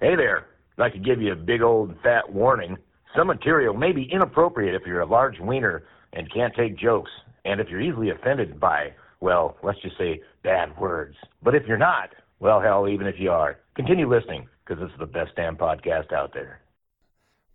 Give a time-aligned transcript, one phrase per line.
[0.00, 0.46] Hey there.
[0.78, 2.78] I'd like to give you a big old fat warning.
[3.14, 5.82] Some material may be inappropriate if you're a large wiener
[6.14, 7.10] and can't take jokes,
[7.44, 11.16] and if you're easily offended by, well, let's just say bad words.
[11.42, 14.98] But if you're not, well, hell, even if you are, continue listening because this is
[14.98, 16.62] the best damn podcast out there.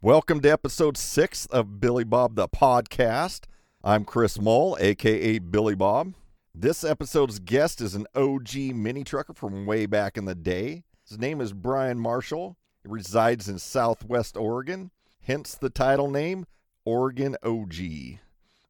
[0.04, 3.46] Welcome to episode six of Billy Bob the Podcast.
[3.84, 6.14] I'm Chris Moll, aka Billy Bob.
[6.54, 10.84] This episode's guest is an OG mini trucker from way back in the day.
[11.08, 12.58] His name is Brian Marshall.
[12.82, 14.90] He resides in Southwest Oregon,
[15.22, 16.48] hence the title name,
[16.84, 17.76] Oregon OG.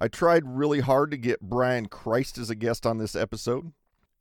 [0.02, 3.72] I tried really hard to get Brian Christ as a guest on this episode.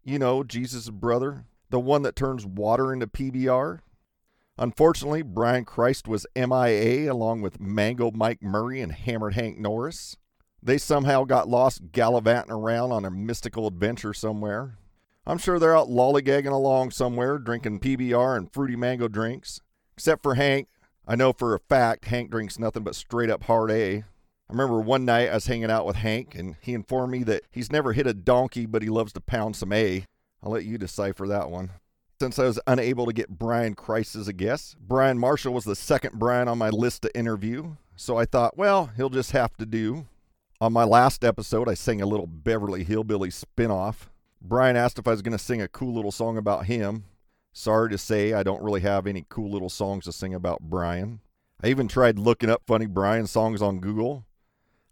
[0.05, 3.81] You know, Jesus' brother, the one that turns water into PBR.
[4.59, 10.17] Unfortunately, Brian Christ was MIA along with Mango Mike Murray and Hammered Hank Norris.
[10.63, 14.79] They somehow got lost gallivanting around on a mystical adventure somewhere.
[15.27, 19.61] I'm sure they're out lollygagging along somewhere, drinking PBR and fruity mango drinks.
[19.97, 20.69] Except for Hank.
[21.07, 23.97] I know for a fact Hank drinks nothing but straight up hard A.
[23.97, 24.05] I
[24.53, 27.73] remember one night I was hanging out with Hank, and he informed me that he's
[27.73, 30.05] never hit a donkey, but he loves to pound some A.
[30.43, 31.71] I'll let you decipher that one.
[32.21, 35.75] Since I was unable to get Brian Christ as a guest, Brian Marshall was the
[35.75, 39.67] second Brian on my list to interview, so I thought, well, he'll just have to
[39.67, 40.07] do.
[40.61, 44.09] On my last episode, I sang a little Beverly Hillbilly spinoff.
[44.47, 47.05] Brian asked if I was going to sing a cool little song about him.
[47.55, 51.21] Sorry to say, I don't really have any cool little songs to sing about Brian.
[51.63, 54.27] I even tried looking up funny Brian songs on Google.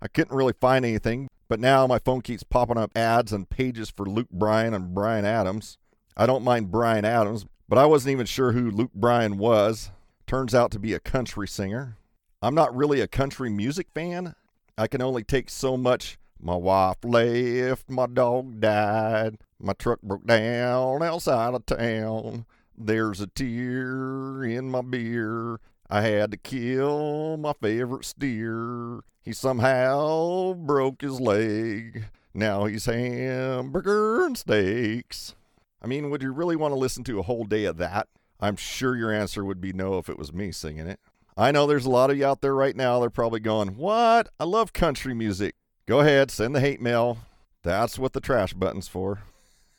[0.00, 3.90] I couldn't really find anything, but now my phone keeps popping up ads and pages
[3.90, 5.76] for Luke Bryan and Bryan Adams.
[6.16, 9.90] I don't mind Bryan Adams, but I wasn't even sure who Luke Bryan was.
[10.26, 11.98] Turns out to be a country singer.
[12.40, 14.34] I'm not really a country music fan.
[14.78, 16.16] I can only take so much.
[16.44, 22.46] My wife left, my dog died, my truck broke down outside of town.
[22.76, 25.60] There's a tear in my beer.
[25.88, 29.02] I had to kill my favorite steer.
[29.22, 32.06] He somehow broke his leg.
[32.34, 35.36] Now he's hamburger and steaks.
[35.80, 38.08] I mean, would you really want to listen to a whole day of that?
[38.40, 40.98] I'm sure your answer would be no if it was me singing it.
[41.36, 42.98] I know there's a lot of you out there right now.
[42.98, 44.28] They're probably going, What?
[44.40, 45.54] I love country music.
[45.86, 47.18] Go ahead, send the hate mail.
[47.62, 49.22] That's what the trash button's for.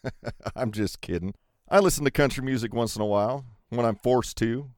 [0.55, 1.33] I'm just kidding.
[1.69, 4.69] I listen to country music once in a while when I'm forced to.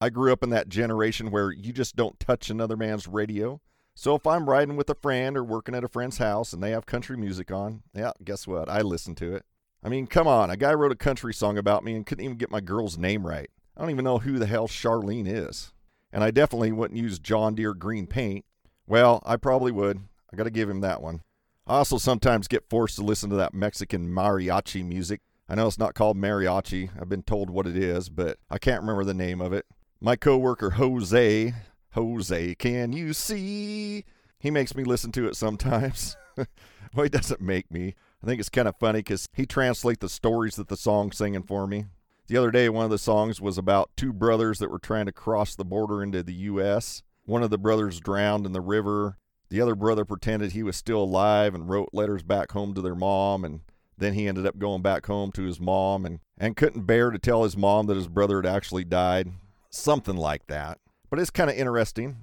[0.00, 3.60] I grew up in that generation where you just don't touch another man's radio.
[3.94, 6.70] So if I'm riding with a friend or working at a friend's house and they
[6.70, 8.68] have country music on, yeah, guess what?
[8.68, 9.44] I listen to it.
[9.84, 10.50] I mean, come on.
[10.50, 13.26] A guy wrote a country song about me and couldn't even get my girl's name
[13.26, 13.50] right.
[13.76, 15.72] I don't even know who the hell Charlene is
[16.12, 18.44] and I definitely wouldn't use John Deere green paint.
[18.86, 20.00] Well, I probably would.
[20.32, 21.22] I got to give him that one.
[21.66, 25.20] I also sometimes get forced to listen to that Mexican mariachi music.
[25.48, 26.90] I know it's not called mariachi.
[27.00, 29.66] I've been told what it is, but I can't remember the name of it.
[30.00, 31.54] My coworker Jose,
[31.92, 34.04] Jose, can you see?
[34.38, 36.16] He makes me listen to it sometimes.
[36.36, 37.94] well, he doesn't make me.
[38.22, 41.42] I think it's kind of funny because he translates the stories that the song's singing
[41.42, 41.86] for me.
[42.28, 45.12] The other day, one of the songs was about two brothers that were trying to
[45.12, 47.02] cross the border into the U.S.
[47.24, 49.18] One of the brothers drowned in the river.
[49.50, 52.94] The other brother pretended he was still alive and wrote letters back home to their
[52.94, 53.44] mom.
[53.44, 53.60] And
[53.98, 57.18] then he ended up going back home to his mom and, and couldn't bear to
[57.18, 59.32] tell his mom that his brother had actually died.
[59.68, 60.78] Something like that.
[61.10, 62.18] But it's kind of interesting.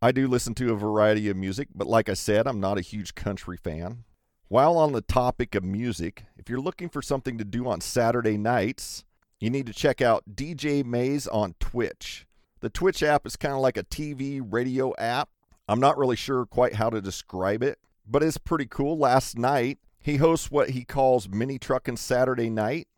[0.00, 2.82] I do listen to a variety of music, but like I said, I'm not a
[2.82, 4.04] huge country fan.
[4.46, 8.38] While on the topic of music, if you're looking for something to do on Saturday
[8.38, 9.04] nights,
[9.40, 12.26] you need to check out DJ Mays on Twitch.
[12.60, 15.28] The Twitch app is kind of like a TV radio app.
[15.68, 18.96] I'm not really sure quite how to describe it, but it's pretty cool.
[18.96, 22.88] Last night, he hosts what he calls Mini Truckin' Saturday Night.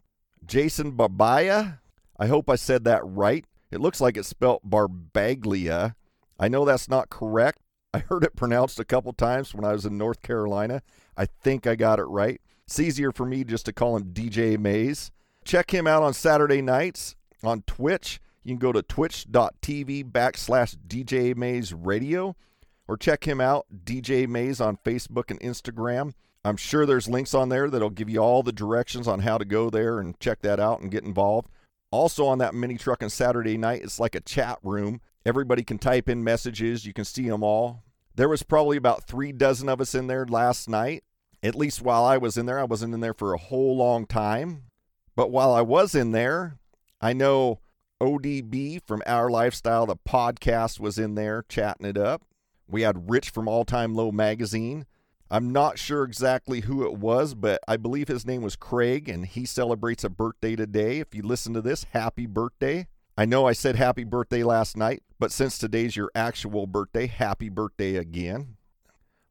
[0.47, 1.81] Jason Barbaya,
[2.19, 3.45] I hope I said that right.
[3.71, 5.97] It looks like it's spelled Barbaglia.
[6.39, 7.59] I know that's not correct.
[7.93, 10.83] I heard it pronounced a couple times when I was in North Carolina.
[11.17, 12.41] I think I got it right.
[12.67, 15.11] It's easier for me just to call him DJ Mays.
[15.45, 18.21] Check him out on Saturday nights on Twitch.
[18.45, 22.37] You can go to twitch.tv backslash DJ Mays Radio
[22.91, 26.13] or check him out, DJ Mays, on Facebook and Instagram.
[26.45, 29.45] I'm sure there's links on there that'll give you all the directions on how to
[29.45, 31.49] go there and check that out and get involved.
[31.93, 35.01] Also, on that mini truck on Saturday night, it's like a chat room.
[35.25, 37.85] Everybody can type in messages, you can see them all.
[38.17, 41.05] There was probably about three dozen of us in there last night.
[41.45, 44.05] At least while I was in there, I wasn't in there for a whole long
[44.05, 44.65] time.
[45.15, 46.59] But while I was in there,
[47.01, 47.61] I know
[48.03, 52.23] ODB from Our Lifestyle, the podcast, was in there chatting it up.
[52.71, 54.87] We had Rich from All Time Low magazine.
[55.31, 59.25] I'm not sure exactly who it was, but I believe his name was Craig, and
[59.27, 60.99] he celebrates a birthday today.
[60.99, 62.89] If you listen to this, happy birthday.
[63.17, 67.49] I know I said happy birthday last night, but since today's your actual birthday, happy
[67.49, 68.57] birthday again.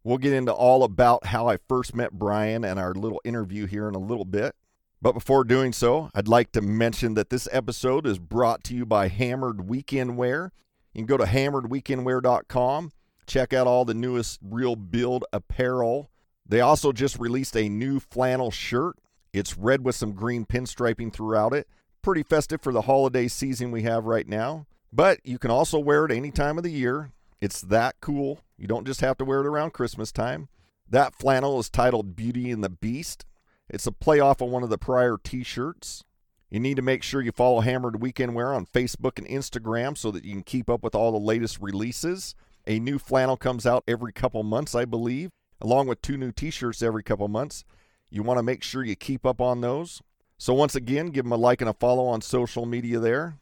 [0.04, 3.88] We'll get into all about how I first met Brian and our little interview here
[3.90, 4.56] in a little bit.
[5.02, 8.86] But before doing so, I'd like to mention that this episode is brought to you
[8.86, 10.52] by Hammered Weekend Wear.
[10.94, 12.92] You can go to hammeredweekendwear.com,
[13.30, 16.10] check out all the newest real build apparel.
[16.48, 18.98] They also just released a new flannel shirt.
[19.31, 21.68] It's red with some green pinstriping throughout it.
[22.02, 24.66] Pretty festive for the holiday season we have right now.
[24.92, 27.12] But you can also wear it any time of the year.
[27.40, 28.40] It's that cool.
[28.58, 30.50] You don't just have to wear it around Christmas time.
[30.90, 33.26] That flannel is titled Beauty and the Beast.
[33.70, 36.04] It's a play off of one of the prior t shirts.
[36.50, 40.10] You need to make sure you follow Hammered Weekend Wear on Facebook and Instagram so
[40.10, 42.34] that you can keep up with all the latest releases.
[42.69, 46.51] A new flannel comes out every couple months, I believe, along with two new t
[46.51, 47.66] shirts every couple months.
[48.10, 50.01] You want to make sure you keep up on those.
[50.38, 53.39] So, once again, give them a like and a follow on social media there.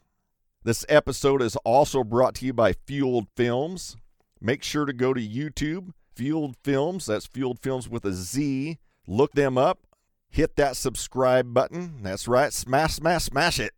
[0.64, 3.96] This episode is also brought to you by Fueled Films.
[4.40, 8.78] Make sure to go to YouTube, Fueled Films, that's Fueled Films with a Z.
[9.06, 9.78] Look them up
[10.30, 12.02] hit that subscribe button.
[12.02, 13.72] That's right, smash, smash, smash it.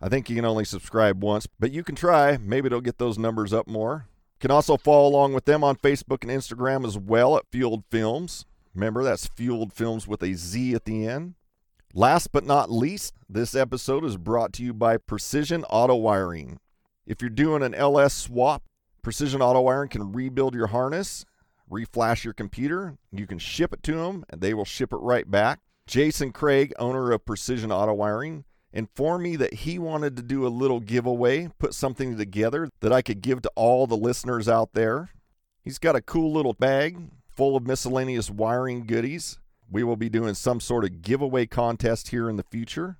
[0.00, 2.36] I think you can only subscribe once, but you can try.
[2.36, 4.08] Maybe it'll get those numbers up more.
[4.42, 8.44] Can also follow along with them on Facebook and Instagram as well at Fueled Films.
[8.74, 11.34] Remember, that's Fueled Films with a Z at the end.
[11.94, 16.58] Last but not least, this episode is brought to you by Precision Auto Wiring.
[17.06, 18.64] If you're doing an LS swap,
[19.00, 21.24] Precision Auto Wiring can rebuild your harness,
[21.70, 22.96] reflash your computer.
[23.12, 25.60] You can ship it to them, and they will ship it right back.
[25.86, 30.48] Jason Craig, owner of Precision Auto Wiring, informed me that he wanted to do a
[30.48, 35.10] little giveaway, put something together that I could give to all the listeners out there.
[35.62, 36.98] He's got a cool little bag
[37.36, 39.38] full of miscellaneous wiring goodies.
[39.70, 42.98] We will be doing some sort of giveaway contest here in the future.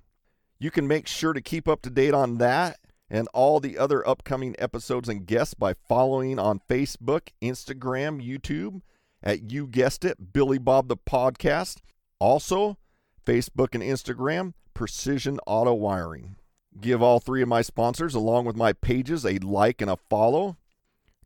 [0.59, 2.77] You can make sure to keep up to date on that
[3.09, 8.81] and all the other upcoming episodes and guests by following on Facebook, Instagram, YouTube
[9.21, 11.77] at You Guessed It, Billy Bob the Podcast,
[12.17, 12.77] also,
[13.25, 16.35] Facebook and Instagram, Precision Auto Wiring.
[16.79, 20.57] Give all three of my sponsors, along with my pages, a like and a follow.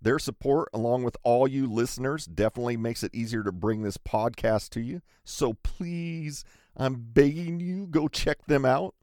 [0.01, 4.69] Their support, along with all you listeners, definitely makes it easier to bring this podcast
[4.71, 5.01] to you.
[5.23, 6.43] So please,
[6.75, 8.93] I'm begging you, go check them out.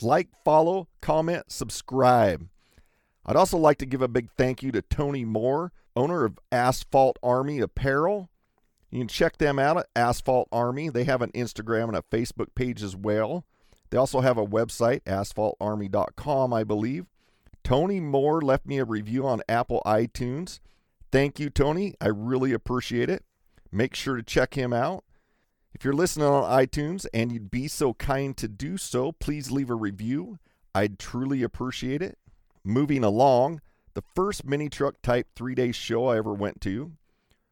[0.00, 2.48] Like, follow, comment, subscribe.
[3.24, 7.18] I'd also like to give a big thank you to Tony Moore, owner of Asphalt
[7.22, 8.28] Army Apparel.
[8.90, 10.88] You can check them out at Asphalt Army.
[10.88, 13.44] They have an Instagram and a Facebook page as well.
[13.92, 17.04] They also have a website, asphaltarmy.com, I believe.
[17.62, 20.60] Tony Moore left me a review on Apple iTunes.
[21.10, 21.92] Thank you, Tony.
[22.00, 23.22] I really appreciate it.
[23.70, 25.04] Make sure to check him out.
[25.74, 29.68] If you're listening on iTunes and you'd be so kind to do so, please leave
[29.68, 30.38] a review.
[30.74, 32.16] I'd truly appreciate it.
[32.64, 33.60] Moving along,
[33.92, 36.92] the first mini truck type three day show I ever went to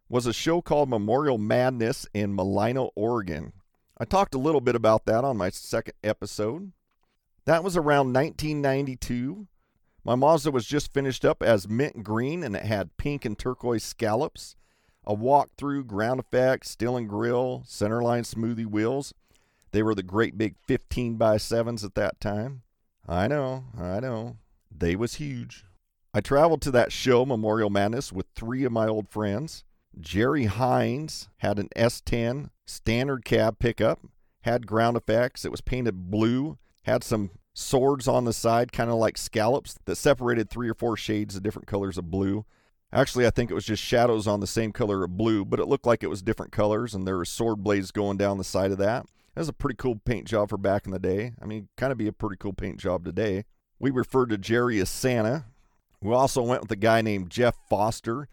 [0.08, 3.52] was a show called Memorial Madness in Malino, Oregon.
[4.00, 6.72] I talked a little bit about that on my second episode.
[7.44, 9.46] That was around 1992.
[10.02, 13.84] My Mazda was just finished up as mint green and it had pink and turquoise
[13.84, 14.56] scallops,
[15.04, 19.12] a walk-through, ground effect, steel and grill, centerline smoothie wheels.
[19.72, 22.62] They were the great big 15 by 7s at that time.
[23.06, 24.38] I know, I know.
[24.74, 25.66] They was huge.
[26.14, 29.62] I traveled to that show, Memorial Madness, with three of my old friends.
[29.98, 34.00] Jerry Hines had an S10 standard cab pickup,
[34.42, 35.44] had ground effects.
[35.44, 39.96] It was painted blue, had some swords on the side, kind of like scallops that
[39.96, 42.44] separated three or four shades of different colors of blue.
[42.92, 45.66] Actually, I think it was just shadows on the same color of blue, but it
[45.66, 48.72] looked like it was different colors, and there were sword blades going down the side
[48.72, 49.06] of that.
[49.34, 51.34] That was a pretty cool paint job for back in the day.
[51.40, 53.44] I mean, kind of be a pretty cool paint job today.
[53.78, 55.46] We referred to Jerry as Santa.
[56.02, 58.28] We also went with a guy named Jeff Foster.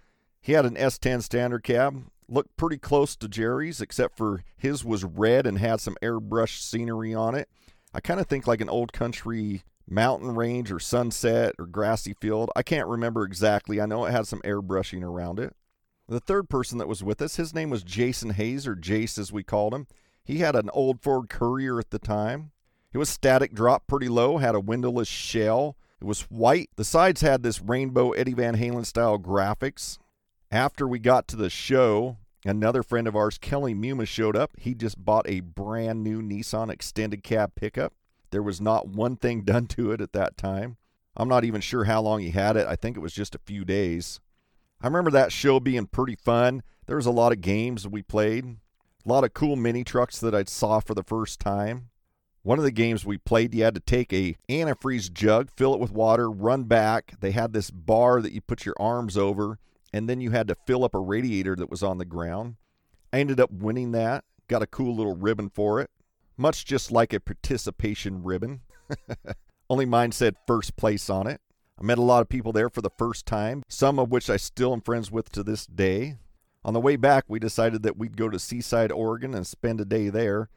[0.47, 5.03] He had an S10 standard cab, looked pretty close to Jerry's, except for his was
[5.03, 7.49] red and had some airbrush scenery on it.
[7.93, 12.49] I kind of think like an old country mountain range or sunset or grassy field.
[12.55, 13.81] I can't remember exactly.
[13.81, 15.53] I know it had some airbrushing around it.
[16.07, 19.33] The third person that was with us, his name was Jason Hayes, or Jace as
[19.33, 19.85] we called him.
[20.23, 22.51] He had an old Ford Courier at the time.
[22.93, 25.75] It was static drop pretty low, had a windowless shell.
[25.99, 26.69] It was white.
[26.77, 29.97] The sides had this rainbow Eddie Van Halen style graphics.
[30.51, 34.51] After we got to the show, another friend of ours, Kelly Muma, showed up.
[34.57, 37.93] He just bought a brand new Nissan extended cab pickup.
[38.31, 40.77] There was not one thing done to it at that time.
[41.17, 42.65] I'm not even sure how long he had it.
[42.67, 44.21] I think it was just a few days.
[44.79, 46.63] I remember that show being pretty fun.
[46.85, 50.35] There was a lot of games we played, a lot of cool mini trucks that
[50.35, 51.89] I saw for the first time.
[52.43, 55.81] One of the games we played, you had to take a antifreeze jug, fill it
[55.81, 57.15] with water, run back.
[57.19, 59.59] They had this bar that you put your arms over,
[59.97, 62.55] and then you had to fill up a radiator that was on the ground.
[63.11, 65.89] I ended up winning that, got a cool little ribbon for it,
[66.37, 68.61] much just like a participation ribbon.
[69.69, 71.41] Only mine said first place on it.
[71.79, 74.37] I met a lot of people there for the first time, some of which I
[74.37, 76.17] still am friends with to this day.
[76.63, 79.85] On the way back, we decided that we'd go to Seaside, Oregon and spend a
[79.85, 80.49] day there.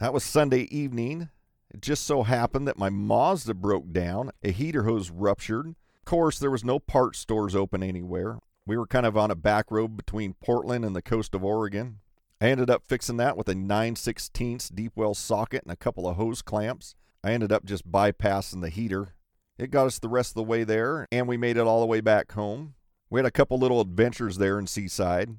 [0.00, 1.28] That was Sunday evening.
[1.70, 5.68] It just so happened that my Mazda broke down, a heater hose ruptured.
[5.68, 8.38] Of course, there was no part stores open anywhere.
[8.66, 12.00] We were kind of on a back road between Portland and the coast of Oregon.
[12.40, 16.08] I ended up fixing that with a 9 16 deep well socket and a couple
[16.08, 16.96] of hose clamps.
[17.22, 19.14] I ended up just bypassing the heater.
[19.56, 21.86] It got us the rest of the way there, and we made it all the
[21.86, 22.74] way back home.
[23.08, 25.36] We had a couple little adventures there in Seaside.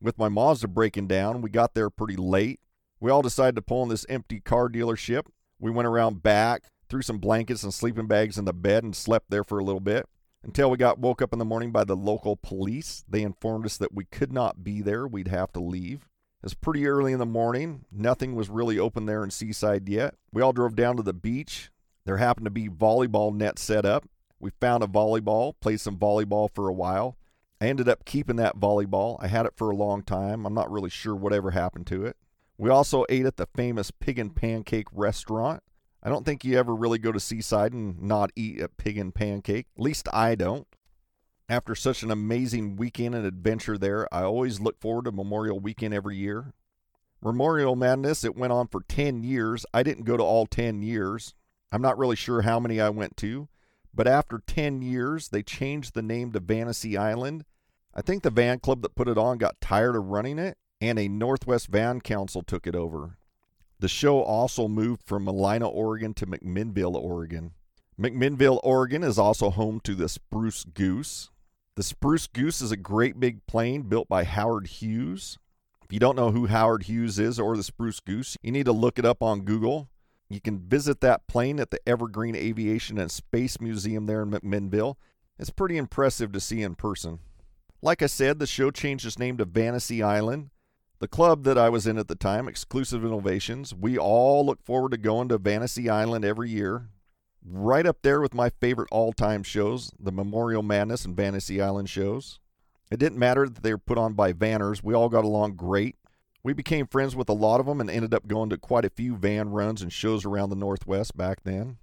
[0.00, 2.60] With my Mazda breaking down, we got there pretty late.
[3.00, 5.26] We all decided to pull in this empty car dealership.
[5.58, 9.30] We went around back, threw some blankets and sleeping bags in the bed, and slept
[9.30, 10.06] there for a little bit
[10.48, 13.04] until we got woke up in the morning by the local police.
[13.06, 16.08] They informed us that we could not be there, we'd have to leave.
[16.40, 17.84] It was pretty early in the morning.
[17.92, 20.14] Nothing was really open there in Seaside yet.
[20.32, 21.70] We all drove down to the beach.
[22.06, 24.08] There happened to be volleyball nets set up.
[24.40, 27.18] We found a volleyball, played some volleyball for a while.
[27.60, 29.18] I ended up keeping that volleyball.
[29.20, 30.46] I had it for a long time.
[30.46, 32.16] I'm not really sure whatever happened to it.
[32.56, 35.62] We also ate at the famous Pig and Pancake restaurant.
[36.08, 39.14] I don't think you ever really go to Seaside and not eat a pig and
[39.14, 39.66] pancake.
[39.76, 40.66] At least I don't.
[41.50, 45.92] After such an amazing weekend and adventure there, I always look forward to Memorial Weekend
[45.92, 46.54] every year.
[47.22, 49.66] Memorial Madness, it went on for 10 years.
[49.74, 51.34] I didn't go to all 10 years.
[51.70, 53.50] I'm not really sure how many I went to,
[53.92, 57.44] but after 10 years, they changed the name to Vanity Island.
[57.94, 60.98] I think the van club that put it on got tired of running it, and
[60.98, 63.18] a Northwest Van Council took it over.
[63.80, 67.52] The show also moved from Malina, Oregon to McMinnville, Oregon.
[67.98, 71.30] McMinnville, Oregon is also home to the Spruce Goose.
[71.76, 75.38] The Spruce Goose is a great big plane built by Howard Hughes.
[75.84, 78.72] If you don't know who Howard Hughes is or the Spruce Goose, you need to
[78.72, 79.88] look it up on Google.
[80.28, 84.96] You can visit that plane at the Evergreen Aviation and Space Museum there in McMinnville.
[85.38, 87.20] It's pretty impressive to see in person.
[87.80, 90.50] Like I said, the show changed its name to Vanity Island.
[91.00, 94.90] The club that I was in at the time, Exclusive Innovations, we all look forward
[94.90, 96.88] to going to Vanity Island every year.
[97.44, 101.88] Right up there with my favorite all time shows, the Memorial Madness and Vanity Island
[101.88, 102.40] shows.
[102.90, 105.94] It didn't matter that they were put on by Vanners, we all got along great.
[106.42, 108.90] We became friends with a lot of them and ended up going to quite a
[108.90, 111.76] few van runs and shows around the Northwest back then.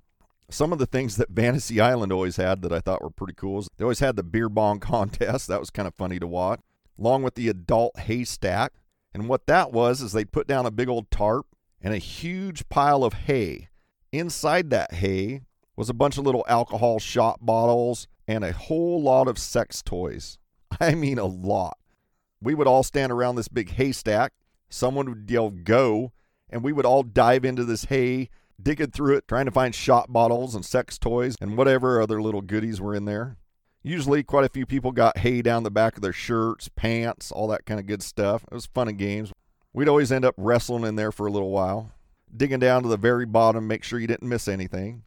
[0.50, 3.60] Some of the things that Vanity Island always had that I thought were pretty cool
[3.60, 5.48] is they always had the beer bong contest.
[5.48, 6.60] That was kind of funny to watch,
[7.00, 8.74] along with the adult haystack.
[9.16, 11.48] And what that was is they'd put down a big old tarp
[11.82, 13.70] and a huge pile of hay.
[14.12, 15.44] Inside that hay
[15.78, 20.38] was a bunch of little alcohol shot bottles and a whole lot of sex toys.
[20.82, 21.78] I mean, a lot.
[22.42, 24.34] We would all stand around this big haystack.
[24.68, 26.12] Someone would yell, go,
[26.50, 28.28] and we would all dive into this hay,
[28.62, 32.42] digging through it, trying to find shot bottles and sex toys and whatever other little
[32.42, 33.38] goodies were in there.
[33.88, 37.48] Usually, quite a few people got hay down the back of their shirts, pants, all
[37.50, 38.44] that kind of good stuff.
[38.50, 39.32] It was fun and games.
[39.74, 41.92] We'd always end up wrestling in there for a little while,
[42.36, 45.04] digging down to the very bottom, make sure you didn't miss anything.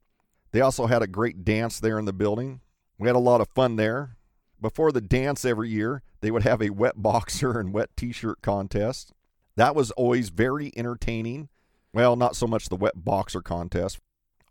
[0.52, 2.60] They also had a great dance there in the building.
[3.00, 4.16] We had a lot of fun there.
[4.60, 8.42] Before the dance every year, they would have a wet boxer and wet t shirt
[8.42, 9.12] contest.
[9.56, 11.48] That was always very entertaining.
[11.92, 13.98] Well, not so much the wet boxer contest,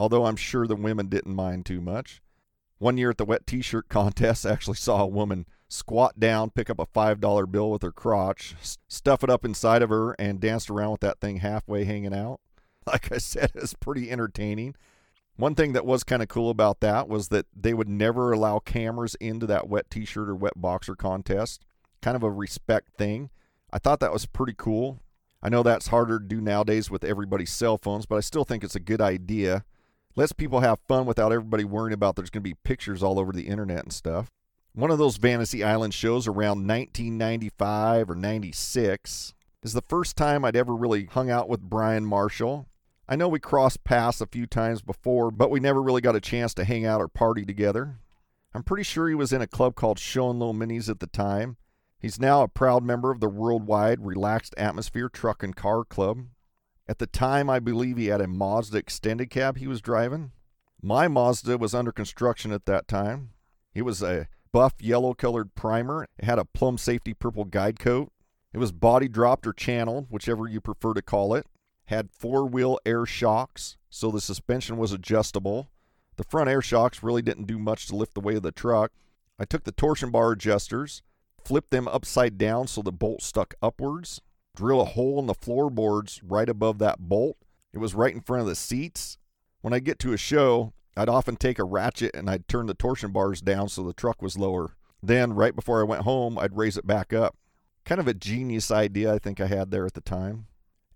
[0.01, 2.21] although I'm sure the women didn't mind too much.
[2.79, 6.51] One year at the wet t shirt contest, I actually saw a woman squat down,
[6.51, 8.55] pick up a $5 bill with her crotch,
[8.87, 12.39] stuff it up inside of her, and danced around with that thing halfway hanging out.
[12.87, 14.73] Like I said, it's pretty entertaining.
[15.35, 18.59] One thing that was kind of cool about that was that they would never allow
[18.59, 21.65] cameras into that wet t shirt or wet boxer contest.
[22.01, 23.29] Kind of a respect thing.
[23.73, 25.01] I thought that was pretty cool.
[25.43, 28.63] I know that's harder to do nowadays with everybody's cell phones, but I still think
[28.63, 29.65] it's a good idea
[30.17, 33.31] lets people have fun without everybody worrying about there's going to be pictures all over
[33.31, 34.31] the internet and stuff.
[34.73, 39.33] One of those Fantasy Island shows around 1995 or 96
[39.63, 42.67] is the first time I'd ever really hung out with Brian Marshall.
[43.07, 46.21] I know we crossed paths a few times before, but we never really got a
[46.21, 47.99] chance to hang out or party together.
[48.53, 51.57] I'm pretty sure he was in a club called Showing Low Minis at the time.
[51.99, 56.25] He's now a proud member of the worldwide Relaxed Atmosphere Truck and Car Club.
[56.89, 60.31] At the time, I believe he had a Mazda extended cab he was driving.
[60.81, 63.31] My Mazda was under construction at that time.
[63.73, 66.07] It was a buff yellow colored primer.
[66.17, 68.11] It had a plum safety purple guide coat.
[68.53, 71.45] It was body dropped or channeled, whichever you prefer to call it.
[71.85, 75.69] had four wheel air shocks, so the suspension was adjustable.
[76.17, 78.91] The front air shocks really didn't do much to lift the weight of the truck.
[79.39, 81.01] I took the torsion bar adjusters,
[81.43, 84.21] flipped them upside down so the bolt stuck upwards,
[84.57, 87.37] drill a hole in the floorboards right above that bolt.
[87.71, 89.17] It was right in front of the seats.
[89.61, 92.73] When I get to a show, I'd often take a ratchet and I'd turn the
[92.73, 94.75] torsion bars down so the truck was lower.
[95.01, 97.37] Then, right before I went home, I'd raise it back up.
[97.85, 100.47] Kind of a genius idea I think I had there at the time.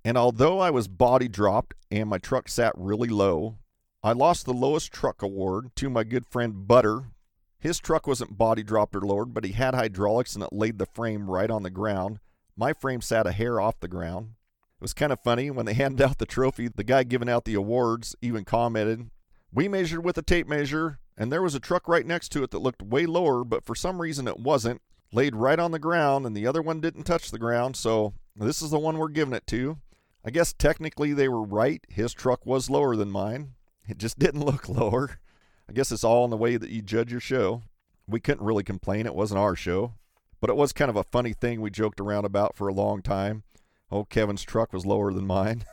[0.03, 3.59] And although I was body dropped and my truck sat really low,
[4.01, 7.11] I lost the lowest truck award to my good friend Butter.
[7.59, 10.87] His truck wasn't body dropped or lowered, but he had hydraulics and it laid the
[10.87, 12.19] frame right on the ground.
[12.61, 14.35] My frame sat a hair off the ground.
[14.53, 17.43] It was kind of funny when they handed out the trophy, the guy giving out
[17.43, 19.09] the awards even commented,
[19.51, 22.51] We measured with a tape measure, and there was a truck right next to it
[22.51, 24.79] that looked way lower, but for some reason it wasn't.
[25.11, 28.61] Laid right on the ground, and the other one didn't touch the ground, so this
[28.61, 29.79] is the one we're giving it to.
[30.23, 31.83] I guess technically they were right.
[31.89, 33.53] His truck was lower than mine.
[33.89, 35.19] It just didn't look lower.
[35.67, 37.63] I guess it's all in the way that you judge your show.
[38.05, 39.07] We couldn't really complain.
[39.07, 39.95] It wasn't our show.
[40.41, 43.01] But it was kind of a funny thing we joked around about for a long
[43.01, 43.43] time.
[43.91, 45.65] Oh, Kevin's truck was lower than mine.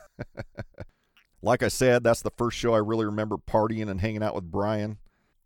[1.43, 4.51] like I said, that's the first show I really remember partying and hanging out with
[4.51, 4.99] Brian.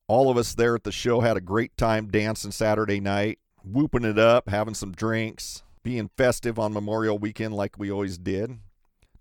[0.09, 4.05] All of us there at the show had a great time dancing Saturday night, whooping
[4.05, 8.59] it up, having some drinks, being festive on Memorial Weekend like we always did.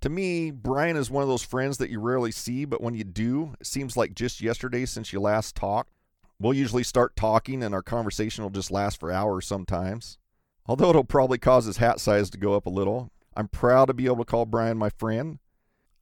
[0.02, 3.04] To me, Brian is one of those friends that you rarely see, but when you
[3.04, 5.94] do, it seems like just yesterday since you last talked.
[6.42, 10.18] We'll usually start talking, and our conversation will just last for hours sometimes.
[10.66, 13.94] Although it'll probably cause his hat size to go up a little, I'm proud to
[13.94, 15.38] be able to call Brian my friend.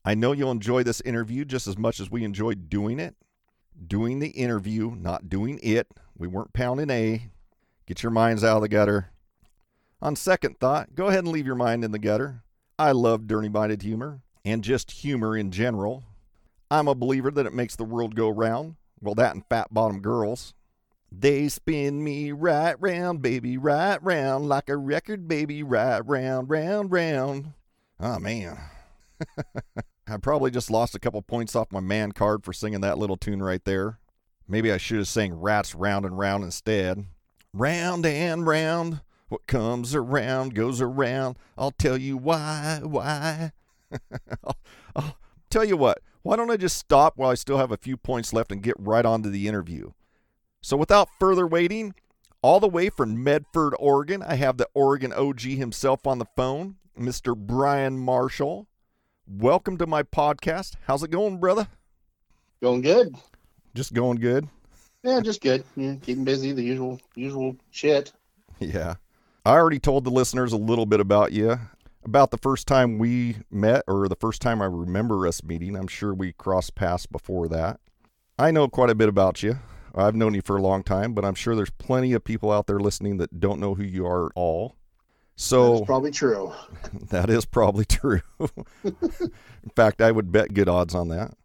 [0.05, 3.17] I know you'll enjoy this interview just as much as we enjoyed doing it.
[3.85, 5.87] Doing the interview, not doing it.
[6.17, 7.27] We weren't pounding A.
[7.85, 9.11] Get your minds out of the gutter.
[10.01, 12.43] On second thought, go ahead and leave your mind in the gutter.
[12.77, 16.05] I love dirty minded humor and just humor in general.
[16.71, 18.77] I'm a believer that it makes the world go round.
[19.01, 20.53] Well, that and fat bottom girls.
[21.11, 26.91] They spin me right round, baby, right round, like a record, baby, right round, round,
[26.91, 27.53] round.
[27.99, 28.59] Oh, man.
[30.07, 33.17] I probably just lost a couple points off my man card for singing that little
[33.17, 33.99] tune right there.
[34.47, 37.05] Maybe I should have sang Ratt's Round and Round instead.
[37.53, 41.37] Round and round, what comes around goes around.
[41.57, 43.51] I'll tell you why, why.
[44.43, 44.57] I'll,
[44.95, 45.17] I'll
[45.49, 48.33] tell you what, why don't I just stop while I still have a few points
[48.33, 49.91] left and get right on to the interview?
[50.61, 51.93] So without further waiting,
[52.41, 56.75] all the way from Medford, Oregon, I have the Oregon OG himself on the phone,
[56.97, 57.35] Mr.
[57.35, 58.67] Brian Marshall.
[59.27, 60.73] Welcome to my podcast.
[60.87, 61.67] How's it going, brother?
[62.61, 63.15] Going good.
[63.73, 64.49] Just going good.
[65.03, 65.63] Yeah, just good.
[65.77, 68.11] Yeah, keeping busy, the usual usual shit.
[68.59, 68.95] Yeah.
[69.45, 71.57] I already told the listeners a little bit about you.
[72.09, 75.75] About the first time we met, or the first time I remember us meeting.
[75.75, 77.79] I'm sure we crossed paths before that.
[78.39, 79.59] I know quite a bit about you.
[79.93, 82.65] I've known you for a long time, but I'm sure there's plenty of people out
[82.65, 84.75] there listening that don't know who you are at all.
[85.35, 86.51] So That's probably true.
[87.11, 88.21] that is probably true.
[88.83, 91.35] In fact, I would bet good odds on that.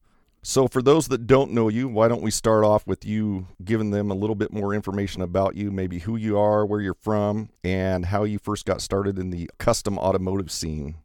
[0.46, 3.92] So, for those that don't know you, why don't we start off with you giving
[3.92, 7.48] them a little bit more information about you, maybe who you are, where you're from,
[7.64, 10.96] and how you first got started in the custom automotive scene?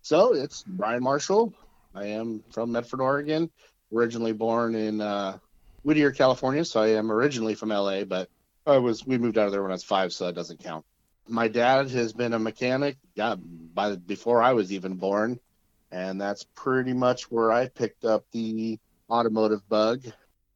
[0.00, 1.52] So, it's Brian Marshall.
[1.94, 3.50] I am from Medford, Oregon,
[3.94, 5.36] originally born in uh,
[5.82, 6.64] Whittier, California.
[6.64, 8.30] So, I am originally from LA, but
[8.66, 10.86] I was we moved out of there when I was five, so that doesn't count.
[11.28, 15.38] My dad has been a mechanic yeah, by before I was even born
[15.90, 18.78] and that's pretty much where I picked up the
[19.10, 20.04] automotive bug.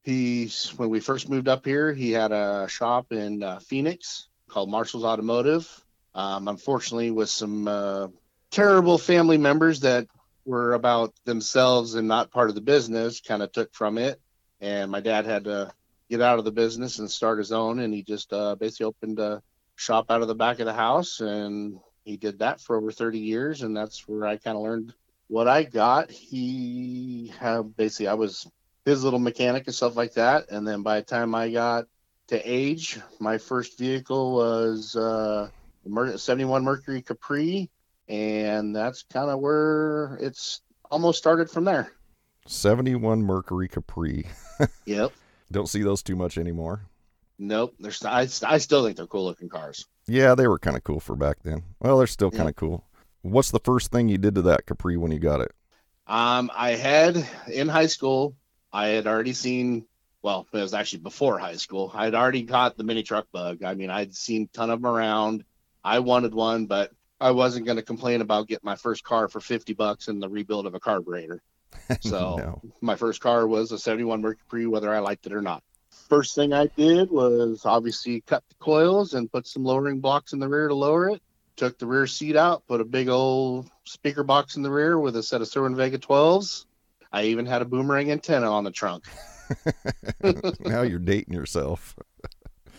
[0.03, 4.69] He, when we first moved up here, he had a shop in uh, Phoenix called
[4.69, 5.69] Marshall's Automotive.
[6.15, 8.09] Um, unfortunately, with some uh,
[8.51, 10.07] terrible family members that
[10.45, 14.21] were about themselves and not part of the business, kind of took from it.
[14.61, 15.73] And my dad had to
[16.11, 19.19] get out of the business and start his own, and he just uh, basically opened
[19.19, 19.43] a
[19.77, 23.19] shop out of the back of the house, and he did that for over 30
[23.19, 24.93] years, and that's where I kind of learned
[25.33, 28.47] what I got, he had basically I was
[28.85, 30.51] his little mechanic and stuff like that.
[30.51, 31.87] And then by the time I got
[32.29, 35.49] to age, my first vehicle was uh,
[36.17, 37.71] 71 Mercury Capri,
[38.09, 41.91] and that's kind of where it's almost started from there.
[42.47, 44.27] 71 Mercury Capri.
[44.85, 45.13] yep.
[45.51, 46.83] Don't see those too much anymore.
[47.39, 47.75] Nope.
[47.81, 49.87] They're I, I still think they're cool looking cars.
[50.07, 51.63] Yeah, they were kind of cool for back then.
[51.81, 52.57] Well, they're still kind of yep.
[52.57, 52.85] cool.
[53.23, 55.53] What's the first thing you did to that Capri when you got it?
[56.07, 58.35] Um, I had in high school,
[58.73, 59.87] I had already seen.
[60.23, 61.91] Well, it was actually before high school.
[61.95, 63.65] I had already got the mini truck bug.
[63.65, 65.45] I mean, I'd seen a ton of them around.
[65.83, 69.41] I wanted one, but I wasn't going to complain about getting my first car for
[69.41, 71.43] 50 bucks and the rebuild of a carburetor.
[72.01, 72.63] So No.
[72.81, 75.63] my first car was a 71 Mercury, whether I liked it or not.
[76.09, 80.39] First thing I did was obviously cut the coils and put some lowering blocks in
[80.39, 81.23] the rear to lower it.
[81.57, 85.17] Took the rear seat out, put a big old speaker box in the rear with
[85.17, 86.65] a set of Cerwin Vega 12s.
[87.13, 89.05] I even had a boomerang antenna on the trunk.
[90.61, 91.95] now you're dating yourself.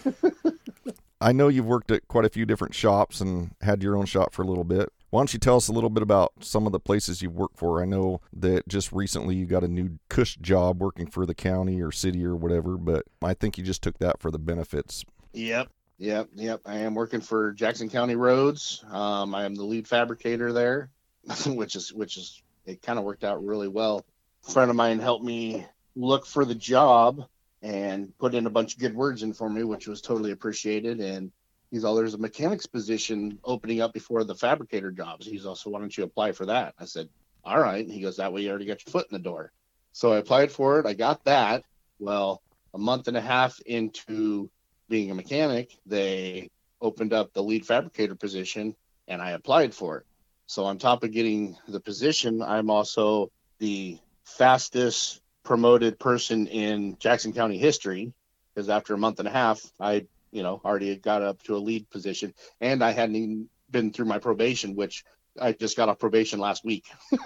[1.21, 4.33] I know you've worked at quite a few different shops and had your own shop
[4.33, 4.89] for a little bit.
[5.09, 7.57] Why don't you tell us a little bit about some of the places you've worked
[7.57, 7.81] for?
[7.81, 11.81] I know that just recently you got a new cush job working for the county
[11.81, 15.05] or city or whatever, but I think you just took that for the benefits.
[15.33, 15.69] Yep.
[15.97, 16.29] Yep.
[16.35, 16.61] Yep.
[16.65, 18.83] I am working for Jackson County Roads.
[18.89, 20.89] Um, I am the lead fabricator there,
[21.45, 24.05] which is, which is, it kind of worked out really well.
[24.47, 27.25] A friend of mine helped me look for the job
[27.61, 30.99] and put in a bunch of good words in for me, which was totally appreciated.
[30.99, 31.31] And
[31.71, 35.25] he's all, there's a mechanic's position opening up before the fabricator jobs.
[35.25, 36.73] He's also, why don't you apply for that?
[36.77, 37.07] I said,
[37.45, 37.89] all right.
[37.89, 39.51] He goes, that way you already got your foot in the door.
[39.93, 40.85] So I applied for it.
[40.85, 41.63] I got that.
[41.99, 42.41] Well,
[42.73, 44.49] a month and a half into
[44.89, 46.49] being a mechanic, they
[46.81, 48.75] opened up the lead fabricator position
[49.07, 50.05] and I applied for it.
[50.47, 57.33] So on top of getting the position, I'm also the fastest promoted person in Jackson
[57.33, 58.13] County history
[58.53, 61.55] because after a month and a half, I, you know, already had got up to
[61.55, 65.03] a lead position and I hadn't even been through my probation, which
[65.39, 66.85] I just got off probation last week.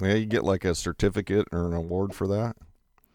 [0.00, 2.56] Yeah, you get like a certificate or an award for that.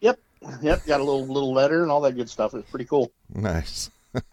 [0.02, 0.20] Yep,
[0.62, 2.54] got a little little letter and all that good stuff.
[2.54, 3.12] It was pretty cool.
[3.34, 3.90] Nice.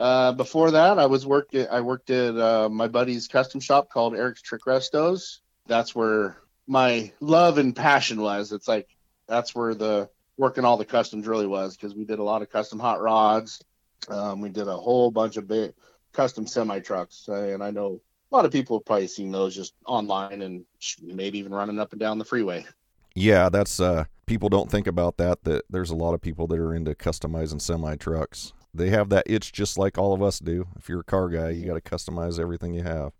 [0.00, 1.54] Uh, before that, I was worked.
[1.54, 5.40] At, I worked at uh, my buddy's custom shop called Eric's Trick Restos.
[5.66, 8.50] That's where my love and passion was.
[8.50, 8.88] It's like
[9.28, 12.48] that's where the working all the customs really was because we did a lot of
[12.48, 13.62] custom hot rods.
[14.08, 15.74] Um, we did a whole bunch of big
[16.14, 18.00] custom semi trucks, uh, and I know
[18.32, 20.64] a lot of people have probably seen those just online and
[21.02, 22.64] maybe even running up and down the freeway.
[23.14, 26.58] Yeah, that's uh people don't think about that that there's a lot of people that
[26.58, 28.52] are into customizing semi trucks.
[28.72, 30.68] They have that itch just like all of us do.
[30.78, 33.12] If you're a car guy, you got to customize everything you have.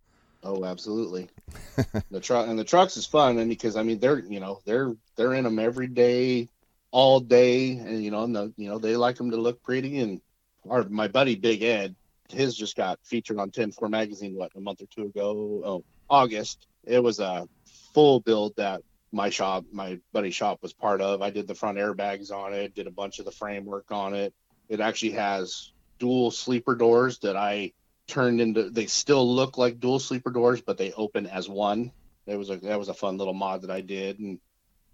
[0.42, 1.29] Oh, absolutely.
[2.11, 4.94] the truck and the trucks is fun, and because I mean they're you know they're
[5.16, 6.48] they're in them every day,
[6.92, 9.98] all day, and you know and the, you know they like them to look pretty.
[9.98, 10.20] And
[10.68, 11.94] our my buddy Big Ed,
[12.31, 15.62] his just got featured on 10-4 magazine what a month or two ago.
[15.64, 16.66] Oh, August.
[16.85, 17.46] It was a
[17.92, 21.23] full build that my shop, my buddy shop was part of.
[21.23, 24.35] I did the front airbags on it, did a bunch of the framework on it.
[24.68, 27.73] It actually has dual sleeper doors that I
[28.11, 31.92] turned into they still look like dual sleeper doors but they open as one
[32.27, 34.40] that was a that was a fun little mod that i did and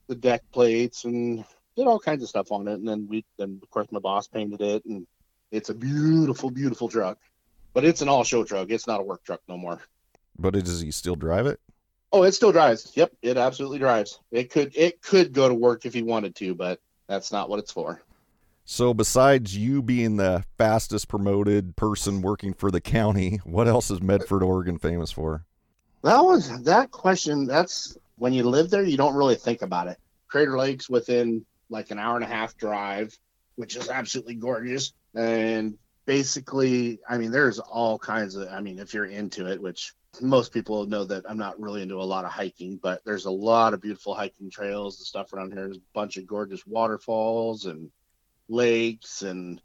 [0.06, 1.42] the deck plates and
[1.76, 4.28] did all kinds of stuff on it and then we then of course my boss
[4.28, 5.06] painted it and
[5.50, 7.16] it's a beautiful beautiful truck
[7.72, 9.80] but it's an all show truck it's not a work truck no more
[10.38, 11.58] But does he still drive it?
[12.16, 15.84] Oh it still drives yep it absolutely drives it could it could go to work
[15.84, 18.02] if he wanted to but that's not what it's for
[18.68, 24.02] So besides you being the fastest promoted person working for the county, what else is
[24.02, 25.44] Medford, Oregon famous for?
[26.02, 27.46] That was that question.
[27.46, 29.98] That's when you live there, you don't really think about it.
[30.26, 33.16] Crater Lake's within like an hour and a half drive,
[33.54, 34.92] which is absolutely gorgeous.
[35.14, 38.48] And basically, I mean, there's all kinds of.
[38.48, 41.96] I mean, if you're into it, which most people know that I'm not really into
[41.96, 45.52] a lot of hiking, but there's a lot of beautiful hiking trails and stuff around
[45.52, 45.64] here.
[45.64, 47.90] There's a bunch of gorgeous waterfalls and
[48.48, 49.60] lakes and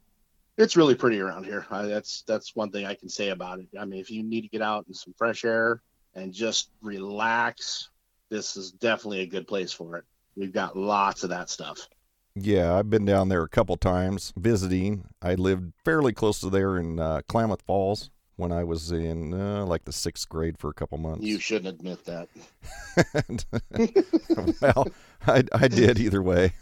[0.58, 1.66] it's really pretty around here.
[1.70, 3.68] I, that's that's one thing I can say about it.
[3.80, 5.82] I mean, if you need to get out in some fresh air
[6.14, 7.90] and just relax,
[8.30, 10.06] this is definitely a good place for it.
[10.36, 11.88] We've got lots of that stuff.
[12.36, 15.06] Yeah, I've been down there a couple times visiting.
[15.22, 18.10] I lived fairly close to there in uh, Klamath Falls
[18.42, 21.24] when I was in uh, like the sixth grade for a couple months.
[21.24, 22.28] You shouldn't admit that.
[24.62, 24.88] well,
[25.28, 26.54] I, I did either way.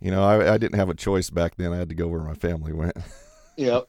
[0.00, 1.72] You know, I, I didn't have a choice back then.
[1.72, 2.96] I had to go where my family went.
[3.56, 3.86] Yep.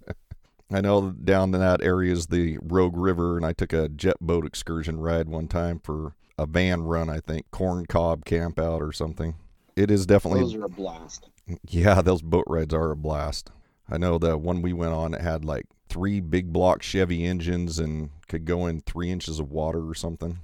[0.72, 4.16] I know down in that area is the Rogue River, and I took a jet
[4.20, 8.80] boat excursion ride one time for a van run, I think, corn cob camp out
[8.80, 9.34] or something.
[9.76, 11.28] It is definitely, Those are a blast.
[11.68, 13.50] yeah, those boat rides are a blast.
[13.92, 17.78] I know the one we went on, it had like three big block Chevy engines
[17.78, 20.38] and could go in three inches of water or something.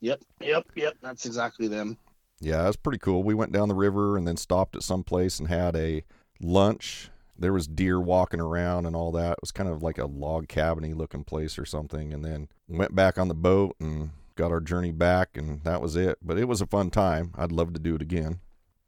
[0.00, 0.22] Yep.
[0.40, 0.66] Yep.
[0.76, 0.94] Yep.
[1.02, 1.98] That's exactly them.
[2.40, 3.24] Yeah, it was pretty cool.
[3.24, 6.04] We went down the river and then stopped at some place and had a
[6.40, 7.10] lunch.
[7.36, 9.32] There was deer walking around and all that.
[9.32, 12.12] It was kind of like a log cabiny looking place or something.
[12.12, 15.96] And then went back on the boat and got our journey back, and that was
[15.96, 16.18] it.
[16.22, 17.32] But it was a fun time.
[17.36, 18.38] I'd love to do it again.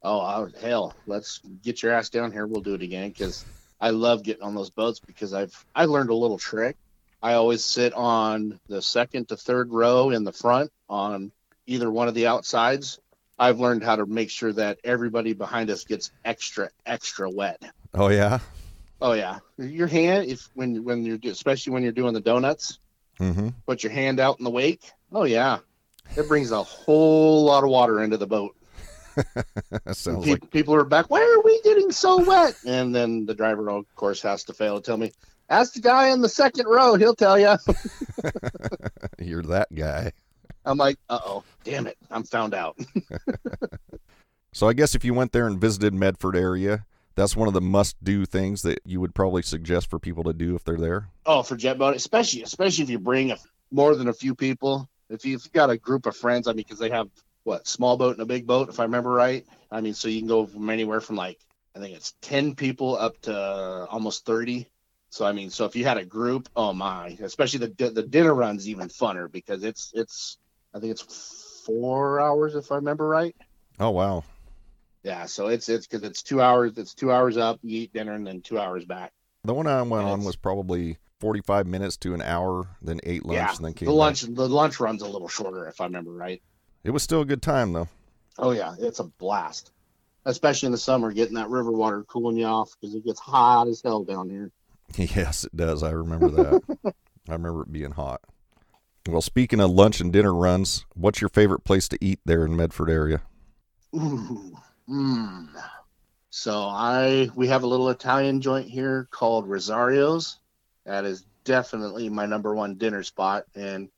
[0.03, 2.47] Oh hell, let's get your ass down here.
[2.47, 3.43] We'll do it again because
[3.79, 6.75] I love getting on those boats because I've I learned a little trick.
[7.21, 11.31] I always sit on the second to third row in the front on
[11.65, 12.99] either one of the outsides.
[13.37, 17.61] I've learned how to make sure that everybody behind us gets extra, extra wet.
[17.93, 18.39] Oh yeah.
[19.01, 22.79] Oh yeah, your hand if when when you're especially when you're doing the donuts,
[23.19, 23.49] Mm-hmm.
[23.65, 24.91] put your hand out in the wake.
[25.11, 25.59] Oh yeah,
[26.17, 28.55] it brings a whole lot of water into the boat.
[29.93, 31.09] sounds Pe- like people are back.
[31.09, 32.55] Why are we getting so wet?
[32.65, 35.11] And then the driver, of course, has to fail to tell me.
[35.49, 37.55] Ask the guy in the second row; he'll tell you.
[39.19, 40.11] you're that guy.
[40.65, 42.77] I'm like, uh oh, damn it, I'm found out.
[44.55, 47.59] So I guess if you went there and visited Medford area, that's one of the
[47.59, 51.09] must-do things that you would probably suggest for people to do if they're there.
[51.25, 53.37] Oh, for jet boat, especially especially if you bring a,
[53.69, 54.89] more than a few people.
[55.09, 57.09] If you've got a group of friends, I mean, because they have
[57.45, 59.45] what small boat and a big boat, if I remember right.
[59.71, 61.39] I mean, so you can go from anywhere from like
[61.75, 63.33] I think it's ten people up to
[63.89, 64.69] almost thirty.
[65.09, 68.33] So I mean, so if you had a group, oh my, especially the the dinner
[68.33, 70.37] run's even funner because it's it's
[70.73, 73.35] I think it's four hours if I remember right.
[73.79, 74.23] Oh wow.
[75.03, 76.77] Yeah, so it's it's because it's two hours.
[76.77, 79.11] It's two hours up, you eat dinner, and then two hours back.
[79.43, 83.37] The one I went on was probably 45 minutes to an hour, then ate lunch,
[83.37, 83.99] yeah, and then came the back.
[83.99, 86.41] lunch the lunch run's a little shorter if I remember right.
[86.85, 87.89] It was still a good time though.
[88.37, 89.71] Oh yeah, it's a blast,
[90.23, 93.67] especially in the summer, getting that river water cooling you off because it gets hot
[93.67, 94.51] as hell down here.
[94.95, 95.81] Yes, it does.
[95.81, 96.61] I remember that.
[97.27, 98.21] I remember it being hot.
[99.09, 102.55] Well, speaking of lunch and dinner runs, what's your favorite place to eat there in
[102.55, 103.23] Medford area?
[103.95, 104.55] Ooh,
[104.87, 105.47] mm.
[106.29, 110.37] So I we have a little Italian joint here called Rosario's.
[110.85, 113.89] That is definitely my number one dinner spot, and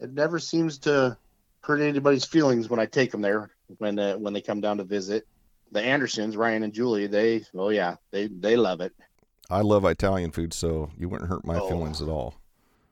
[0.00, 1.18] it never seems to
[1.62, 4.84] hurt anybody's feelings when I take them there when uh, when they come down to
[4.84, 5.24] visit.
[5.70, 8.92] The Andersons, Ryan and Julie, they oh yeah, they they love it.
[9.50, 11.68] I love Italian food, so you wouldn't hurt my Oh.
[11.68, 12.34] feelings at all.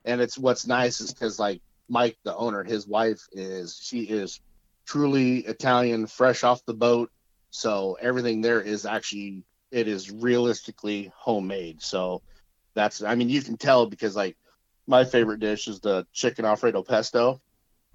[0.04, 4.40] and it's what's nice is because like Mike, the owner, his wife is she is
[4.86, 7.10] truly Italian, fresh off the boat.
[7.50, 11.82] So everything there is actually it is realistically homemade.
[11.82, 12.22] So
[12.74, 14.36] that's I mean you can tell because like
[14.86, 17.40] my favorite dish is the chicken alfredo pesto,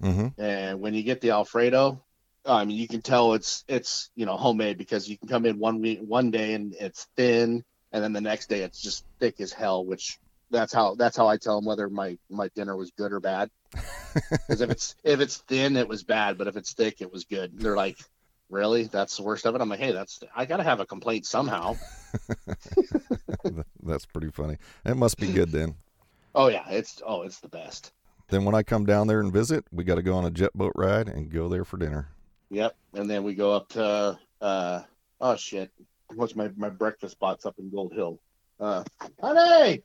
[0.02, 0.40] Mm-hmm.
[0.40, 2.02] and when you get the alfredo,
[2.44, 5.58] I mean you can tell it's it's you know homemade because you can come in
[5.58, 9.40] one week one day and it's thin, and then the next day it's just thick
[9.40, 10.18] as hell, which
[10.50, 13.50] that's how that's how I tell them whether my my dinner was good or bad.
[14.30, 17.24] Because if it's if it's thin, it was bad, but if it's thick, it was
[17.24, 17.52] good.
[17.52, 17.98] And they're like,
[18.48, 18.84] "Really?
[18.84, 21.76] That's the worst of it?" I'm like, "Hey, that's I gotta have a complaint somehow."
[23.82, 24.56] That's pretty funny.
[24.84, 25.76] It must be good then.
[26.34, 27.92] Oh yeah, it's oh it's the best.
[28.28, 30.52] Then when I come down there and visit, we got to go on a jet
[30.54, 32.08] boat ride and go there for dinner.
[32.50, 32.76] Yep.
[32.94, 34.82] And then we go up to uh
[35.20, 35.70] oh shit.
[36.14, 38.18] What's my my breakfast spots up in Gold Hill?
[38.58, 38.84] Uh
[39.20, 39.82] honey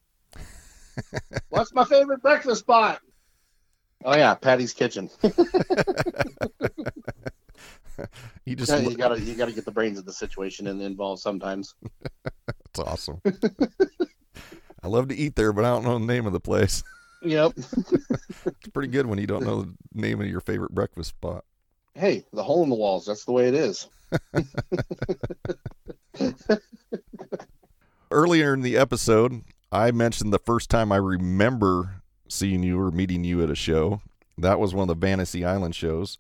[1.50, 3.02] What's my favorite breakfast spot?
[4.04, 5.10] Oh yeah, Patty's Kitchen.
[8.46, 11.76] You just you gotta you gotta get the brains of the situation and involved sometimes.
[12.46, 13.22] that's awesome.
[14.84, 16.84] I love to eat there, but I don't know the name of the place.
[17.22, 17.54] Yep.
[17.58, 21.46] It's pretty good when you don't know the name of your favorite breakfast spot.
[21.94, 23.88] Hey, the hole in the walls, that's the way it is.
[28.12, 33.24] Earlier in the episode, I mentioned the first time I remember seeing you or meeting
[33.24, 34.02] you at a show.
[34.38, 36.18] That was one of the Fantasy Island shows.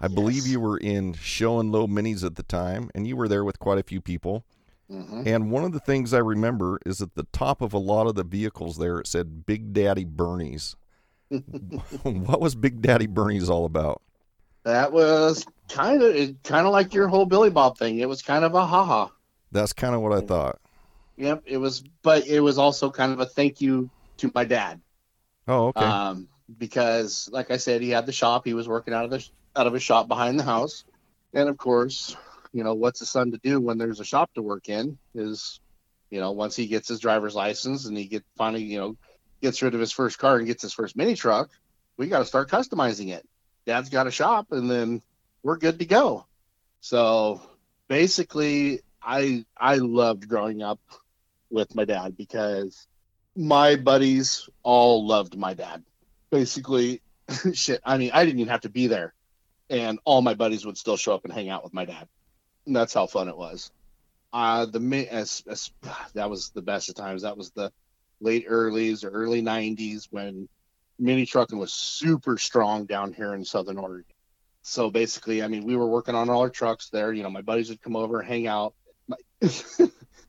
[0.00, 3.28] I believe you were in Show and Low Minis at the time, and you were
[3.28, 4.44] there with quite a few people.
[4.90, 8.06] Hmm And one of the things I remember is at the top of a lot
[8.06, 10.76] of the vehicles there, it said Big Daddy Bernie's.
[12.02, 14.02] what was Big Daddy Bernie's all about?
[14.64, 17.98] That was kind of kind of like your whole Billy Bob thing.
[17.98, 19.08] It was kind of a haha.
[19.52, 20.58] That's kind of what I thought.
[21.16, 24.80] Yep, it was, but it was also kind of a thank you to my dad.
[25.46, 25.84] Oh, okay.
[25.84, 28.44] Um, because, like I said, he had the shop.
[28.44, 30.84] He was working out of the out of his shop behind the house,
[31.32, 32.16] and of course,
[32.54, 35.60] you know what's a son to do when there's a shop to work in is,
[36.08, 38.96] you know, once he gets his driver's license and he get finally, you know,
[39.42, 41.50] gets rid of his first car and gets his first mini truck,
[41.96, 43.28] we got to start customizing it.
[43.66, 45.02] Dad's got a shop, and then
[45.42, 46.26] we're good to go.
[46.80, 47.42] So
[47.88, 50.80] basically, I I loved growing up
[51.50, 52.86] with my dad because
[53.34, 55.82] my buddies all loved my dad.
[56.30, 57.02] Basically,
[57.52, 57.80] shit.
[57.84, 59.12] I mean, I didn't even have to be there,
[59.68, 62.06] and all my buddies would still show up and hang out with my dad.
[62.66, 63.70] That's how fun it was.
[64.32, 65.70] Uh, the as, as
[66.14, 67.22] that was the best of times.
[67.22, 67.70] That was the
[68.20, 70.48] late earlys or early '90s when
[70.98, 74.04] mini trucking was super strong down here in Southern Oregon.
[74.62, 77.12] So basically, I mean, we were working on all our trucks there.
[77.12, 78.74] You know, my buddies would come over, hang out.
[79.06, 79.16] My,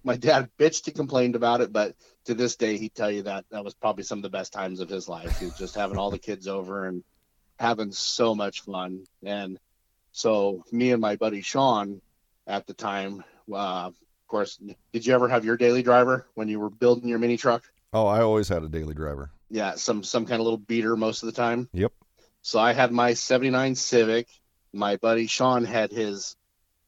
[0.03, 1.95] my dad bitched and complained about it, but
[2.25, 4.81] to this day, he'd tell you that that was probably some of the best times
[4.81, 5.37] of his life.
[5.39, 7.03] He was just having all the kids over and
[7.57, 9.05] having so much fun.
[9.23, 9.57] And
[10.11, 12.01] so me and my buddy Sean
[12.47, 13.95] at the time, uh, of
[14.27, 14.59] course,
[14.91, 17.63] did you ever have your daily driver when you were building your mini truck?
[17.93, 19.31] Oh, I always had a daily driver.
[19.49, 21.69] Yeah, some some kind of little beater most of the time.
[21.73, 21.93] Yep.
[22.41, 24.27] So I had my 79 Civic.
[24.73, 26.35] My buddy Sean had his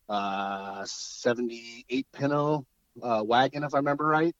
[0.10, 2.66] uh, 78 Pinto
[3.02, 4.36] uh, wagon, if I remember right.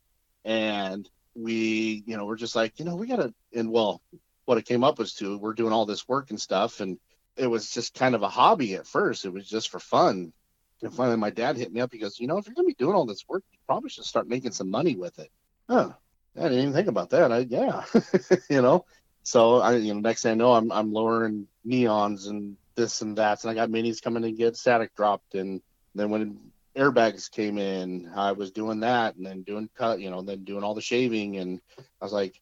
[0.46, 4.02] And we, you know, we're just like, you know, we got to, and well,
[4.46, 6.80] what it came up was to, we're doing all this work and stuff.
[6.80, 7.00] And
[7.36, 9.26] it was just kind of a hobby at first.
[9.26, 10.34] It was just for fun.
[10.82, 11.92] And finally, my dad hit me up.
[11.92, 13.90] He goes, you know, if you're going to be doing all this work, you probably
[13.90, 15.32] should start making some money with it.
[15.70, 15.92] Huh.
[16.38, 17.32] I didn't even think about that.
[17.32, 17.84] I, yeah,
[18.50, 18.86] you know,
[19.24, 23.18] so I, you know, next thing I know, I'm, I'm lowering neons and this and
[23.18, 23.44] that.
[23.44, 25.34] And I got minis coming to get static dropped.
[25.34, 25.62] And
[25.96, 26.40] then when
[26.76, 30.64] airbags came in, I was doing that and then doing cut, you know, then doing
[30.64, 31.38] all the shaving.
[31.38, 32.40] And I was like,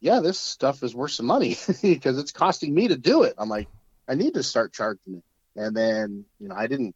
[0.00, 3.34] yeah, this stuff is worth some money because it's costing me to do it.
[3.38, 3.68] I'm like,
[4.06, 5.24] I need to start charging it.
[5.56, 6.94] And then, you know, I didn't,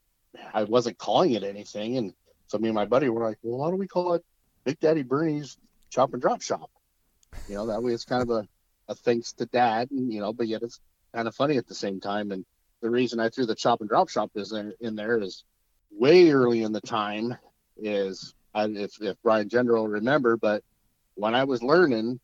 [0.53, 1.97] I wasn't calling it anything.
[1.97, 2.13] And
[2.47, 4.25] so me and my buddy were like, well, why don't we call it
[4.65, 5.57] Big Daddy Bernie's
[5.91, 6.71] Chop and Drop Shop?
[7.47, 8.49] You know, that way it's kind of a,
[8.89, 10.81] a thanks to dad, and, you know, but yet it's
[11.15, 12.33] kind of funny at the same time.
[12.33, 12.45] And
[12.83, 15.45] the reason I threw the Chop and Drop Shop is in, in there is
[15.91, 17.37] way early in the time
[17.77, 20.63] is I, if, if Brian General will remember, but
[21.15, 22.21] when I was learning,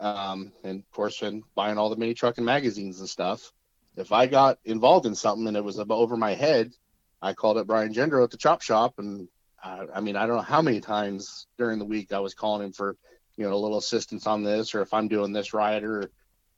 [0.00, 3.52] um, and of course, when buying all the mini trucking magazines and stuff,
[3.96, 6.72] if I got involved in something and it was over my head,
[7.22, 8.94] I called up Brian Gendro at the chop shop.
[8.98, 9.28] And
[9.62, 12.66] I, I mean, I don't know how many times during the week I was calling
[12.66, 12.96] him for,
[13.36, 16.10] you know, a little assistance on this, or if I'm doing this right, or,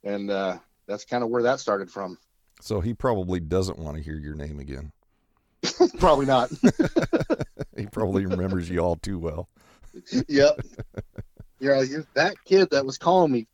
[0.03, 2.17] and uh, that's kind of where that started from.
[2.61, 4.91] So he probably doesn't want to hear your name again.
[5.97, 6.49] probably not.
[7.77, 9.49] he probably remembers you all too well.
[10.27, 10.59] yep.
[11.61, 13.45] Yeah, you're that kid that was calling me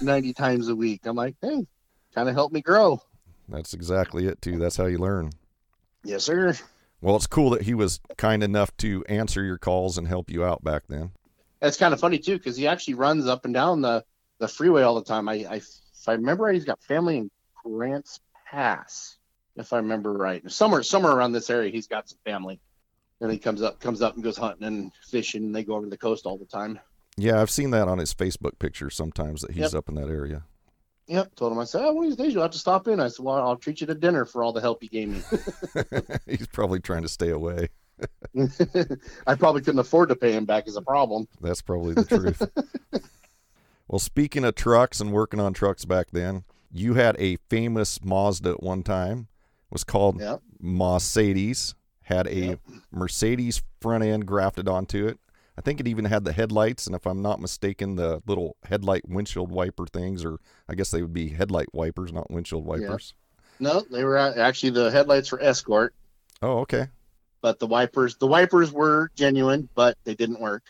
[0.00, 1.02] 90 times a week.
[1.04, 1.66] I'm like, hey,
[2.14, 3.02] kind of helped me grow.
[3.50, 4.58] That's exactly it, too.
[4.58, 5.30] That's how you learn.
[6.04, 6.56] Yes, sir.
[7.00, 10.44] Well, it's cool that he was kind enough to answer your calls and help you
[10.44, 11.12] out back then.
[11.60, 14.04] That's kind of funny too because he actually runs up and down the,
[14.38, 15.28] the freeway all the time.
[15.28, 17.30] I, I if I remember right, he's got family in
[17.64, 19.18] Grants Pass,
[19.56, 20.42] if I remember right.
[20.50, 22.58] Somewhere somewhere around this area, he's got some family,
[23.20, 25.44] and he comes up comes up and goes hunting and fishing.
[25.44, 26.80] And they go over to the coast all the time.
[27.16, 29.74] Yeah, I've seen that on his Facebook pictures sometimes that he's Yep.
[29.74, 30.44] up in that area.
[31.10, 31.34] Yep.
[31.34, 33.00] Told him I said, oh, one of these days you'll have to stop in.
[33.00, 35.20] I said, well, I'll treat you to dinner for all the help you gave me.
[36.26, 37.68] he's probably trying to stay away.
[39.26, 41.26] I probably couldn't afford to pay him back as a problem.
[41.40, 42.40] That's probably the truth.
[43.88, 48.50] well, speaking of trucks and working on trucks back then, you had a famous Mazda
[48.50, 49.26] at one time.
[49.64, 50.42] It was called Yep.
[50.60, 51.74] Mercedes.
[52.02, 52.60] Had a Yep.
[52.92, 55.18] Mercedes front end grafted onto it.
[55.60, 59.06] I think it even had the headlights, and if I'm not mistaken, the little headlight
[59.06, 60.38] windshield wiper things, or
[60.70, 63.12] I guess they would be headlight wipers, not windshield wipers.
[63.58, 63.68] Yeah.
[63.68, 65.94] No, they were actually the headlights were Escort,
[66.40, 66.86] Oh, okay.
[67.42, 70.62] but the wipers the wipers were genuine, but they didn't work.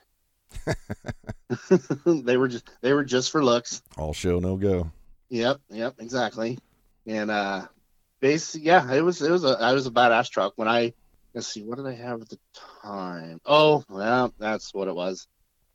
[2.04, 3.82] they were just they were just for looks.
[3.96, 4.90] All show, no go.
[5.28, 6.58] Yep, yep, exactly.
[7.06, 7.68] And uh
[8.18, 10.54] base yeah, it was it was a it was a badass truck.
[10.56, 10.94] When I
[11.34, 12.38] let's see, what did I have at the
[12.82, 13.40] time?
[13.44, 15.26] Oh, well, that's what it was.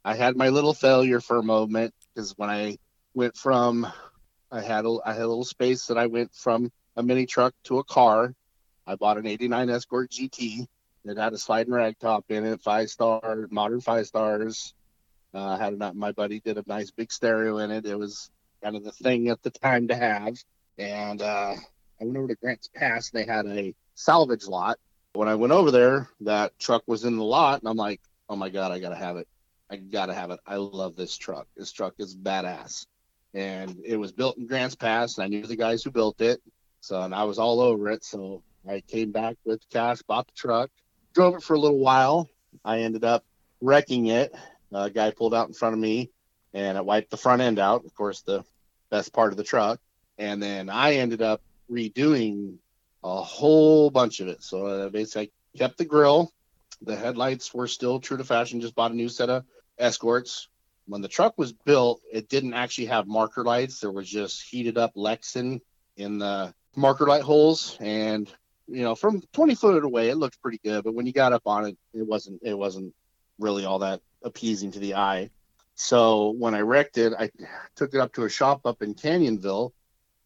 [0.03, 2.77] I had my little failure for a moment because when I
[3.13, 3.87] went from
[4.51, 7.53] I had a I had a little space that I went from a mini truck
[7.65, 8.33] to a car.
[8.87, 10.67] I bought an 89 Escort GT
[11.05, 14.73] that had a sliding rag top in it, five star, modern five stars.
[15.33, 17.85] Uh, had a, my buddy did a nice big stereo in it.
[17.85, 18.29] It was
[18.63, 20.35] kind of the thing at the time to have.
[20.77, 21.55] And uh,
[21.99, 23.09] I went over to Grants Pass.
[23.09, 24.77] They had a salvage lot.
[25.15, 28.35] When I went over there, that truck was in the lot, and I'm like, oh
[28.35, 29.27] my god, I gotta have it.
[29.71, 30.39] I gotta have it.
[30.45, 31.47] I love this truck.
[31.55, 32.85] This truck is badass.
[33.33, 36.41] And it was built in Grants Pass, and I knew the guys who built it.
[36.81, 38.03] So, and I was all over it.
[38.03, 40.69] So I came back with cash, bought the truck,
[41.13, 42.29] drove it for a little while.
[42.63, 43.23] I ended up
[43.61, 44.35] wrecking it.
[44.73, 46.11] A guy pulled out in front of me,
[46.53, 47.85] and it wiped the front end out.
[47.85, 48.43] Of course, the
[48.89, 49.79] best part of the truck.
[50.17, 52.57] And then I ended up redoing
[53.05, 54.41] a whole bunch of it.
[54.41, 56.33] So uh, basically, I kept the grill.
[56.81, 58.61] The headlights were still true to fashion.
[58.61, 59.45] Just bought a new set of
[59.77, 60.49] escorts.
[60.87, 63.79] When the truck was built, it didn't actually have marker lights.
[63.79, 65.61] There was just heated up Lexan
[65.97, 68.31] in the marker light holes, and
[68.67, 70.83] you know, from 20 foot away, it looked pretty good.
[70.83, 72.41] But when you got up on it, it wasn't.
[72.43, 72.93] It wasn't
[73.37, 75.29] really all that appeasing to the eye.
[75.75, 77.29] So when I wrecked it, I
[77.75, 79.73] took it up to a shop up in Canyonville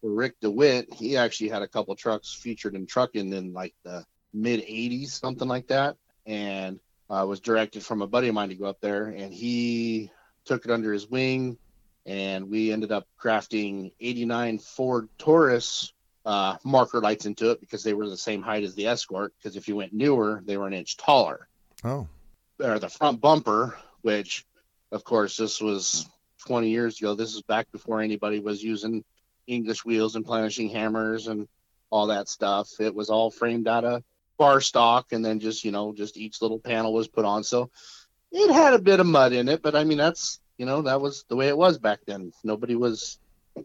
[0.02, 4.60] Rick DeWitt, he actually had a couple trucks featured in trucking in like the mid
[4.60, 5.96] 80s, something like that.
[6.26, 10.10] And uh, was directed from a buddy of mine to go up there, and he
[10.44, 11.58] took it under his wing,
[12.06, 15.92] and we ended up crafting 89 Ford Taurus
[16.24, 19.32] uh, marker lights into it because they were the same height as the Escort.
[19.36, 21.48] Because if you went newer, they were an inch taller.
[21.84, 22.06] Oh,
[22.62, 24.44] Or the front bumper, which,
[24.92, 26.08] of course, this was
[26.46, 27.14] 20 years ago.
[27.14, 29.04] This is back before anybody was using
[29.50, 31.48] English wheels and planishing hammers and
[31.90, 32.68] all that stuff.
[32.80, 34.02] It was all framed out of
[34.38, 37.42] bar stock, and then just you know, just each little panel was put on.
[37.44, 37.70] So
[38.32, 41.00] it had a bit of mud in it, but I mean, that's you know, that
[41.00, 42.32] was the way it was back then.
[42.44, 43.18] Nobody was.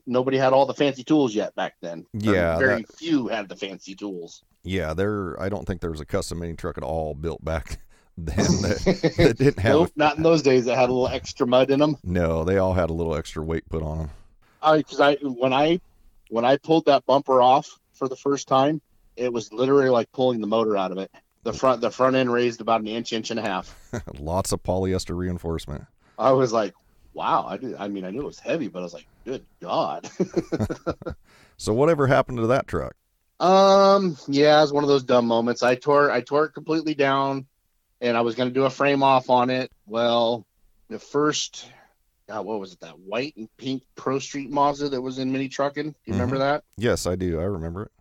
[0.08, 2.08] Nobody had all the fancy tools yet back then.
[2.14, 4.44] Yeah, very few had the fancy tools.
[4.64, 4.96] yeah.
[4.96, 7.80] There, I don't think there was a custom mini truck at all built back
[8.18, 9.74] then that, that didn't have.
[9.74, 10.66] Nope, not in those days.
[10.66, 11.98] That had a little extra mud in them.
[12.04, 14.10] No, they all had a little extra weight put on them.
[14.66, 15.80] I because I when I
[16.30, 18.82] when I pulled that bumper off for the first time,
[19.16, 21.12] it was literally like pulling the motor out of it.
[21.44, 23.74] The front the front end raised about an inch, inch and a half.
[24.20, 25.86] Lots of polyester reinforcement.
[26.18, 26.74] I was like,
[27.14, 27.46] wow.
[27.48, 27.76] I did.
[27.76, 30.10] I mean, I knew it was heavy, but I was like, good god.
[31.58, 32.96] So whatever happened to that truck?
[33.40, 35.64] um, yeah, it was one of those dumb moments.
[35.64, 37.46] I tore I tore it completely down,
[38.02, 39.72] and I was going to do a frame off on it.
[39.86, 40.46] Well,
[40.90, 41.70] the first.
[42.28, 42.80] God, what was it?
[42.80, 45.92] That white and pink Pro Street Mazda that was in mini trucking.
[45.92, 46.64] Do you remember that?
[46.78, 47.40] Yes, I do.
[47.40, 47.92] I remember it.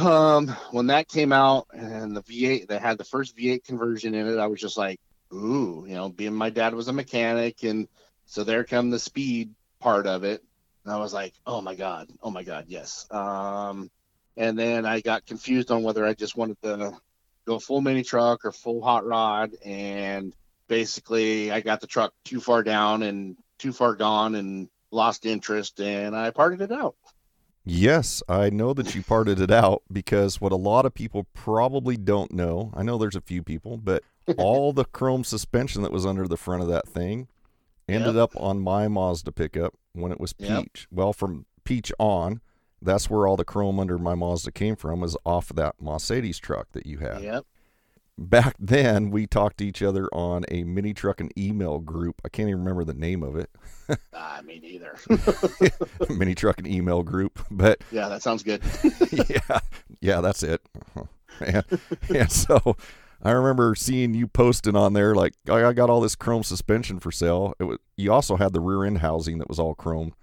[0.00, 4.26] Um, when that came out and the V8 that had the first V8 conversion in
[4.26, 4.98] it, I was just like,
[5.32, 7.86] ooh, you know, being my dad was a mechanic, and
[8.26, 10.42] so there come the speed part of it.
[10.84, 13.06] And I was like, oh my god, oh my god, yes.
[13.10, 13.90] Um,
[14.36, 16.92] and then I got confused on whether I just wanted to
[17.46, 20.34] go full mini truck or full hot rod, and
[20.66, 25.80] basically I got the truck too far down and too far gone and lost interest,
[25.80, 26.96] and I parted it out.
[27.64, 31.96] Yes, I know that you parted it out because what a lot of people probably
[31.96, 34.04] don't know, I know there's a few people, but
[34.36, 37.26] all the chrome suspension that was under the front of that thing
[37.88, 38.22] ended Yep.
[38.22, 40.64] up on my Mazda pickup when it was Yep.
[40.64, 40.86] peach.
[40.90, 42.42] Well, from peach on,
[42.82, 46.38] that's where all the chrome under my Mazda came from, was off of that Mercedes
[46.38, 47.22] truck that you had.
[47.22, 47.46] Yep.
[48.16, 52.20] Back then, we talked to each other on a mini truck and email group.
[52.24, 53.50] I can't even remember the name of it.
[54.14, 54.96] Ah, me neither.
[56.08, 58.62] mini truck and email group, but yeah, that sounds good.
[59.28, 59.58] yeah,
[60.00, 60.62] yeah, that's it.
[61.40, 61.64] And,
[62.08, 62.78] and so
[63.22, 66.98] I remember seeing you posting on there like I I got all this chrome suspension
[66.98, 67.52] for sale.
[67.58, 70.14] It was you also had the rear end housing that was all chrome.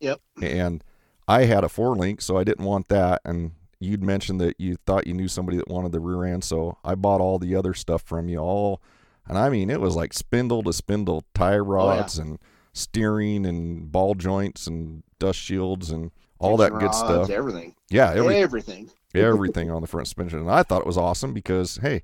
[0.00, 0.20] Yep.
[0.42, 0.84] And
[1.26, 3.22] I had a four link, so I didn't want that.
[3.24, 6.78] And you'd mentioned that you thought you knew somebody that wanted the rear end, so
[6.84, 8.80] I bought all the other stuff from you all.
[9.28, 12.38] And I mean, it was like spindle to spindle tie oh, rods and
[12.72, 17.30] steering and ball joints and dust shields and all that good Rods, stuff.
[17.30, 17.74] Everything.
[17.90, 18.90] Yeah, every, everything.
[19.14, 20.38] everything on the front suspension.
[20.40, 22.02] And I thought it was awesome because, hey,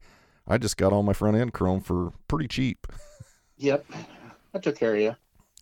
[0.48, 2.86] I just got all my front end chrome for pretty cheap.
[3.58, 3.86] Yep.
[4.54, 5.14] I took care of you.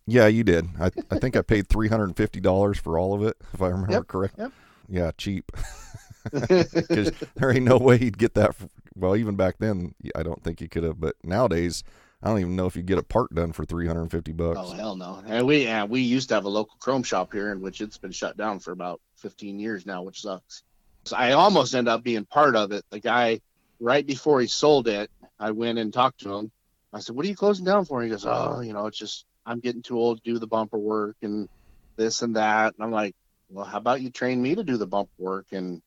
[0.07, 0.65] Yeah, you did.
[0.79, 4.35] I, I think I paid $350 for all of it, if I remember Yep, correct.
[4.39, 4.51] yep.
[4.89, 5.51] Yeah, cheap.
[6.31, 8.55] Because there ain't no way he'd get that.
[8.55, 10.99] For, well, even back then, I don't think you could have.
[10.99, 11.83] But nowadays,
[12.21, 14.59] I don't even know if you get a part done for 350 bucks.
[14.61, 15.23] oh hell no.
[15.25, 17.97] And we yeah, we used to have a local chrome shop here in which it's
[17.97, 20.63] been shut down for about fifteen years now, which sucks.
[21.05, 22.85] So I almost end up being part of it.
[22.91, 23.41] The guy
[23.79, 25.09] right before he sold it,
[25.39, 26.51] I went and talked to him.
[26.93, 28.03] I said, What are you closing down for?
[28.03, 30.77] He goes, Oh, you know, it's just I'm getting too old to do the bumper
[30.77, 31.49] work and
[31.95, 32.75] this and that.
[32.75, 33.15] And I'm like,
[33.49, 35.81] Well, how about you train me to do the bumper work and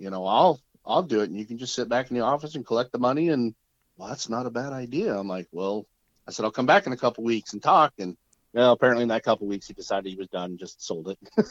[0.00, 2.56] you know, I'll I'll do it and you can just sit back in the office
[2.56, 3.54] and collect the money and
[3.96, 5.16] well, that's not a bad idea.
[5.16, 5.86] I'm like, Well,
[6.26, 8.16] I said, I'll come back in a couple weeks and talk and
[8.52, 11.18] well, apparently in that couple weeks he decided he was done, and just sold it.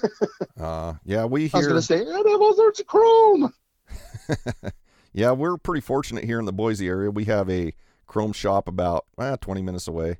[0.59, 1.69] Uh, yeah, we I was here.
[1.69, 3.53] gonna say, I have all sorts of chrome.
[5.13, 7.11] yeah, we're pretty fortunate here in the Boise area.
[7.11, 7.73] We have a
[8.07, 10.17] chrome shop about eh, 20 minutes away.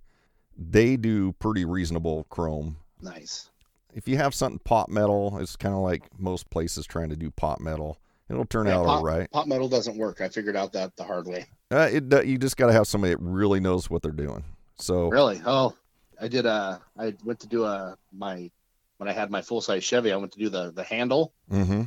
[0.58, 2.78] They do pretty reasonable chrome.
[3.02, 3.50] Nice.
[3.94, 7.32] If you have something pot metal, it's kind of like most places trying to do
[7.32, 7.98] pot metal.
[8.30, 9.30] It'll turn Yeah, out pot, all right.
[9.32, 10.22] pot metal doesn't work.
[10.22, 11.48] I figured out that the hard way.
[11.72, 14.44] Uh, it you just got to have somebody that really knows what they're doing.
[14.78, 15.42] So Really?
[15.46, 15.76] Oh,
[16.22, 16.82] I did a.
[16.98, 18.50] I went to do a my
[18.98, 20.12] when I had my full size Chevy.
[20.12, 21.34] I went to do the the handle.
[21.50, 21.84] hmm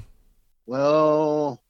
[0.66, 1.60] Well,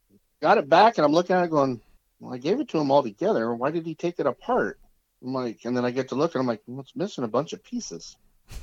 [0.41, 1.81] got it back, and I'm looking at it going.
[2.21, 3.53] Well, I gave it to him all together.
[3.55, 4.79] Why did he take it apart?
[5.25, 7.29] I'm like, and then I get to look, and I'm like, well, it's missing a
[7.29, 8.17] bunch of pieces.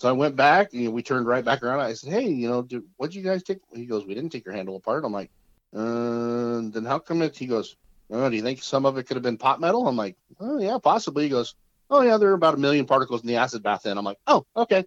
[0.00, 1.80] So I went back, and we turned right back around.
[1.80, 4.46] I said, "Hey, you know, did, what'd you guys take?" He goes, "We didn't take
[4.46, 5.30] your handle apart." I'm like,
[5.76, 7.76] uh, "Then how come it?" He goes,
[8.08, 10.58] "Oh, do you think some of it could have been pot metal?" I'm like, "Oh
[10.58, 11.54] yeah, possibly." He goes,
[11.90, 14.16] "Oh yeah, there are about a million particles in the acid bath." Then I'm like,
[14.26, 14.86] "Oh, okay."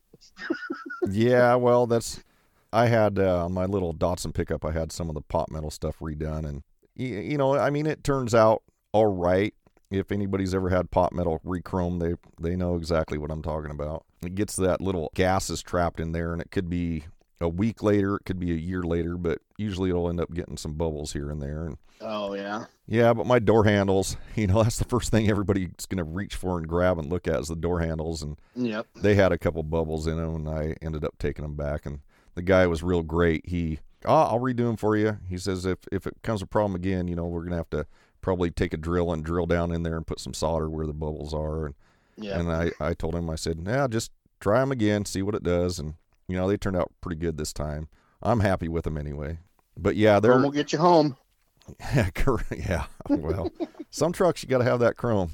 [1.07, 2.23] yeah, well, that's.
[2.71, 4.65] I had uh, on my little Datsun pickup.
[4.65, 6.63] I had some of the pot metal stuff redone, and
[6.95, 9.53] you know, I mean, it turns out all right.
[9.93, 14.05] If anybody's ever had pot metal rechrome, they they know exactly what I'm talking about.
[14.23, 17.05] It gets that little gases trapped in there, and it could be
[17.41, 20.55] a week later, it could be a year later, but usually it'll end up getting
[20.57, 21.65] some bubbles here and there.
[21.65, 22.65] And Oh yeah.
[22.87, 26.35] yeah, but my door handles, you know, that's the first thing everybody's going to reach
[26.35, 28.21] for and grab and look at is the door handles.
[28.23, 28.87] And Yep.
[28.95, 31.85] they had a couple bubbles in them, and I ended up taking them back.
[31.85, 31.99] And
[32.35, 33.47] the guy was real great.
[33.47, 35.17] He, oh, I'll redo them for you.
[35.27, 37.85] He says if if it becomes a problem again, you know, we're gonna have to
[38.23, 40.93] probably take a drill and drill down in there and put some solder where the
[40.93, 41.67] bubbles are.
[41.67, 41.75] And
[42.17, 42.39] Yeah.
[42.39, 45.43] and I I told him I said, yeah, just try them again, see what it
[45.43, 45.77] does.
[45.77, 45.93] And
[46.27, 47.87] you know, they turned out pretty good this time.
[48.23, 49.37] I'm happy with them anyway.
[49.77, 51.17] But yeah, they're Chrome will get you home.
[51.95, 52.53] yeah, correct.
[52.57, 52.85] yeah.
[53.09, 53.51] Well,
[53.91, 55.31] some trucks you got to have that chrome.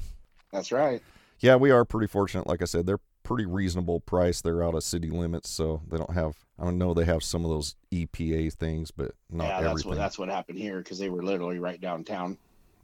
[0.52, 1.02] That's right.
[1.40, 2.48] Yeah, we are pretty fortunate.
[2.48, 4.42] Like I said, they're pretty reasonable price.
[4.42, 6.36] They're out of city limits, so they don't have.
[6.58, 9.90] I don't know they have some of those EPA things, but not yeah, that's everything.
[9.90, 12.38] what that's what happened here because they were literally right downtown.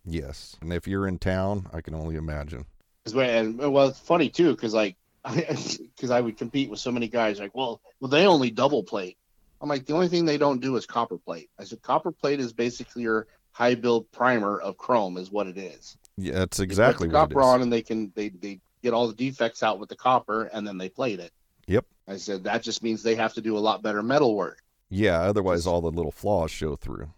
[0.06, 2.66] Yes, and if you're in town, I can only imagine.
[3.14, 4.96] and well, it's funny too because like
[5.36, 9.18] because I would compete with so many guys like, well, well, they only double plate.
[9.62, 11.50] I'm like, the only thing they don't do is copper plate.
[11.60, 15.58] I said, copper plate is basically your high build primer of chrome, is what it
[15.58, 15.98] is.
[16.18, 17.46] Yeah, that's They put exactly the what copper is.
[17.46, 20.68] on, and they can they they get all the defects out with the copper, and
[20.68, 21.32] then they plate it.
[21.68, 21.86] Yep.
[22.08, 24.62] I said that just means they have to do a lot better metal work.
[24.90, 27.10] Yeah, otherwise all the little flaws show through.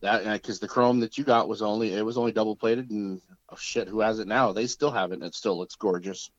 [0.00, 2.90] That uh, because the chrome that you got was only it was only double plated,
[2.90, 4.52] and oh shit, who has it now?
[4.52, 6.30] They still have it, and it still looks gorgeous.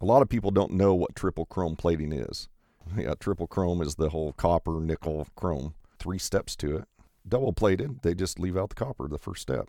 [0.00, 2.48] A lot of people don't know what triple chrome plating is.
[2.96, 5.74] Yeah, triple chrome is the whole copper, nickel, chrome.
[5.98, 6.84] Three steps to it.
[7.28, 9.68] Double plated, they just leave out the copper, the first step.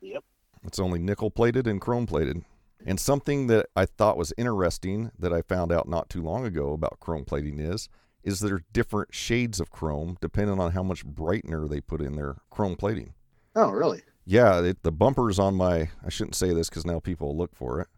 [0.00, 0.24] Yep.
[0.64, 2.42] It's only nickel plated and chrome plated.
[2.86, 6.72] And something that I thought was interesting that I found out not too long ago
[6.72, 7.90] about chrome plating is
[8.26, 12.36] is there different shades of chrome depending on how much brightener they put in their
[12.50, 13.14] chrome plating.
[13.54, 14.02] Oh, really?
[14.26, 17.54] Yeah, it, the bumpers on my I shouldn't say this because now people will look
[17.54, 17.88] for it.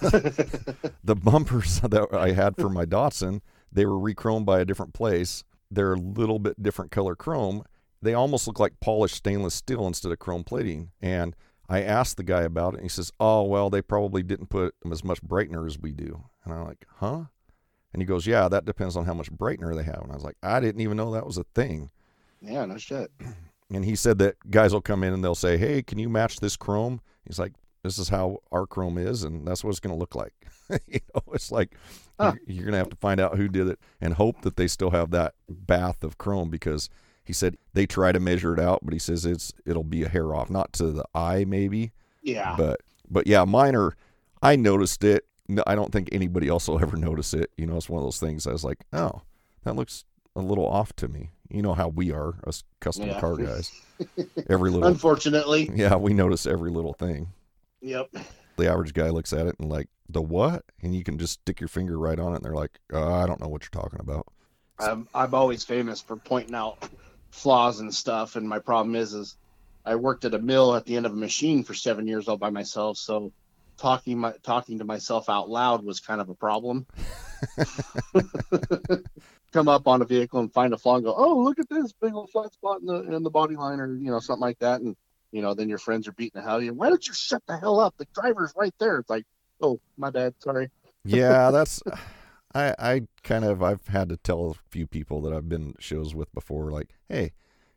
[1.04, 5.44] the bumpers that I had for my Datsun, they were rechromed by a different place.
[5.70, 7.62] They're a little bit different color chrome.
[8.02, 10.90] They almost look like polished stainless steel instead of chrome plating.
[11.00, 11.36] And
[11.68, 14.74] I asked the guy about it, and he says, "Oh, well, they probably didn't put
[14.90, 17.24] as much brightener as we do." And I'm like, "Huh?"
[17.92, 20.24] And he goes, "Yeah, that depends on how much brightener they have." And I was
[20.24, 21.90] like, "I didn't even know that was a thing."
[22.40, 23.10] Yeah, no shit.
[23.70, 26.40] And he said that guys will come in and they'll say, "Hey, can you match
[26.40, 29.94] this chrome?" He's like, "This is how our chrome is, and that's what it's going
[29.94, 30.32] to look like."
[30.86, 31.74] you know, it's like
[32.18, 32.32] Huh.
[32.46, 34.68] you're, you're going to have to find out who did it and hope that they
[34.68, 36.88] still have that bath of chrome because
[37.24, 40.08] he said they try to measure it out, but he says it's it'll be a
[40.08, 42.54] hair off, not to the eye maybe, Yeah.
[42.56, 42.80] but
[43.10, 43.94] but yeah, mine are.
[44.40, 45.26] I noticed it.
[45.48, 47.50] No, I don't think anybody else will ever notice it.
[47.56, 48.46] You know, it's one of those things.
[48.46, 49.22] I was like, oh,
[49.64, 50.04] that looks
[50.36, 51.30] a little off to me.
[51.48, 53.20] You know how we are, us custom Yeah.
[53.20, 53.72] car guys.
[54.50, 55.70] Every little, Unfortunately.
[55.74, 57.28] yeah, we notice every little thing.
[57.80, 58.10] Yep.
[58.56, 60.64] The average guy looks at it and like, the what?
[60.82, 63.26] And you can just stick your finger right on it, and they're like, uh, I
[63.26, 64.26] don't know what you're talking about.
[64.78, 66.88] I'm I'm always famous for pointing out
[67.30, 69.36] flaws and stuff, and my problem is is
[69.84, 72.36] I worked at a mill at the end of a machine for seven years all
[72.36, 73.32] by myself, so
[73.78, 76.86] talking my talking to myself out loud was kind of a problem.
[79.52, 81.92] Come up on a vehicle and find a flaw and go, oh look at this
[81.92, 84.58] big old flat spot in the in the body line or you know something like
[84.58, 84.94] that, and
[85.32, 86.74] you know then your friends are beating the hell out of you.
[86.74, 87.94] Why don't you shut the hell up?
[87.96, 88.98] The driver's right there.
[88.98, 89.24] It's like,
[89.62, 90.70] oh my bad, sorry.
[91.04, 91.82] yeah, that's.
[92.54, 96.14] I I kind of I've had to tell a few people that I've been shows
[96.14, 97.32] with before, like, hey,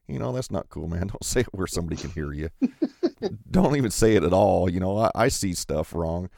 [0.07, 1.07] you know that's not cool, man.
[1.07, 2.49] Don't say it where somebody can hear you.
[3.49, 4.69] Don't even say it at all.
[4.69, 6.29] You know, I, I see stuff wrong.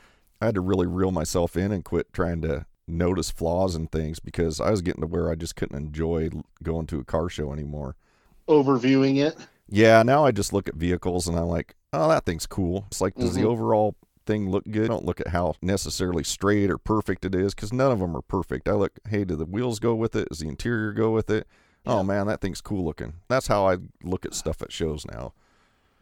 [0.41, 4.19] I had to really reel myself in and quit trying to notice flaws and things
[4.19, 6.29] because I was getting to where I just couldn't enjoy
[6.61, 7.95] going to a car show anymore.
[8.47, 9.35] Overviewing it.
[9.69, 12.85] Yeah, now I just look at vehicles and I'm like, oh, that thing's cool.
[12.87, 13.45] It's like, does the Mhm.
[13.45, 14.85] overall thing look good?
[14.85, 18.15] I don't look at how necessarily straight or perfect it is because none of them
[18.15, 18.67] are perfect.
[18.67, 20.27] I look, hey, do the wheels go with it?
[20.29, 21.47] Does the interior go with it?
[21.85, 21.93] Yeah.
[21.93, 23.13] Oh man, that thing's cool looking.
[23.29, 25.33] That's how I look at stuff at shows now.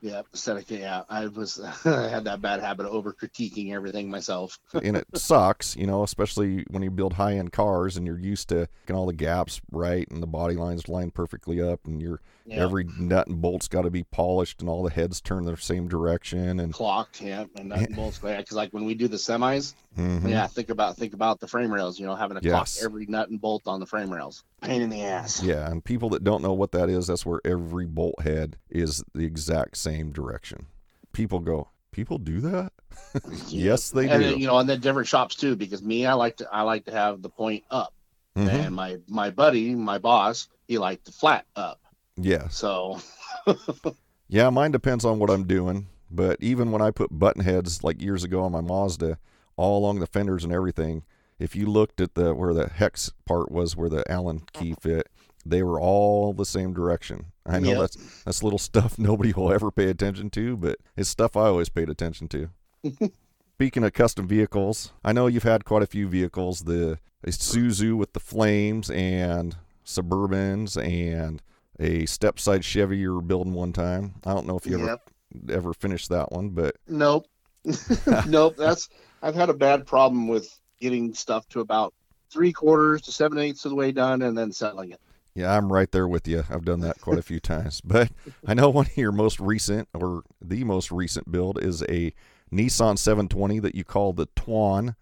[0.01, 0.71] Yeah, aesthetic.
[0.71, 4.57] Yeah, I was I had that bad habit of over critiquing everything myself.
[4.73, 8.49] and it sucks, you know, especially when you build high end cars and you're used
[8.49, 12.19] to getting all the gaps right and the body lines lined perfectly up and your
[12.45, 12.63] Yeah.
[12.63, 15.87] every nut and bolt's got to be polished and all the heads turn the same
[15.87, 18.17] direction and clocked, yeah, and nut and bolts.
[18.19, 20.29] Because like when we do the semis, Mhm.
[20.29, 21.99] yeah, think about think about the frame rails.
[21.99, 22.75] You know, having to Yes.
[22.79, 24.43] clock every nut and bolt on the frame rails.
[24.61, 25.43] Pain in the ass.
[25.43, 29.03] Yeah, and people that don't know what that is, that's where every bolt head is
[29.13, 30.67] the exact same direction.
[31.13, 32.71] People go, people do that?
[33.47, 34.29] yes, they and do.
[34.31, 35.55] then, you know, and then different shops too.
[35.55, 37.93] Because me, I like to I like to have the point up,
[38.35, 38.47] Mhm.
[38.49, 41.79] and my my buddy, my boss, he liked the flat up.
[42.17, 42.55] Yes.
[42.55, 42.99] So
[44.27, 45.87] Yeah, mine depends on what I'm doing.
[46.09, 49.17] But even when I put button heads like years ago on my Mazda,
[49.55, 51.03] all along the fenders and everything,
[51.39, 55.07] if you looked at the where the hex part was where the Allen key fit,
[55.45, 57.27] they were all the same direction.
[57.45, 57.79] I know Yep.
[57.79, 61.69] that's that's little stuff nobody will ever pay attention to, but it's stuff I always
[61.69, 62.49] paid attention to.
[63.55, 66.61] Speaking of custom vehicles, I know you've had quite a few vehicles.
[66.61, 69.55] The Isuzu with the flames and
[69.85, 71.41] Suburbans and
[71.79, 74.15] a step-side Chevy you were building one time.
[74.25, 75.09] I don't know if you ever Yep.
[75.49, 77.25] ever finished that one, but Nope.
[78.27, 78.55] nope.
[78.57, 78.89] That's
[79.21, 80.49] I've had a bad problem with
[80.79, 81.93] getting stuff to about
[82.31, 84.99] three quarters to seven eighths of the way done and then selling it.
[85.35, 86.43] yeah, I'm right there with you.
[86.49, 87.81] I've done that quite a few times.
[87.85, 88.09] But
[88.47, 92.13] I know one of your most recent or the most recent build is a
[92.51, 94.95] Nissan 720 that you call the Twan,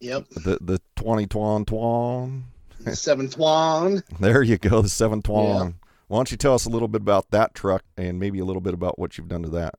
[0.00, 0.28] Yep.
[0.30, 2.42] the the 20 Twan Twan.
[2.94, 4.02] Seven Twan.
[4.20, 5.74] There you go, the 7 Twan.
[6.12, 8.60] Why don't you tell us a little bit about that truck and maybe a little
[8.60, 9.76] bit about what you've done to that?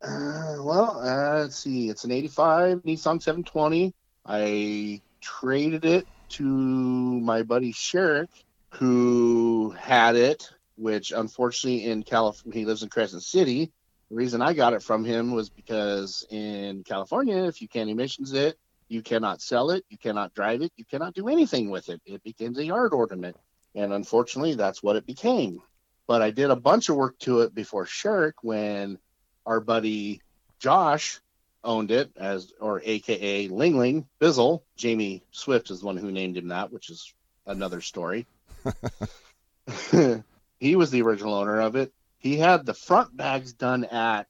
[0.00, 1.88] Uh, well, uh, let's see.
[1.88, 3.92] It's an 85 Nissan 720.
[4.24, 8.28] I traded it to my buddy Sherrick,
[8.68, 13.72] who had it, which unfortunately in California, he lives in Crescent City.
[14.10, 18.32] The reason I got it from him was because in California, if you can't emissions
[18.32, 18.56] it,
[18.86, 22.00] you cannot sell it, you cannot drive it, you cannot do anything with it.
[22.06, 23.36] It becomes a yard ornament.
[23.74, 25.60] And unfortunately, that's what it became.
[26.06, 28.98] But I did a bunch of work to it before Sherrick when
[29.46, 30.20] our buddy
[30.58, 31.20] Josh
[31.62, 34.62] owned it as or aka Ling Ling Bizzle.
[34.76, 37.12] Jamie Swift is the one who named him that, which is
[37.46, 38.26] another story.
[40.58, 41.92] he was the original owner of it.
[42.18, 44.26] He had the front bags done at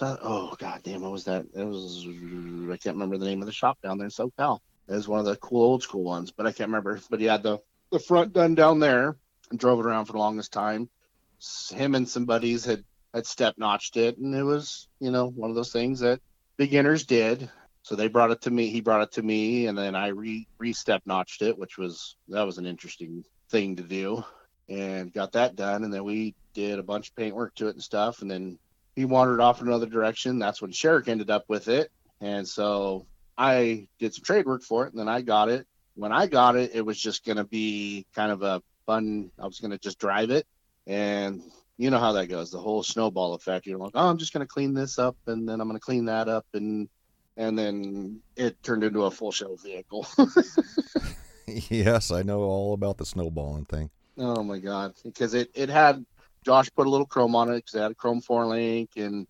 [0.00, 1.46] oh god damn what was that?
[1.54, 4.60] It was I can't remember the name of the shop down there in SoCal.
[4.88, 7.00] It was one of the cool old school ones, but I can't remember.
[7.10, 7.58] But he had the
[7.90, 9.16] the front done down there
[9.50, 10.88] and drove it around for the longest time.
[11.70, 12.84] Him and some buddies had
[13.14, 16.20] had step notched it, and it was you know one of those things that
[16.56, 17.50] beginners did.
[17.82, 18.68] So they brought it to me.
[18.68, 22.16] He brought it to me, and then I re re step notched it, which was
[22.28, 24.24] that was an interesting thing to do,
[24.68, 25.84] and got that done.
[25.84, 28.58] And then we did a bunch of paint work to it and stuff, and then
[28.96, 30.38] he wandered off in another direction.
[30.38, 33.06] That's when Sherrick ended up with it, and so
[33.38, 35.66] I did some trade work for it, and then I got it.
[35.98, 39.32] When I got it, it was just going to be kind of a fun.
[39.36, 40.46] I was going to just drive it,
[40.86, 41.42] and
[41.76, 42.52] you know how that goes.
[42.52, 43.66] The whole snowball effect.
[43.66, 45.84] You're like, oh, I'm just going to clean this up, and then I'm going to
[45.84, 46.88] clean that up, and
[47.36, 50.06] and then it turned into a full show vehicle.
[51.46, 53.90] yes, I know all about the snowballing thing.
[54.18, 54.94] Oh my god!
[55.02, 56.06] Because it it had
[56.44, 59.26] Josh put a little chrome on it because it had a chrome four link and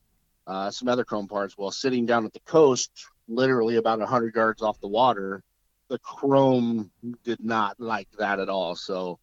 [0.46, 1.56] uh, some other chrome parts.
[1.56, 2.90] Well, sitting down at the coast,
[3.26, 5.42] literally about hundred yards off the water,
[5.88, 6.90] the chrome
[7.24, 8.76] did not like that at all.
[8.76, 9.18] So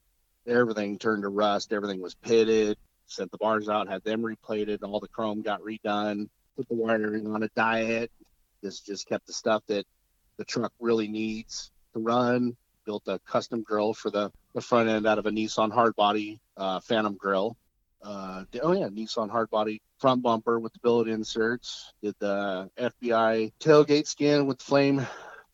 [0.48, 1.74] everything turned to rust.
[1.74, 2.78] Everything was pitted.
[3.08, 4.80] Sent the bars out, had them replated.
[4.84, 6.28] All the chrome got redone.
[6.58, 8.12] Put the wiring on a diet.
[8.62, 9.86] This just kept the stuff that
[10.38, 12.58] the truck really needs to run.
[12.86, 16.80] Built a custom grill for the, the front end out of a Nissan hardbody uh,
[16.80, 17.58] Phantom grill.
[18.02, 21.94] Uh, oh yeah, Nissan hardbody front bumper with the billet inserts.
[22.04, 25.06] Did the FBI tailgate skin with flame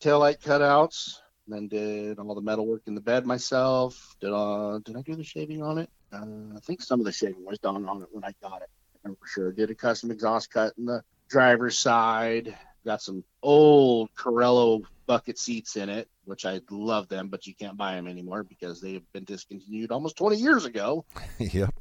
[0.02, 1.18] taillight cutouts.
[1.46, 4.16] Then did all the metal work in the bed myself.
[4.20, 5.90] Did uh did I do the shaving on it?
[6.12, 8.68] Uh, I think some of the shaving was done on it when I got it.
[8.94, 9.52] I remember for sure.
[9.52, 12.56] Did a custom exhaust cut in the driver's side.
[12.84, 17.76] Got some old Corello bucket seats in it, which I love them, but you can't
[17.76, 21.04] buy them anymore because they have been discontinued almost 20 years ago.
[21.38, 21.74] yep.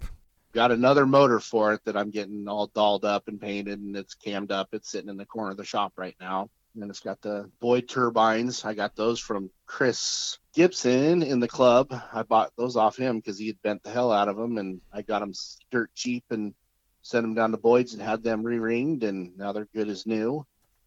[0.53, 4.15] Got another motor for it that I'm getting all dolled up and painted, and it's
[4.15, 4.69] cammed up.
[4.74, 6.49] It's sitting in the corner of the shop right now.
[6.80, 8.63] And it's got the Boyd turbines.
[8.63, 11.93] I got those from Chris Gibson in the club.
[12.13, 14.80] I bought those off him because he had bent the hell out of them, and
[14.93, 15.34] I got them
[15.69, 16.53] dirt cheap and
[17.01, 20.45] sent them down to Boyd's and had them re-ringed, and now they're good as new.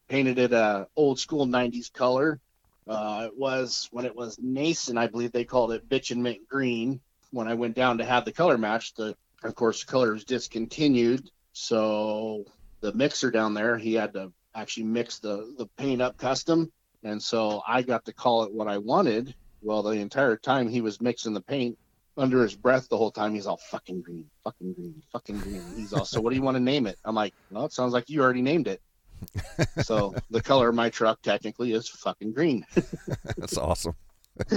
[0.08, 2.40] Painted it a old school '90s color.
[2.86, 6.48] Uh, it was when it was Nissan, I believe they called it bitch and mint
[6.48, 7.00] green.
[7.30, 10.24] When I went down to have the color match, the of course the color was
[10.24, 11.30] discontinued.
[11.52, 12.44] So
[12.80, 17.22] the mixer down there, he had to actually mix the the paint up custom, and
[17.22, 19.34] so I got to call it what I wanted.
[19.62, 21.78] Well, the entire time he was mixing the paint,
[22.16, 25.62] under his breath the whole time, he's all fucking green, fucking green, fucking green.
[25.76, 26.98] He's all, so what do you want to name it?
[27.04, 28.80] I'm like, well, it sounds like you already named it.
[29.82, 32.64] so the color of my truck technically is fucking green.
[33.36, 33.94] That's awesome.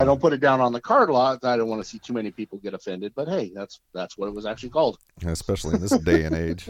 [0.00, 1.44] I don't put it down on the card a lot.
[1.44, 4.26] I don't want to see too many people get offended, but hey, that's that's what
[4.26, 4.98] it was actually called.
[5.24, 6.68] Especially in this day and age.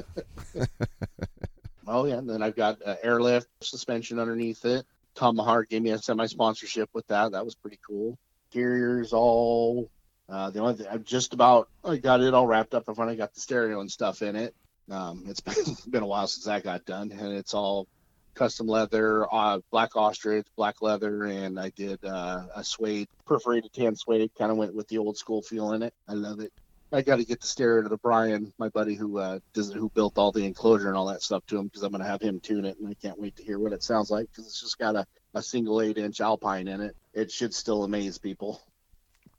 [1.93, 4.87] Oh yeah, and then I've got uh, airlift suspension underneath it.
[5.15, 7.33] Tom Mahar gave me a semi-sponsorship with that.
[7.33, 8.19] That was pretty cool.
[8.51, 9.91] Interiors all.
[10.27, 13.17] Uh, the only thing I've just about I got it all wrapped up I finally
[13.17, 14.55] got the stereo and stuff in it.
[14.91, 17.87] Um, it's been, been a while since that got done, and it's all
[18.35, 23.97] custom leather, uh, black ostrich, black leather, and I did uh, a suede, perforated tan
[23.97, 24.31] suede.
[24.39, 25.93] Kind of went with the old school feel in it.
[26.09, 26.53] I love it.
[26.93, 29.89] I got to get the stereo to at Brian, my buddy who uh, does who
[29.91, 32.21] built all the enclosure and all that stuff to him because I'm going to have
[32.21, 34.61] him tune it, and I can't wait to hear what it sounds like because it's
[34.61, 36.95] just got a, a single eight inch Alpine in it.
[37.15, 38.61] It should still amaze people.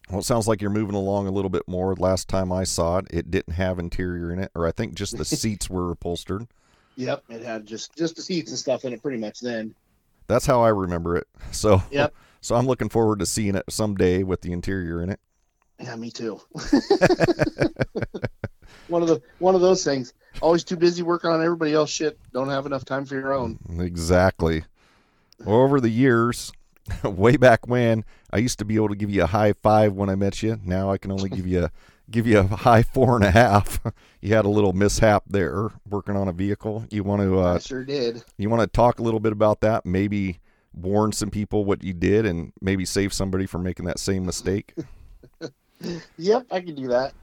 [0.10, 1.96] Well, it sounds like you're moving along a little bit more.
[1.96, 5.18] Last time I saw it, it didn't have interior in it, or I think just
[5.18, 6.48] the seats were upholstered.
[6.96, 9.76] Yep, it had just just the seats and stuff in it pretty much then.
[10.28, 11.28] That's how I remember it.
[11.52, 12.14] So, Yep.
[12.42, 15.20] so I'm looking forward to seeing it someday with the interior in it.
[15.80, 16.40] Yeah, me too.
[18.88, 20.14] one of the one of those things.
[20.42, 22.18] Always too busy working on everybody else shit.
[22.32, 23.60] Don't have enough time for your own.
[23.80, 24.64] Exactly.
[25.46, 26.52] Over the years,
[27.04, 30.10] way back when, I used to be able to give you a high five when
[30.10, 30.60] I met you.
[30.64, 31.72] Now I can only give you a
[32.10, 33.80] give you a high four and a half.
[34.22, 36.86] You had a little mishap there working on a vehicle.
[36.90, 38.24] You want to I uh, sure did.
[38.38, 39.86] you want to talk a little bit about that?
[39.86, 40.40] Maybe
[40.74, 44.74] warn some people what you did, and maybe save somebody from making that same mistake.
[46.18, 47.14] Yep, I can do that.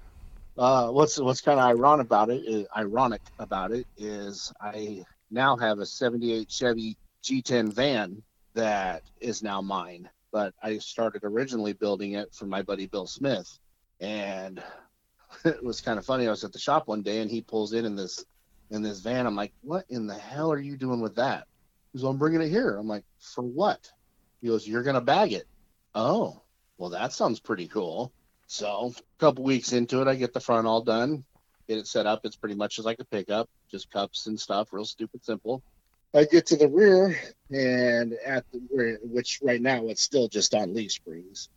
[0.59, 5.57] Uh, what's what's kind of ironic about it is ironic about it is I now
[5.57, 8.23] have a '78 Chevy G10 van
[8.55, 10.11] that is now mine.
[10.33, 13.49] But I started originally building it for my buddy Bill Smith,
[14.01, 14.63] and
[15.45, 16.27] it was kind of funny.
[16.27, 18.25] I was at the shop one day, and he pulls in in this
[18.71, 19.27] in this van.
[19.27, 21.47] I'm like, "What in the hell are you doing with that?"
[21.93, 23.89] He goes, "I'm bringing it here." I'm like, "For what?"
[24.41, 25.47] He goes, "You're gonna bag it."
[25.95, 26.43] Oh,
[26.79, 28.13] well, that sounds pretty cool.
[28.51, 31.23] So a couple weeks into it, I get the front all done,
[31.69, 32.23] get it set up.
[32.25, 35.63] It's pretty much just like a pickup, just cups and stuff, real stupid simple.
[36.13, 37.17] I get to the rear,
[37.51, 41.49] and at the rear, which right now it's still just on leaf springs.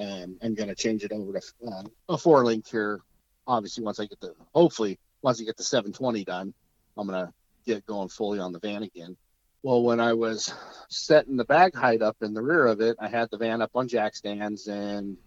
[0.00, 3.02] Um, I'm gonna change it over to uh, a four link here.
[3.46, 6.54] Obviously, once I get the hopefully once I get the 720 done,
[6.96, 7.34] I'm gonna
[7.66, 9.14] get going fully on the van again.
[9.62, 10.54] Well, when I was
[10.88, 13.72] setting the bag height up in the rear of it, I had the van up
[13.74, 15.18] on jack stands and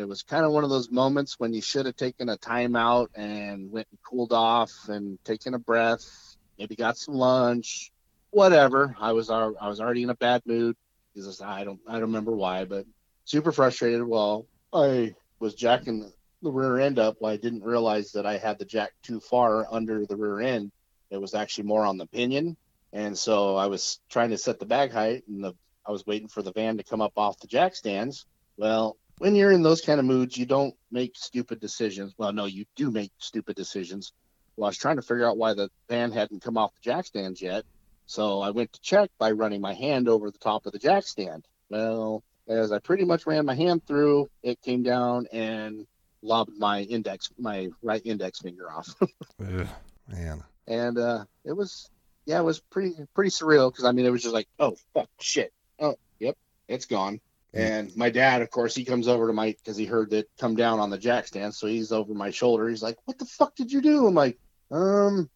[0.00, 3.08] it was kind of one of those moments when you should have taken a timeout
[3.14, 7.92] and went and cooled off and taken a breath, maybe got some lunch,
[8.30, 8.96] whatever.
[8.98, 10.76] I was I was already in a bad mood
[11.14, 12.86] because I don't I don't remember why, but
[13.24, 14.02] super frustrated.
[14.02, 16.10] Well, I was jacking
[16.42, 17.16] the, rear end up.
[17.20, 20.72] Well, I didn't realize that I had the jack too far under the rear end.
[21.10, 22.56] It was actually more on the pinion,
[22.92, 26.28] and so I was trying to set the bag height, and the I was waiting
[26.28, 28.26] for the van to come up off the jack stands.
[28.56, 32.14] Well, when you're in those kind of moods, you don't make stupid decisions.
[32.16, 34.14] Well, no, you do make stupid decisions.
[34.56, 37.04] Well, I was trying to figure out why the van hadn't come off the jack
[37.04, 37.64] stands yet.
[38.06, 41.06] So I went to check by running my hand over the top of the jack
[41.06, 41.44] stand.
[41.68, 45.86] Well, as I pretty much ran my hand through, it came down and
[46.22, 48.88] lobbed my index, my right index finger off.
[49.02, 49.68] Ugh,
[50.08, 50.42] man.
[50.66, 51.90] and uh, it was,
[52.24, 55.10] yeah, it was pretty pretty surreal because I mean, it was just like, oh fuck,
[55.20, 56.36] shit, oh yep,
[56.68, 57.20] it's gone.
[57.52, 60.54] And my dad, of course, he comes over to my because he heard it come
[60.54, 62.68] down on the jack stand, so he's over my shoulder.
[62.68, 64.38] He's like, "What the fuck did you do?" I'm like,
[64.70, 65.28] "Um,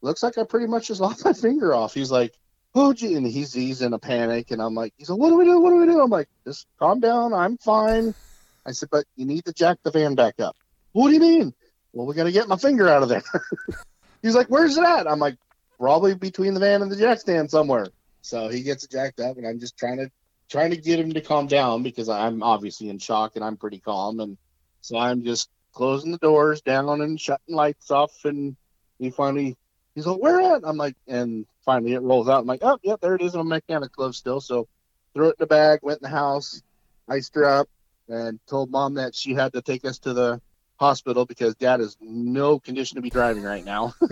[0.00, 2.34] looks like I pretty much just lost my finger off." He's like,
[2.74, 5.36] "Oh, gee," and he's he's in a panic, and I'm like, "He's like, what do
[5.36, 5.60] we do?
[5.60, 7.34] What do we do?" I'm like, "Just calm down.
[7.34, 8.14] I'm fine."
[8.64, 10.56] I said, "But you need to jack the van back up."
[10.92, 11.54] What do you mean?
[11.92, 13.22] Well, we got to get my finger out of there.
[14.22, 15.36] he's like, "Where's it at?" I'm like,
[15.78, 17.88] "Probably between the van and the jack stand somewhere."
[18.22, 20.10] So he gets it jacked up, and I'm just trying to
[20.48, 23.80] trying to get him to calm down because I'm obviously in shock and I'm pretty
[23.80, 24.36] calm, and
[24.80, 28.56] so I'm just closing the doors down and shutting lights off, and
[28.98, 29.56] he finally
[29.94, 32.40] he's like, "Where at?" I'm like, and finally it rolls out.
[32.40, 34.68] I'm like, "Oh, yeah, there it is in a mechanic glove still." So
[35.14, 36.62] threw it in the bag, went in the house,
[37.08, 37.68] iced her up,
[38.08, 40.40] and told mom that she had to take us to the
[40.78, 43.94] hospital because dad is no condition to be driving right now.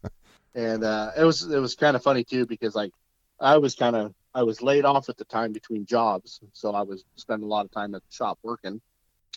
[0.54, 2.92] and uh, it was it was kind of funny too because like
[3.40, 6.82] I was kind of I was laid off at the time between jobs, so I
[6.82, 8.80] was spending a lot of time at the shop working,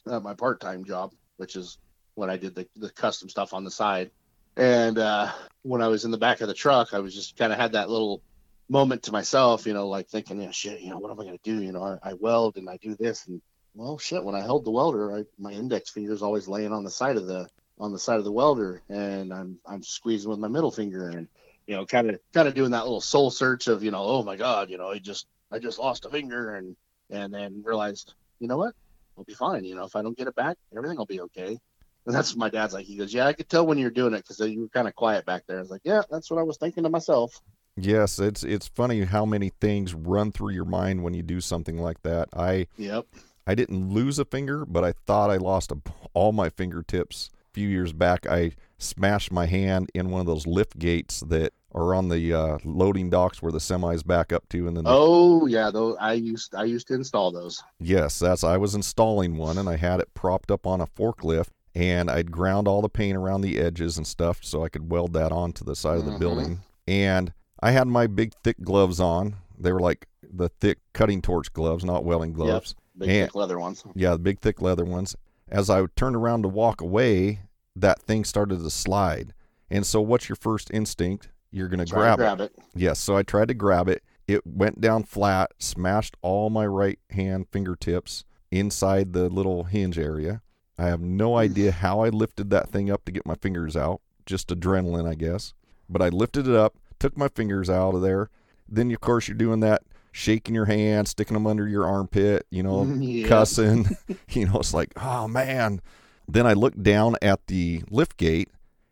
[0.06, 1.78] uh, my part time job, which is
[2.16, 4.12] when I did the, the custom stuff on the side.
[4.56, 5.32] And uh,
[5.64, 7.72] when I was in the back of the truck, I was just kind of had
[7.72, 8.22] that little
[8.70, 11.38] moment to myself, you know, like thinking, yeah, shit, you know, what am I gonna
[11.44, 11.62] do?
[11.62, 13.42] You know, I, I weld and I do this, and
[13.74, 14.24] well, shit.
[14.24, 17.18] When I held the welder, I, my index finger is always laying on the side
[17.18, 17.48] of the
[17.80, 21.28] on the side of the welder, and I'm I'm squeezing with my middle finger, and
[21.68, 24.24] you know, kind of kind of doing that little soul search of, you know, oh
[24.24, 26.76] my god, you know, I just I just lost a finger, and
[27.10, 28.74] and then realized, you know what,
[29.18, 29.64] I'll be fine.
[29.64, 31.60] You know, if I don't get it back, everything will be okay.
[32.06, 32.86] And that's what my dad's like.
[32.86, 34.96] He goes, yeah, I could tell when you're doing it because you were kind of
[34.96, 35.58] quiet back there.
[35.58, 37.40] I was like, yeah, that's what I was thinking to myself.
[37.76, 41.78] Yes, it's it's funny how many things run through your mind when you do something
[41.78, 42.30] like that.
[42.36, 43.08] I Yep.
[43.48, 45.78] I didn't lose a finger, but I thought I lost a,
[46.14, 50.78] all my fingertips few years back, I smashed my hand in one of those lift
[50.80, 54.76] gates that are on the uh, loading docks where the semis back up to, and
[54.78, 57.64] then the, Oh yeah, though I used I used to install those.
[57.80, 61.48] yes, that's I was installing one, and I had it propped up on a forklift,
[61.74, 65.14] and I'd ground all the paint around the edges and stuff so I could weld
[65.14, 66.20] that onto the side of the Mhm.
[66.20, 69.36] building, and I had my big thick gloves on.
[69.58, 72.76] They were like the thick cutting torch gloves, not welding gloves.
[72.98, 73.84] Big And- thick leather ones.
[73.96, 75.16] Yeah, the big thick leather ones.
[75.50, 77.42] As I turned around to walk away,
[77.76, 79.34] that thing started to slide.
[79.70, 81.30] And so what's your first instinct?
[81.52, 82.54] You're going to grab, grab it.
[82.58, 82.64] it.
[82.76, 84.04] Yes, so I tried to grab it.
[84.28, 90.42] It went down flat, smashed all my right hand fingertips inside the little hinge area.
[90.78, 91.40] I have no mm.
[91.40, 94.02] idea how I lifted that thing up to get my fingers out.
[94.26, 95.54] Just adrenaline, I guess.
[95.90, 98.30] But I lifted it up, took my fingers out of there.
[98.68, 99.84] Then, of course, you're doing that,
[100.14, 103.28] shaking your hand, sticking them under your armpit, you know, Yeah.
[103.28, 103.90] cussing.
[104.30, 105.82] you know, it's like, oh man.
[106.28, 108.48] Then I look down at the lift gate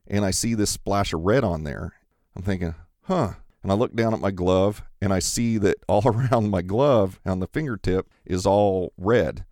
[0.08, 1.94] and I see this splash of red on there.
[2.36, 3.34] I'm thinking, huh.
[3.64, 7.20] And I look down at my glove and I see that all around my glove
[7.26, 9.46] on the fingertip is all red.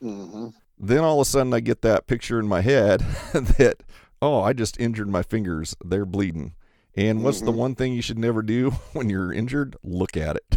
[0.00, 0.48] hmm
[0.78, 3.00] Then all of a sudden I get that picture in my head
[3.32, 3.82] that,
[4.22, 5.74] oh, I just injured my fingers.
[5.84, 6.54] They're bleeding.
[6.96, 7.56] And what's the Mhm.
[7.56, 9.74] one thing you should never do when you're injured?
[9.82, 10.54] Look at it.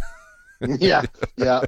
[0.80, 1.02] yeah,
[1.36, 1.62] yeah.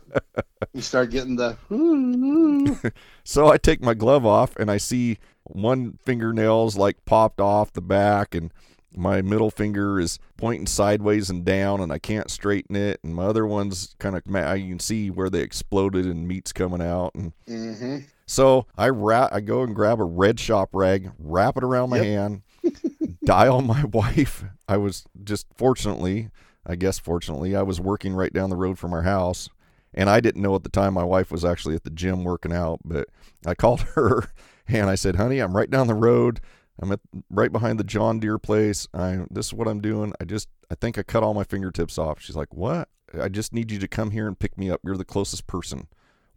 [0.73, 1.57] You start getting the.
[3.25, 7.81] So I take my glove off and I see one fingernail's like popped off the
[7.81, 8.53] back and
[8.97, 13.27] my middle finger is pointing sideways and down and I can't straighten it and my
[13.27, 17.33] other one's kind of you can see where they exploded and meat's coming out and
[17.47, 18.05] Mhm.
[18.27, 21.99] so I wrap I go and grab a red shop rag, wrap it around my
[21.99, 22.05] Yep.
[22.07, 22.43] hand,
[23.25, 24.45] dial my wife.
[24.67, 26.31] I was just fortunately,
[26.67, 29.49] I guess fortunately, I was working right down the road from our house.
[29.93, 32.53] And I didn't know at the time my wife was actually at the gym working
[32.53, 33.09] out, but
[33.45, 34.31] I called her
[34.69, 36.41] and I said, "Honey, I'm right down the road.
[36.79, 38.87] I'm at right behind the John Deere place.
[38.95, 40.13] I this is what I'm doing.
[40.21, 42.89] I just I think I cut all my fingertips off." She's like, "What?
[43.21, 44.81] I just need you to come here and pick me up.
[44.85, 45.89] You're the closest person."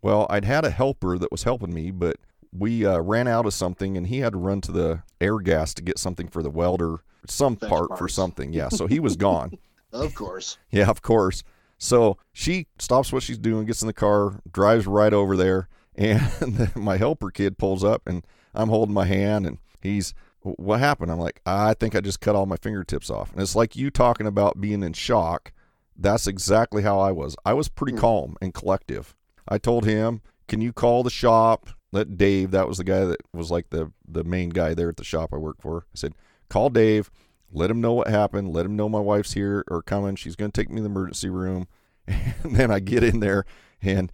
[0.01, 2.17] Well, I'd had a helper that was helping me, but
[2.51, 5.81] we uh, ran out of something, and he had to run to the Airgas to
[5.81, 8.51] get something for the welder, some part for something.
[8.51, 9.57] Yeah, so he was gone.
[9.93, 10.57] Of course.
[10.71, 11.43] Yeah, of course.
[11.77, 16.71] So she stops what she's doing, gets in the car, drives right over there, and
[16.75, 18.25] my helper kid pulls up, and
[18.55, 22.35] I'm holding my hand, and he's, "What happened?" I'm like, "I think I just cut
[22.35, 25.51] all my fingertips off." And it's like you talking about being in shock.
[25.95, 27.35] That's exactly how I was.
[27.45, 27.99] I was pretty Hmm.
[27.99, 29.15] calm and collective.
[29.47, 33.21] I told him, "Can you call the shop?" Let Dave, that was the guy that
[33.33, 35.85] was like the the main guy there at the shop I work for.
[35.93, 36.15] I said,
[36.49, 37.11] "Call Dave."
[37.53, 40.51] Let him know what happened let him know my wife's here or coming she's going
[40.51, 41.67] to take me to the emergency room
[42.07, 43.45] and then i get in there
[43.81, 44.11] and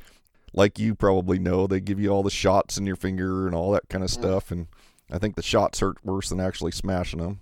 [0.54, 3.72] like you probably know they give you all the shots in your finger and all
[3.72, 4.68] that kind of stuff and
[5.12, 7.40] i think the shots hurt worse than actually smashing them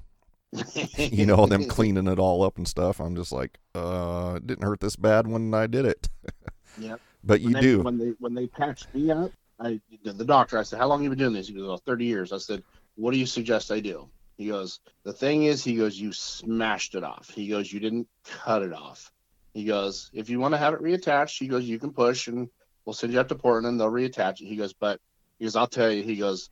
[0.97, 4.63] you know them cleaning it all up and stuff i'm just like uh it didn't
[4.63, 6.07] hurt this bad when i did it
[6.79, 7.01] Yep.
[7.23, 9.31] but you when they, do when they when they patched me up.
[9.59, 10.57] I the doctor.
[10.57, 12.37] I said, "How long have you been doing this?" He goes, "Oh, 30 years." I
[12.37, 12.63] said,
[12.95, 14.07] "What do you suggest I do?"
[14.38, 18.07] He goes, "The thing is, he goes, you smashed it off." He goes, "You didn't
[18.23, 19.11] cut it off."
[19.53, 22.49] He goes, "If you want to have it reattached, he goes, you can push and
[22.85, 23.67] we'll send you up to Portland.
[23.67, 25.01] And they'll reattach it." He goes, "But
[25.39, 26.49] he goes, I'll tell you." He goes,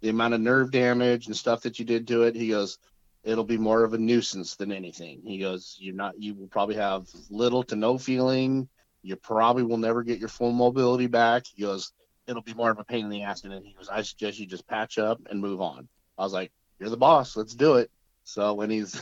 [0.00, 2.78] "The amount of nerve damage and stuff that you did to it." He goes,
[3.22, 6.20] "It'll be more of a nuisance than anything." He goes, "You're not.
[6.20, 8.68] You will probably have little to no feeling."
[9.06, 11.44] you probably will never get your full mobility back.
[11.54, 11.92] He goes,
[12.26, 13.44] it'll be more of a pain in the ass.
[13.44, 15.88] And he goes, I suggest you just patch up and move on.
[16.18, 17.36] I was like, you're the boss.
[17.36, 17.90] Let's do it.
[18.24, 19.00] So when he's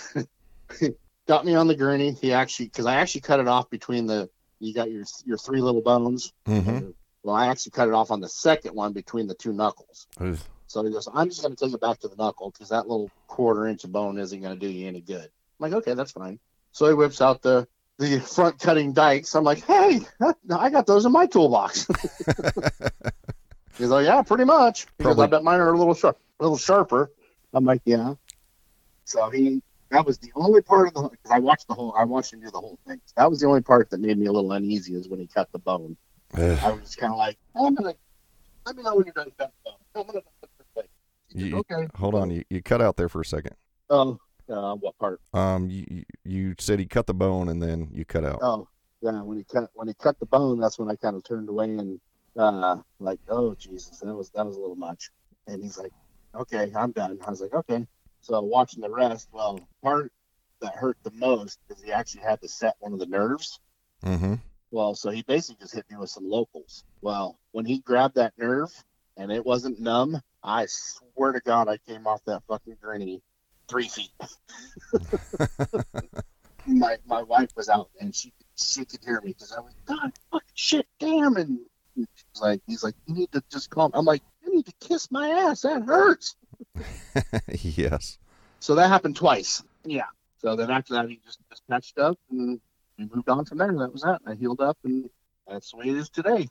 [1.27, 4.29] got me on the gurney, he actually, because I actually cut it off between the,
[4.61, 6.33] you got your your three little bones.
[6.47, 6.91] mm-hmm.
[7.23, 10.07] Well, I actually cut it off on the second one between the two knuckles.
[10.67, 12.87] So he goes, I'm just going to take it back to the knuckle because that
[12.87, 15.23] little quarter inch of bone isn't going to do you any good.
[15.25, 16.39] I'm like, okay, that's fine.
[16.73, 17.67] So he whips out the
[17.99, 19.35] the front cutting dikes.
[19.35, 20.01] I'm like, hey,
[20.51, 21.87] I got those in my toolbox.
[23.79, 24.87] He's like, yeah, pretty much.
[24.99, 27.11] Because I bet mine are a little sharp, a little sharper.
[27.55, 28.15] I'm like, yeah.
[29.05, 31.09] So he, that was the only part of the.
[31.09, 33.01] Because I watched the whole, I watched him do the whole thing.
[33.17, 35.49] That was the only part that made me a little uneasy is when he cut
[35.53, 35.97] the bone.
[36.63, 37.95] I was just kind of like, oh, I'm gonna,
[38.67, 39.79] let me know when you're done cutting the bone.
[39.97, 40.21] I'm gonna.
[41.37, 41.89] You- okay.
[41.97, 43.57] hold on you, you cut out there for a second
[43.91, 45.21] Oh, uh, what part?
[45.33, 48.69] um you, you- you said he cut the bone and then you cut out Oh,
[49.01, 49.21] yeah.
[49.23, 51.65] When he cut when he cut the bone, that's when I kind of turned away
[51.67, 52.01] and
[52.39, 55.11] uh, like, oh Jesus, that was that was a little much.
[55.49, 55.93] And he's like,
[56.35, 57.19] okay, I'm done.
[57.27, 57.87] I was like, okay.
[58.21, 60.13] So watching the rest, well, part
[60.61, 63.61] that hurt the most is he actually had to set one of the nerves.
[64.05, 64.35] mm-hmm
[64.71, 66.85] Well, so he basically just hit me with some locals.
[67.03, 68.71] Well, when he grabbed that nerve
[69.17, 73.23] and it wasn't numb, I swear to God, I came off that fucking gurney
[73.69, 74.13] three feet.
[76.67, 80.13] my my wife was out and she she could hear me because I was God,
[80.31, 81.59] fucking shit, damn, and
[81.95, 82.07] he's
[82.41, 83.91] like, he's like, you need to just calm.
[83.95, 84.23] I'm like,
[84.57, 85.63] need to kiss my ass.
[85.63, 86.37] That hurts.
[87.51, 88.19] yes.
[88.61, 89.63] So that happened twice.
[89.85, 90.07] Yeah.
[90.39, 92.61] So then after that, he just just patched up and
[92.99, 93.73] we moved on from there.
[93.73, 94.21] That was that.
[94.27, 95.09] I healed up, and
[95.49, 96.49] that's the way it is today.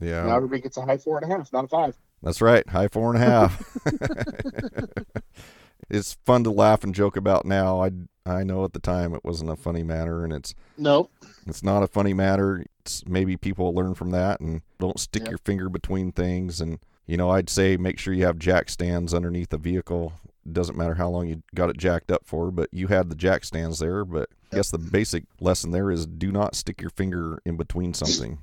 [0.00, 0.24] Yeah.
[0.26, 1.96] Now everybody gets a high four and a half, not a five.
[2.22, 2.66] That's right.
[2.68, 3.76] High four and a half.
[5.90, 7.82] it's fun to laugh and joke about now.
[7.82, 7.90] I
[8.24, 11.12] I know at the time it wasn't a funny matter, and it's Nope.
[11.46, 12.64] it's not a funny matter.
[12.80, 15.30] It's maybe people learn from that and don't stick Yep.
[15.30, 16.60] your finger between things.
[16.60, 20.12] And you know, I'd say make sure you have jack stands underneath the vehicle.
[20.50, 23.44] Doesn't matter how long you got it jacked up for, but you had the jack
[23.44, 24.04] stands there.
[24.04, 27.94] But I guess the basic lesson there is do not stick your finger in between
[27.94, 28.38] something.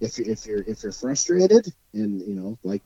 [0.00, 2.82] If you if you're if you're frustrated and you know like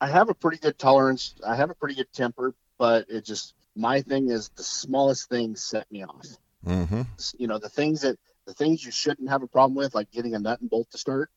[0.00, 1.34] I have a pretty good tolerance.
[1.46, 5.62] I have a pretty good temper, but it just my thing is the smallest things
[5.62, 6.26] set me off.
[6.64, 7.02] Mm-hmm.
[7.38, 8.16] you know the things that
[8.46, 10.98] the things you shouldn't have a problem with like getting a nut and bolt to
[10.98, 11.28] start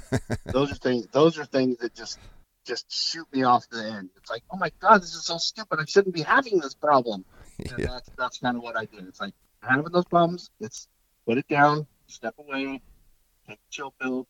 [0.46, 2.18] those are things those are things that just
[2.64, 4.10] just shoot me off the end.
[4.16, 5.78] It's like oh my god this is so stupid.
[5.80, 7.24] I shouldn't be having this problem.
[7.58, 7.86] And Yeah.
[7.86, 9.06] that's that's kind of what i did.
[9.06, 10.50] It's like having those problems.
[10.58, 10.88] It's
[11.26, 12.80] put it down step away
[13.46, 14.26] take a chill pill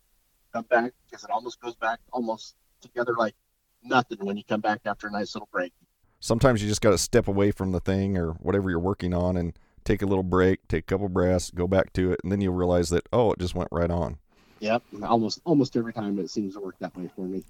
[0.53, 3.35] come back because it almost goes back almost together like
[3.83, 5.73] nothing when you come back after a nice little break.
[6.21, 9.37] Sometimes you just got to step away from the thing or whatever you're working on
[9.37, 12.41] and take a little break, take a couple breaths, go back to it, and then
[12.41, 14.19] you'll realize that oh, it just went right on.
[14.63, 17.43] Yep almost almost every time it seems to work that way for me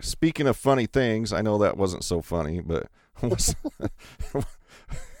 [0.00, 2.86] Speaking of funny things, I know that wasn't so funny, but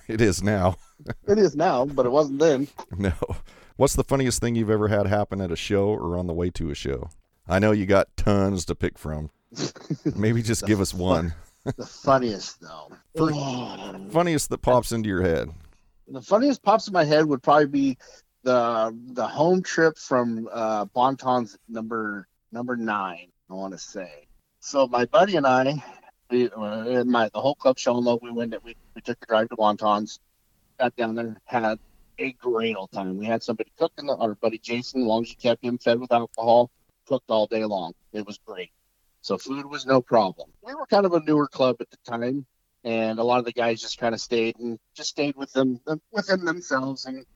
[0.08, 0.76] it is now.
[1.26, 3.12] it is now but it wasn't then No.
[3.76, 6.50] What's the funniest thing you've ever had happen at a show or on the way
[6.50, 7.10] to a show?
[7.48, 9.30] I know you got tons to pick from.
[10.16, 11.32] Maybe just give us one.
[11.64, 12.90] the funniest though.
[13.18, 15.50] Oh, Funniest that pops into your head.
[16.08, 17.98] the funniest pops in my head would probably be
[18.48, 23.28] the the home trip from uh, Bonton's number number nine.
[23.50, 24.26] I want to say.
[24.60, 25.82] So my buddy and I,
[26.30, 28.20] we, uh, my the whole club show love.
[28.22, 28.54] We went.
[28.64, 30.18] We we took a drive to Bonton's,
[30.80, 31.78] got down there, had
[32.18, 33.18] a great old time.
[33.18, 34.08] We had somebody cooking.
[34.08, 36.70] Our buddy Jason, as long as you kept him fed with alcohol,
[37.06, 37.92] cooked all day long.
[38.14, 38.70] It was great.
[39.20, 40.48] So food was no problem.
[40.62, 42.46] We were kind of a newer club at the time,
[42.82, 45.80] and a lot of the guys just kind of stayed and just stayed with them
[46.12, 47.26] within themselves, and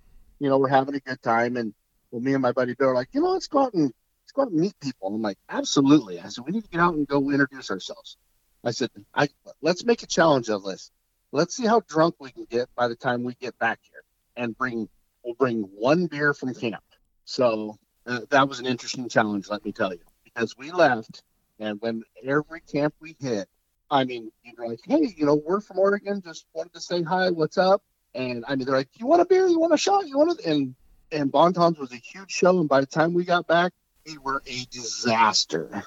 [0.43, 1.57] you know we're having a good time.
[1.57, 1.73] And
[2.11, 4.33] well, me and my buddy Bill are like, you know, let's go out and let's
[4.35, 5.09] go out and meet people.
[5.09, 6.21] And I'm like, absolutely.
[6.21, 8.17] I said we need to get out and go introduce ourselves.
[8.65, 9.29] I said, I
[9.61, 10.91] let's make a challenge of this.
[11.33, 14.03] Let's see how drunk we can get by the time we get back here,
[14.37, 14.89] and bring
[15.25, 16.83] we'll bring one beer from camp.
[17.25, 21.23] So uh, that was an interesting challenge, let me tell you, because we left,
[21.59, 23.49] and when every camp we hit,
[23.91, 27.31] I mean, you're like, hey, you know, we're from Oregon, just wanted to say hi,
[27.31, 27.83] what's up?
[28.15, 29.47] And I mean, they're like, you want a beer?
[29.49, 30.07] You want a shot?
[30.07, 30.47] You want it?
[30.47, 30.75] And
[31.11, 33.73] and Bonton's was a huge show, and by the time we got back,
[34.07, 35.85] we were a disaster.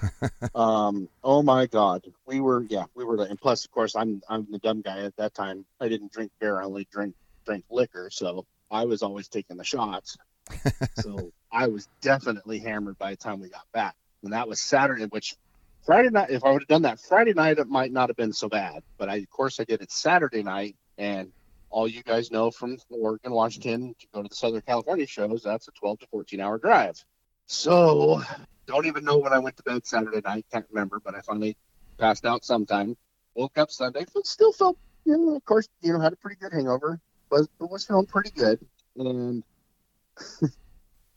[0.54, 3.22] um, oh my God, we were yeah, we were.
[3.24, 5.64] And plus, of course, I'm I'm the dumb guy at that time.
[5.80, 7.14] I didn't drink beer; I only drink
[7.44, 10.16] drink liquor, so I was always taking the shots.
[10.98, 15.04] so I was definitely hammered by the time we got back, and that was Saturday,
[15.06, 15.36] which
[15.84, 16.30] Friday night.
[16.30, 18.82] If I would have done that Friday night, it might not have been so bad.
[18.98, 21.32] But I, of course, I did it Saturday night, and
[21.70, 25.68] all you guys know from Oregon, Washington to go to the Southern California shows, that's
[25.68, 27.02] a 12 to 14 hour drive.
[27.46, 28.22] So
[28.66, 30.46] don't even know when I went to bed Saturday night.
[30.52, 31.56] Can't remember, but I finally
[31.98, 32.96] passed out sometime.
[33.34, 36.36] Woke up Sunday, but still felt, you know, of course, you know, had a pretty
[36.40, 36.98] good hangover,
[37.30, 38.58] but, but was feeling pretty good.
[38.96, 39.44] And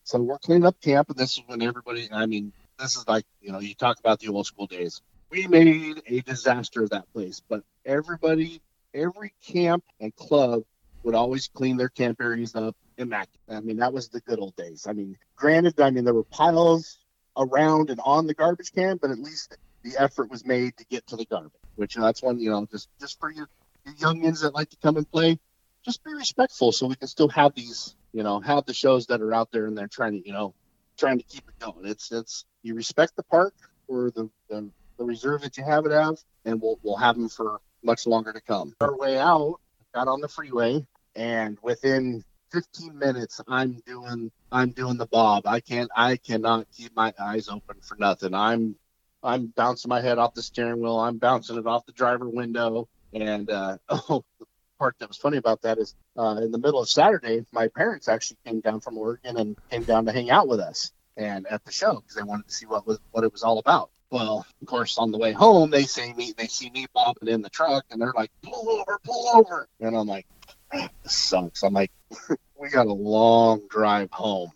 [0.04, 3.24] so we're cleaning up camp, and this is when everybody, I mean, this is like,
[3.41, 5.02] you know, you talk about the old school days.
[5.30, 8.62] We made a disaster of that place, but everybody,
[8.94, 10.64] every camp and club
[11.04, 13.40] would always clean their camp areas up immaculate.
[13.50, 14.86] I mean, that was the good old days.
[14.88, 17.00] I mean, granted, I mean, there were piles
[17.38, 21.08] around and on the garbage can, but at least the effort was made to get
[21.08, 23.48] to the garbage, which that's one, you know, just, just for you,
[23.86, 25.40] you youngins that like to come and play,
[25.86, 29.22] just be respectful so we can still have these, you know, have the shows that
[29.22, 30.54] are out there and they're trying to, you know,
[30.98, 31.86] trying to keep it going.
[31.86, 33.54] It's, it's, you respect the park
[33.88, 37.30] or the, the, the reserve that you have it have, and we'll, we'll have them
[37.30, 38.73] for much longer to come.
[38.82, 39.59] Our way out,
[39.93, 45.45] got on the freeway, and within 15 minutes i'm doing i'm doing the bob.
[45.45, 48.34] I can't i cannot keep my eyes open for nothing.
[48.34, 48.75] I'm
[49.23, 50.99] i'm bouncing my head off the steering wheel.
[50.99, 52.88] I'm bouncing it off the driver window.
[53.13, 54.45] And uh oh the
[54.80, 58.07] part that was funny about that is uh in the middle of saturday my parents
[58.07, 61.63] actually came down from oregon and came down to hang out with us and at
[61.65, 64.45] the show because they wanted to see what was what it was all about Well,
[64.62, 67.49] of course, on the way home, they see me, they see me bobbing in the
[67.49, 70.26] truck, and they're like, "Pull over, pull over!" And I'm like,
[70.74, 71.91] ah, "This sucks." I'm like,
[72.60, 74.49] "We got a long drive home."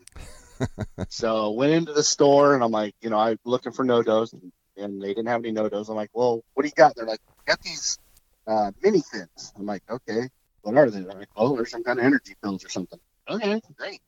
[1.10, 4.51] so went into the store, and I'm like, you know, I'm looking for NoDoz, and,
[4.78, 5.89] and they didn't have any NoDoz.
[5.89, 7.99] I'm like, "Well, what do you got?" They're like, "Got these
[8.47, 10.30] uh, mini thins." I'm like, "Okay,
[10.64, 12.99] what are they?" They're like, "Oh, they're some kind of energy pills or something."
[13.30, 14.01] Okay, great.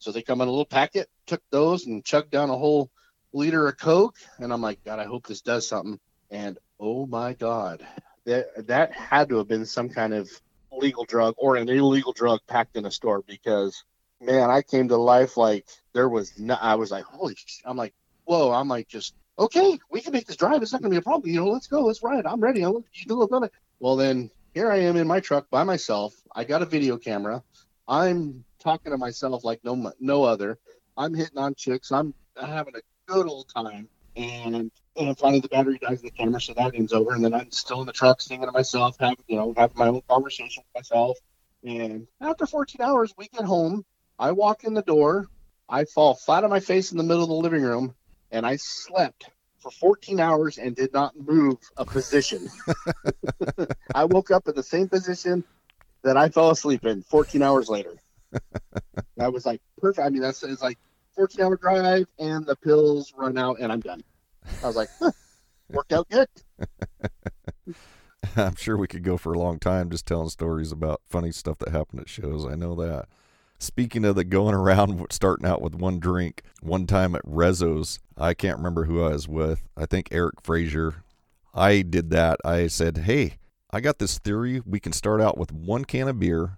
[0.00, 2.90] So they come in a little packet, took those and chugged down a whole
[3.32, 4.16] liter of Coke.
[4.38, 5.98] And I'm like, God, I hope this does something.
[6.30, 7.86] And oh my God,
[8.24, 10.30] that, that had to have been some kind of
[10.72, 13.84] legal drug or an illegal drug packed in a store because,
[14.20, 17.94] man, I came to life like there was no, I was like, holy, I'm like,
[18.24, 20.62] whoa, I'm like, just, okay, we can make this drive.
[20.62, 21.30] It's not going to be a problem.
[21.30, 21.80] You know, let's go.
[21.80, 22.26] Let's ride.
[22.26, 22.62] I'm ready.
[22.62, 23.50] I'm, you.
[23.80, 26.14] Well, then here I am in my truck by myself.
[26.34, 27.42] I got a video camera.
[27.88, 30.58] I'm talking to myself like no no other.
[30.96, 31.90] I'm hitting on chicks.
[31.90, 33.88] I'm having a good old time.
[34.16, 37.12] And then finally the battery dies in the camera, so that ends over.
[37.12, 39.88] And then I'm still in the truck singing to myself, having you know having my
[39.88, 41.18] own conversation with myself.
[41.62, 43.84] And after 14 hours, we get home.
[44.18, 45.26] I walk in the door.
[45.68, 47.94] I fall flat on my face in the middle of the living room,
[48.30, 49.30] and I slept
[49.60, 52.48] for 14 hours and did not move a position.
[53.94, 55.44] I woke up in the same position
[56.02, 57.94] that I fell asleep in 14 hours later.
[59.16, 60.04] that was like perfect.
[60.04, 60.78] I mean, that's it's like
[61.20, 64.02] 14 hour drive and the pills run out and I'm done.
[64.62, 65.10] I was like, huh,
[65.68, 66.26] worked out good.
[68.36, 71.58] I'm sure we could go for a long time just telling stories about funny stuff
[71.58, 72.46] that happened at shows.
[72.46, 73.04] I know that.
[73.58, 78.32] Speaking of the going around, starting out with one drink, one time at Rezzo's, I
[78.32, 79.68] can't remember who I was with.
[79.76, 81.04] I think Eric Frazier.
[81.52, 82.40] I did that.
[82.46, 83.34] I said, Hey,
[83.70, 84.62] I got this theory.
[84.64, 86.56] We can start out with one can of beer,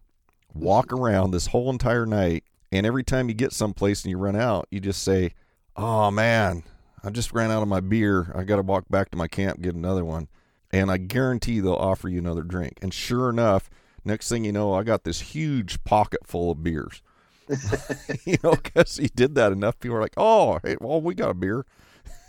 [0.55, 1.03] walk mm-hmm.
[1.03, 4.66] around this whole entire night, and every time you get someplace and you run out,
[4.70, 5.35] you just say,
[5.77, 6.64] "Oh man,
[7.05, 8.33] I just ran out of my beer.
[8.35, 10.29] I got to walk back to my camp get another one."
[10.73, 12.79] And I guarantee they'll offer you another drink.
[12.81, 13.68] And sure enough,
[14.07, 17.03] next thing you know, I got this huge pocket full of beers.
[18.25, 21.31] you know, because he did that enough, people are like, "Oh, hey, well, we got
[21.31, 21.66] a beer."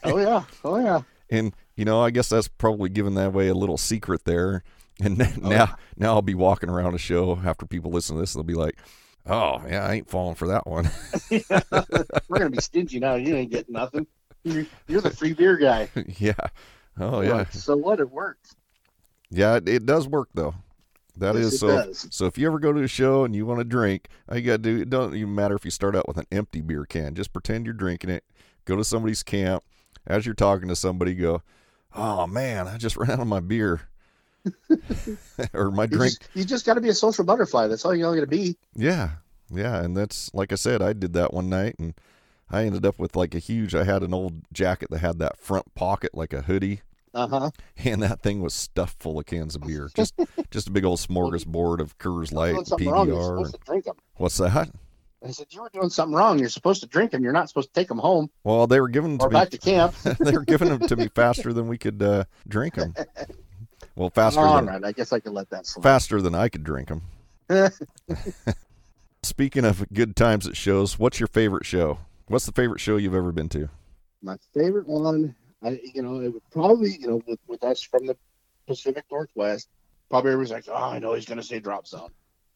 [0.04, 1.04] Oh yeah, oh yeah.
[1.30, 4.64] and you know, I guess that's probably giving that away a little secret there.
[5.00, 5.76] And oh, now, oh.
[5.98, 8.34] now I'll be walking around a show after people listen to this.
[8.34, 8.78] They'll be like,
[9.26, 10.90] "Oh, yeah, I ain't falling for that one."
[12.28, 13.16] We're gonna be stingy now.
[13.16, 14.08] You ain't getting nothing.
[14.44, 15.90] You're, you're the free beer guy.
[16.18, 16.34] yeah.
[17.00, 17.46] Oh yeah.
[17.50, 18.00] So what?
[18.00, 18.56] It works.
[19.30, 20.56] Yeah, it, it does work though.
[21.18, 21.68] That yes, is so.
[21.68, 22.08] Does.
[22.12, 24.44] So if you ever go to a show and you want to drink, all you
[24.44, 26.86] got to do it doesn't even matter if you start out with an empty beer
[26.86, 27.16] can.
[27.16, 28.24] Just pretend you're drinking it.
[28.66, 29.64] Go to somebody's camp.
[30.06, 31.42] As you're talking to somebody, go,
[31.96, 33.82] "Oh man, I just ran out of my beer."
[35.54, 36.14] or my drink.
[36.14, 37.68] You just, you just got to be a social butterfly.
[37.68, 38.58] That's all you got to be.
[38.76, 39.12] Yeah,
[39.52, 41.94] yeah, and that's like I said, I did that one night, and
[42.50, 43.74] I ended up with like a huge.
[43.76, 46.82] I had an old jacket that had that front pocket like a hoodie.
[47.14, 47.52] Uh huh.
[47.86, 49.90] And that thing was stuffed full of cans of beer.
[49.94, 50.16] Just,
[50.50, 53.54] just a big old smorgasbord of Coors Light, PBR.
[53.76, 54.72] And, what's that?
[55.26, 56.38] I said, you were doing something wrong.
[56.38, 57.24] You're supposed to drink them.
[57.24, 58.30] You're not supposed to take them home.
[58.44, 59.96] Well, they were giving them or to back to camp.
[60.20, 62.94] they were giving them to me faster than we could uh, drink them.
[63.96, 64.40] Well, faster.
[64.40, 65.84] All than, right, I guess I can let that slide.
[65.84, 67.02] Faster than I could drink them.
[69.24, 72.00] Speaking of good times at shows, what's your favorite show?
[72.28, 73.70] What's the favorite show you've ever been to?
[74.22, 78.08] My favorite one, I you know, it would probably you know with, with us from
[78.08, 78.18] the
[78.66, 79.70] Pacific Northwest,
[80.10, 82.10] probably everybody's like, oh, I know he's going to say Drop Zone,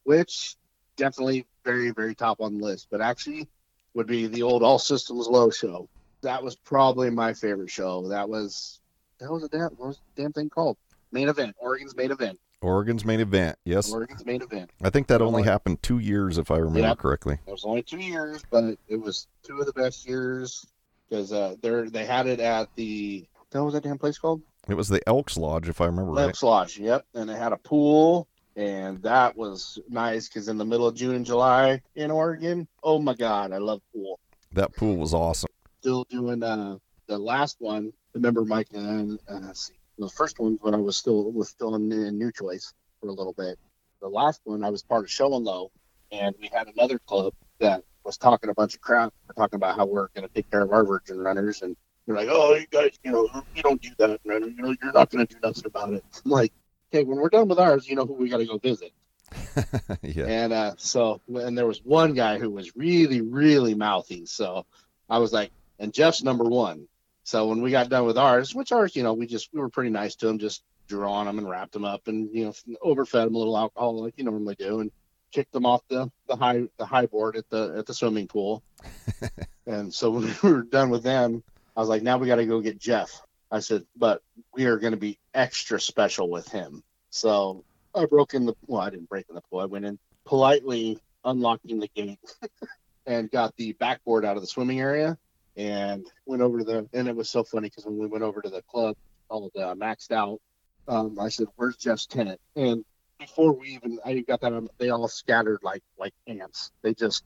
[0.04, 0.56] which
[0.96, 3.48] definitely very very top on the list, but actually
[3.94, 5.88] would be the old All Systems Low show.
[6.22, 8.07] That was probably my favorite show.
[8.07, 8.80] That was
[9.20, 10.78] that was a damn what was the damn thing called?
[11.12, 11.56] Main event.
[11.60, 12.40] Oregon's main event.
[12.62, 13.58] Oregon's main event.
[13.66, 13.92] Yes.
[13.92, 14.72] Oregon's main event.
[14.82, 16.98] I think that only happened two years, if I remember yep.
[16.98, 17.38] correctly.
[17.46, 20.66] It was only two years, but it was two of the best years
[21.08, 24.42] because uh, they they had it at the what was that damn place called?
[24.68, 26.26] It was the Elks Lodge, if I remember Elks right.
[26.26, 26.80] Elks Lodge.
[26.80, 30.96] Yep, and they had a pool, and that was nice because in the middle of
[30.96, 34.20] June and July in Oregon, oh my God, I love pool.
[34.52, 35.50] That pool was awesome.
[35.80, 36.78] Still doing uh,
[37.08, 37.94] the last one.
[38.14, 41.91] Remember Mike and uh, see, the first one when I was still was still in,
[41.91, 43.57] in New Choice for a little bit.
[44.02, 45.72] The last one I was part of Show and Low,
[46.11, 49.14] and we had another club that was talking a bunch of crap.
[49.28, 51.76] We're talking about how we're going to take care of our virgin runners, and
[52.06, 54.48] they're like, "Oh, you guys, you know, you don't do that, runner.
[54.48, 56.53] You know, you're not going to do nothing about it." I'm like,
[56.94, 58.91] "Okay, when we're done with ours, you know who we got to go visit."
[60.02, 60.26] yeah.
[60.26, 64.26] And uh, so, and there was one guy who was really, really mouthy.
[64.26, 64.65] So
[65.10, 66.88] I was like, and Jeff's number one.
[67.28, 69.68] So when we got done with ours, which ours, you know, we just we were
[69.68, 72.54] pretty nice to them, just drew on them and wrapped them up, and you know,
[72.82, 74.91] overfed them a little alcohol like you normally do, and
[75.34, 78.64] kicked them off the the high the high board at the at the swimming pool.
[79.68, 81.44] and so when we were done with them,
[81.76, 83.22] I was like, now we got to go get Jeff.
[83.52, 84.22] I said, but
[84.54, 86.82] we are going to be extra special with him.
[87.10, 89.60] So I broke in the, well, I didn't break in the pool.
[89.60, 92.20] I went in politely unlocking the gate
[93.06, 95.18] and got the backboard out of the swimming area
[95.58, 98.42] and went over to the, and it was so funny because when we went over
[98.42, 98.96] to the club,
[99.30, 100.40] all uh, maxed out,
[100.88, 102.40] um, I said, where's Jeff's tenant?
[102.56, 102.86] And
[103.20, 106.72] before we even, I got that, um, they all scattered like, like ants.
[106.84, 107.24] They just,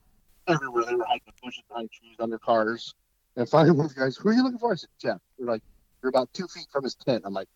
[0.48, 0.84] everywhere.
[0.86, 2.94] They were hiding in bushes, behind trees, under cars.
[3.36, 4.72] And finally, one of the guys, who are you looking for?
[4.72, 5.18] I said, Jeff.
[5.38, 5.62] They're like,
[6.02, 7.22] you're about two feet from his tent.
[7.26, 7.48] I'm like,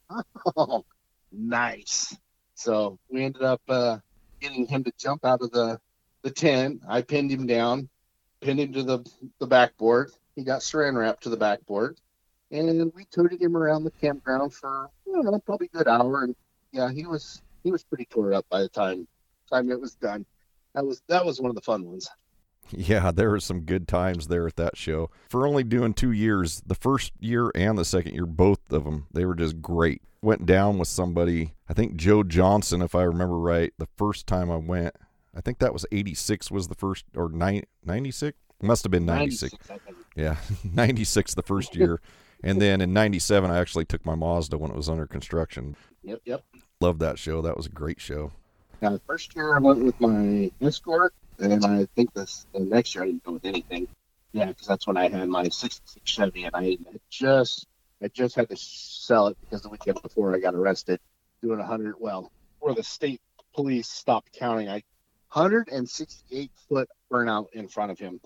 [0.57, 0.85] oh,
[1.33, 2.17] nice.
[2.55, 3.99] So we ended up uh,
[4.41, 5.81] getting him to jump out of the,
[6.23, 6.83] the tent.
[6.89, 7.89] I pinned him down,
[8.41, 10.13] pinned him to the, the backboard.
[10.37, 11.99] He got saran wrapped to the backboard.
[12.53, 16.23] And we tooted him around the campground for you know, probably a good hour.
[16.23, 16.37] And
[16.71, 19.09] yeah, he was he was pretty tore up by the time
[19.51, 20.25] time it was done.
[20.75, 22.09] That was that was one of the fun ones.
[22.71, 25.11] Yeah, there were some good times there at that show.
[25.29, 29.07] For only doing two years, the first year and the second year, both of them,
[29.13, 30.03] they were just great.
[30.21, 34.51] Went down with somebody, I think Joe Johnson, if I remember right, the first time
[34.51, 34.97] I went.
[35.33, 38.37] I think that was 86 was the first, or 96?
[38.63, 39.55] Must have been 96.
[39.69, 42.01] 96 yeah, 96 the first year.
[42.43, 45.77] and then in 97, I actually took my Mazda when it was under construction.
[46.03, 46.45] Yep, yep.
[46.81, 47.43] Loved that show.
[47.43, 48.33] That was a great show.
[48.83, 52.95] Now, the first year I went with my escort and I think this the next
[52.95, 53.89] year I didn't go with anything.
[54.33, 56.77] Yeah, because that's when I had my '66 Chevy, and I
[57.11, 57.67] just
[58.03, 61.01] I just had to sell it because the weekend before I got arrested
[61.43, 61.95] doing a hundred.
[61.99, 62.31] Well,
[62.61, 63.21] where the state
[63.55, 64.83] police stopped counting, I
[65.33, 68.21] 168 foot burnout in front of him.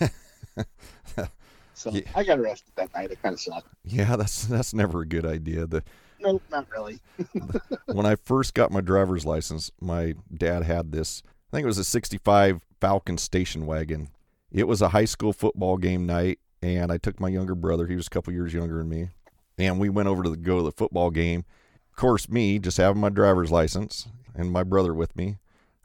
[1.74, 2.02] so yeah.
[2.14, 3.10] I got arrested that night.
[3.10, 3.68] It kind of sucked.
[3.84, 5.66] Yeah, that's that's never a good idea.
[5.66, 5.82] The
[6.20, 7.00] no, not really.
[7.86, 11.78] when I first got my driver's license, my dad had this I think it was
[11.78, 14.08] a 65 Falcon station wagon.
[14.50, 17.86] It was a high school football game night, and I took my younger brother.
[17.86, 19.10] He was a couple years younger than me,
[19.56, 21.44] and we went over to the, go to the football game.
[21.90, 25.38] Of course, me just having my driver's license and my brother with me.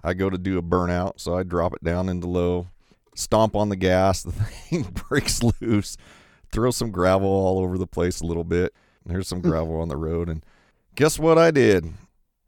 [0.03, 2.67] I go to do a burnout, so I drop it down into low,
[3.15, 4.23] stomp on the gas.
[4.23, 5.97] The thing breaks loose,
[6.51, 8.73] throw some gravel all over the place a little bit.
[9.05, 9.49] There's some hmm.
[9.49, 10.45] gravel on the road, and
[10.95, 11.85] guess what I did?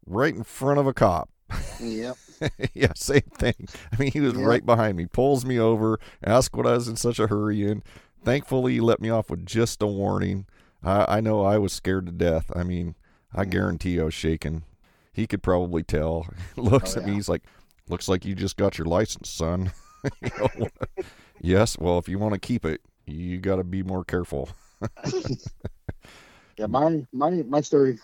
[0.06, 1.30] Right in front of a cop.
[1.80, 2.18] Yep.
[2.74, 3.68] yeah, same thing.
[3.92, 4.44] I mean, he was yeah.
[4.44, 7.84] right behind me, pulls me over, asks what I was in such a hurry in.
[8.24, 10.46] Thankfully, he let me off with just a warning.
[10.84, 12.52] I, I know I was scared to death.
[12.56, 12.96] I mean,
[13.34, 13.50] I hmm.
[13.50, 14.64] guarantee I was shaking.
[15.14, 16.28] He could probably tell.
[16.56, 17.44] looks oh, at me, he's like,
[17.88, 19.72] "Looks like you just got your license, son."
[21.42, 21.78] yes.
[21.78, 24.50] Well, if you want to keep it, you got to be more careful.
[26.58, 28.00] yeah, my my my story.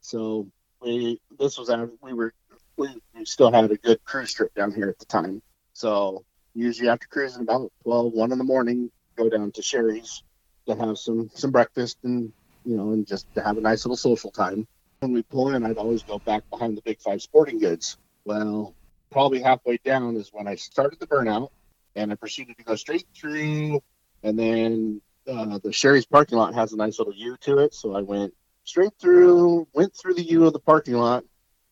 [0.00, 0.48] So
[0.80, 1.90] we this was out.
[2.02, 2.32] we were
[2.76, 5.42] we, we still had a good cruise trip down here at the time.
[5.72, 6.24] So
[6.54, 10.22] usually after cruising about 12, 1 in the morning, go down to Shari's
[10.66, 12.32] to have some some breakfast and
[12.64, 14.66] you know and just to have a nice little social time.
[15.00, 17.96] When we pull in, I'd always go back behind the Big Five Sporting Goods.
[18.26, 18.74] Well,
[19.10, 21.50] probably halfway down is when I started the burnout,
[21.94, 23.82] and I proceeded to go straight through,
[24.22, 27.94] and then uh, the Shari's parking lot has a nice little U to it, so
[27.94, 28.34] I went
[28.64, 31.24] straight through, went through the U of the parking lot,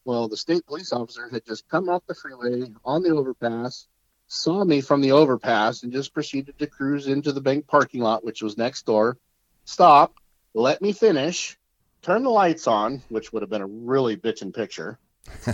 [0.09, 3.89] well, the state police officer had just come off the freeway on the overpass,
[4.27, 8.25] saw me from the overpass, and just proceeded to cruise into the bank parking lot,
[8.25, 9.19] which was next door.
[9.67, 10.15] Stop,
[10.55, 11.59] let me finish,
[12.01, 14.99] turn the lights on, which would have been a really bitchin' picture.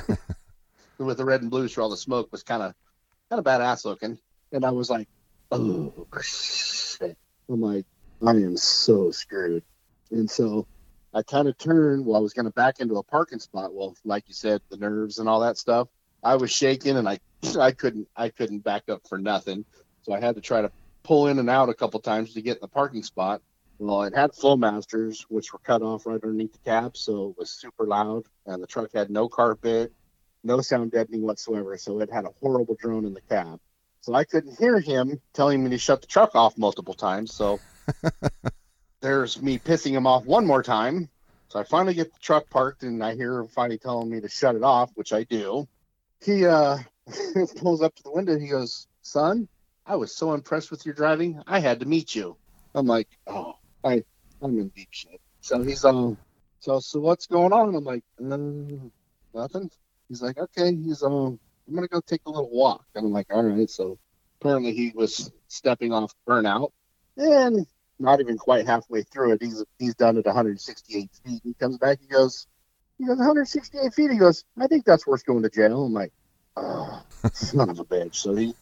[0.99, 2.75] With the red and blues for all the smoke was kind of
[3.31, 4.19] kind of badass looking.
[4.53, 5.09] And I was like,
[5.51, 7.17] oh shit.
[7.49, 7.85] I'm like,
[8.25, 9.65] I am so screwed.
[10.11, 10.67] And so
[11.13, 13.75] I kind of turned Well, I was going to back into a parking spot.
[13.75, 15.89] Well, like you said, the nerves and all that stuff.
[16.23, 17.19] I was shaking and I
[17.59, 19.65] I couldn't I couldn't back up for nothing.
[20.03, 20.71] So I had to try to
[21.03, 23.43] pull in and out a couple times to get in the parking spot.
[23.79, 27.51] Well, it had Flowmasters, which were cut off right underneath the cab, so it was
[27.51, 28.25] super loud.
[28.47, 29.93] And the truck had no carpet,
[30.45, 33.59] no sound deadening whatsoever, so it had a horrible drone in the cab.
[34.03, 37.35] So I couldn't hear him telling me to shut the truck off multiple times.
[37.35, 37.59] So
[39.01, 41.09] there's me pissing him off one more time.
[41.49, 44.29] So I finally get the truck parked and I hear him finally telling me to
[44.29, 45.67] shut it off, which I do.
[46.23, 46.79] He uh,
[47.57, 48.39] pulls up to the window.
[48.39, 49.49] He goes, Son,
[49.87, 51.43] I was so impressed with your driving.
[51.47, 52.37] I had to meet you.
[52.75, 54.03] I'm like, Oh, I,
[54.43, 55.19] I'm in deep shit.
[55.41, 56.19] So he's um,
[56.61, 57.75] so so what's going on?
[57.75, 58.37] I'm like, uh,
[59.35, 59.71] nothing.
[60.09, 60.75] He's like, okay.
[60.75, 62.85] He's um, I'm gonna go take a little walk.
[62.95, 63.69] I'm like, all right.
[63.71, 63.99] So
[64.41, 66.71] apparently he was stepping off burnout,
[67.17, 67.67] and
[67.99, 69.43] not even quite halfway through it.
[69.43, 71.41] He's he's done at 168 feet.
[71.43, 71.99] He comes back.
[72.01, 72.47] He goes,
[72.99, 74.11] he goes 168 feet.
[74.11, 75.85] He goes, I think that's worth going to jail.
[75.85, 76.13] I'm like,
[76.57, 77.03] oh,
[77.33, 78.17] son of a bitch.
[78.17, 78.55] So he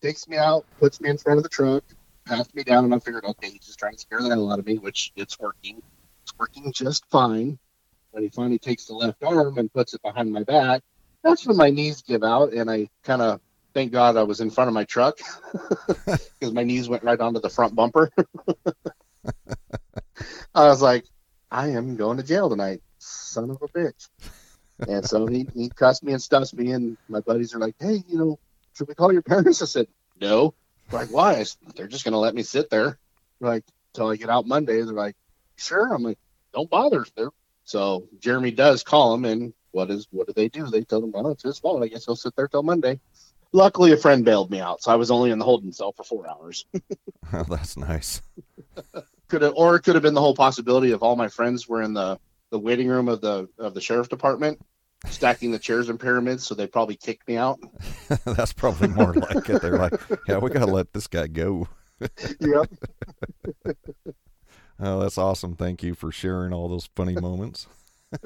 [0.00, 1.84] takes me out, puts me in front of the truck,
[2.26, 4.58] pats me down, and I figured, okay, he's just trying to scare the hell out
[4.58, 5.82] of me, which it's working.
[6.22, 7.58] it's working just fine.
[8.12, 10.82] When he finally takes the left arm and puts it behind my back,
[11.24, 13.40] that's when my knees give out, and I kind of
[13.74, 15.18] thank God I was in front of my truck
[16.06, 18.10] because my knees went right onto the front bumper.
[20.54, 21.04] I was like,
[21.50, 24.08] I am going to jail tonight, son of a bitch.
[24.88, 28.02] And so he, he cussed me and stuffs me, and my buddies are like, hey,
[28.06, 28.38] you know,
[28.76, 29.62] should we call your parents?
[29.62, 29.86] I said,
[30.20, 30.54] no.
[30.90, 31.36] They're like, why?
[31.36, 32.98] I said, they're just going to let me sit there.
[33.40, 33.64] They're like,
[33.94, 34.82] until I get out Monday.
[34.82, 35.16] They're like,
[35.56, 35.92] sure.
[35.92, 36.18] I'm like,
[36.52, 37.04] don't bother.
[37.16, 37.30] They're,
[37.64, 40.66] so Jeremy does call him, and what is what do they do?
[40.66, 41.82] They tell him, well, it's his fault.
[41.82, 43.00] I guess he'll sit there till Monday.
[43.52, 46.04] Luckily, a friend bailed me out, so I was only in the holding cell for
[46.04, 46.64] four hours.
[47.32, 48.22] Oh, that's nice.
[49.28, 51.82] could have, or it could have been the whole possibility of all my friends were
[51.82, 52.18] in the
[52.50, 54.60] the waiting room of the of the sheriff department,
[55.08, 57.58] stacking the chairs in pyramids, so they probably kicked me out.
[58.24, 59.62] that's probably more like it.
[59.62, 59.94] They're like,
[60.28, 61.68] yeah, we got to let this guy go.
[62.40, 62.68] Yep.
[64.82, 65.54] Oh, that's awesome.
[65.54, 67.66] Thank you for sharing all those funny moments.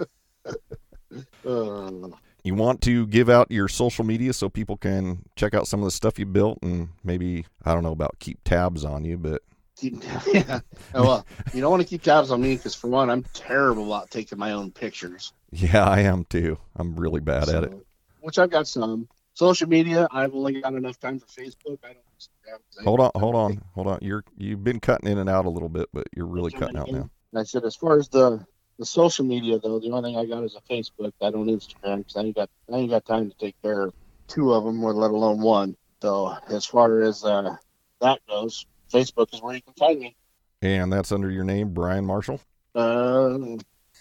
[1.46, 2.08] Uh,
[2.44, 5.84] You want to give out your social media so people can check out some of
[5.84, 9.40] the stuff you built and maybe, I don't know about keep tabs on you, but
[9.80, 10.60] yeah.
[10.94, 13.86] Oh, well, you don't want to keep tabs on me because, for one, I'm terrible
[13.86, 15.32] about taking my own pictures.
[15.52, 16.58] yeah, I am too.
[16.76, 17.72] I'm really bad at it.
[18.20, 20.08] Which I've got some social media.
[20.10, 21.78] I've only got enough time for Facebook.
[21.84, 22.02] I don't.
[22.18, 23.98] Instagram I- Hold on, hold on, hold on.
[24.02, 26.88] You're you've been cutting in and out a little bit, but you're really cutting out
[26.88, 27.00] again.
[27.00, 27.10] now.
[27.32, 28.44] And I said, as far as the
[28.78, 31.12] the social media though, the only thing I got is a Facebook.
[31.22, 33.94] I don't Instagram because I ain't got I ain't got time to take care of
[34.26, 35.76] two of them, or let alone one.
[36.02, 37.56] So as far as uh,
[38.00, 40.16] that goes, Facebook is where you can find me.
[40.62, 42.40] And that's under your name, Brian Marshall.
[42.74, 43.38] Uh,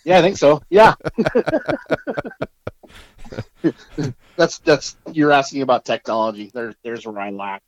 [0.04, 0.62] yeah, I think so.
[0.70, 0.96] Yeah.
[4.36, 6.52] that's that's you're asking about technology.
[6.54, 7.64] There, there's where I lack.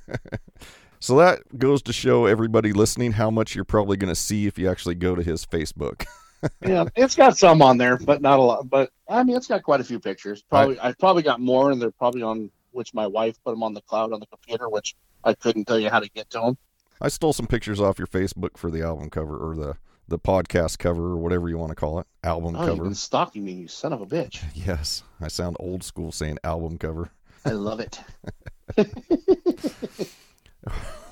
[0.99, 4.57] So that goes to show everybody listening how much you're probably going to see if
[4.57, 6.05] you actually go to his Facebook.
[6.63, 8.69] Yeah, it's got some on there, but not a lot.
[8.69, 10.43] But I mean, it's got quite a few pictures.
[10.43, 13.73] Probably, I've probably got more, and they're probably on which my wife put them on
[13.73, 16.57] the cloud on the computer, which I couldn't tell you how to get to them.
[17.01, 19.77] I stole some pictures off your Facebook for the album cover or the
[20.07, 22.83] the podcast cover or whatever you want to call it, album Oh, you've cover.
[22.83, 24.43] been stalking me, you son of a bitch!
[24.55, 27.11] Yes, I sound old school saying album cover.
[27.45, 27.99] I love it.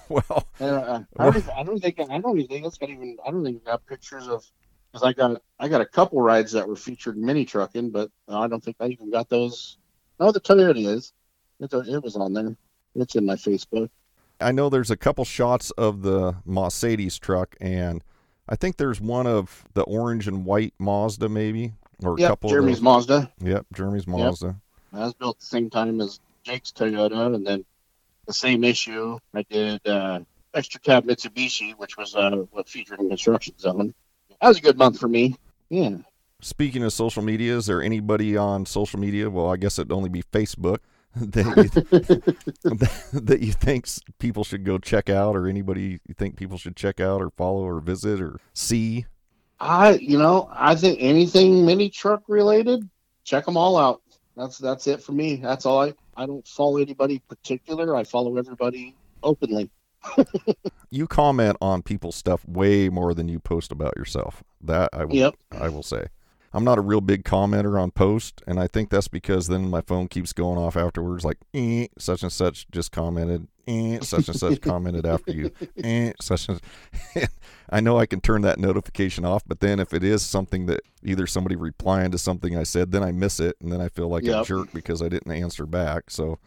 [0.08, 3.18] Well, uh, I, don't even, I don't think I don't even think it's got even
[3.26, 4.46] I don't think I got pictures of
[4.92, 8.48] because I got I got a couple rides that were featured mini trucking, but I
[8.48, 9.78] don't think I even got those.
[10.20, 11.12] No, the Toyota is.
[11.60, 12.56] It's a, it was on there.
[12.94, 13.90] It's in my Facebook.
[14.40, 18.04] I know there's a couple shots of the Mercedes truck, and
[18.48, 21.74] I think there's one of the orange and white Mazda, maybe,
[22.04, 22.50] or a Yep, couple.
[22.50, 23.32] Jeremy's Mazda.
[23.42, 24.56] Yep, Jeremy's Mazda.
[24.94, 27.66] That was built at the same time as Jake's Toyota, and then
[28.28, 29.18] the same issue.
[29.34, 30.20] I did uh,
[30.54, 33.94] extra cab Mitsubishi, which was uh, what featured in Construction Zone.
[34.42, 35.36] That was a good month for me.
[35.70, 35.98] Yeah.
[36.42, 39.30] Speaking of social media, is there anybody on social media?
[39.30, 40.78] Well, I guess it'd only be Facebook
[41.32, 43.88] that you, that you think
[44.20, 47.64] people should go check out, or anybody you think people should check out, or follow,
[47.66, 49.06] or visit, or see.
[49.60, 52.90] I, you know, I think anything mini truck related,
[53.24, 54.02] check them all out.
[54.36, 55.38] That's that's it for me.
[55.38, 55.94] That's all I.
[56.18, 57.96] I don't follow anybody particular.
[57.96, 59.70] I follow everybody openly.
[60.92, 64.44] You comment on people's stuff way more than you post about yourself.
[64.62, 65.36] That I will, Yep.
[65.52, 66.06] I will say.
[66.56, 69.82] I'm not a real big commenter on post, and I think that's because then my
[69.82, 74.40] phone keeps going off afterwards, like eh, such and such just commented, eh, such and
[74.40, 75.52] such commented after you,
[75.84, 76.62] eh, such and.
[77.70, 80.82] I know I can turn that notification off, but then if it is something that
[81.04, 84.08] either somebody replying to something I said, then I miss it, and then I feel
[84.08, 86.10] like a jerk because I didn't answer back.
[86.10, 86.40] So,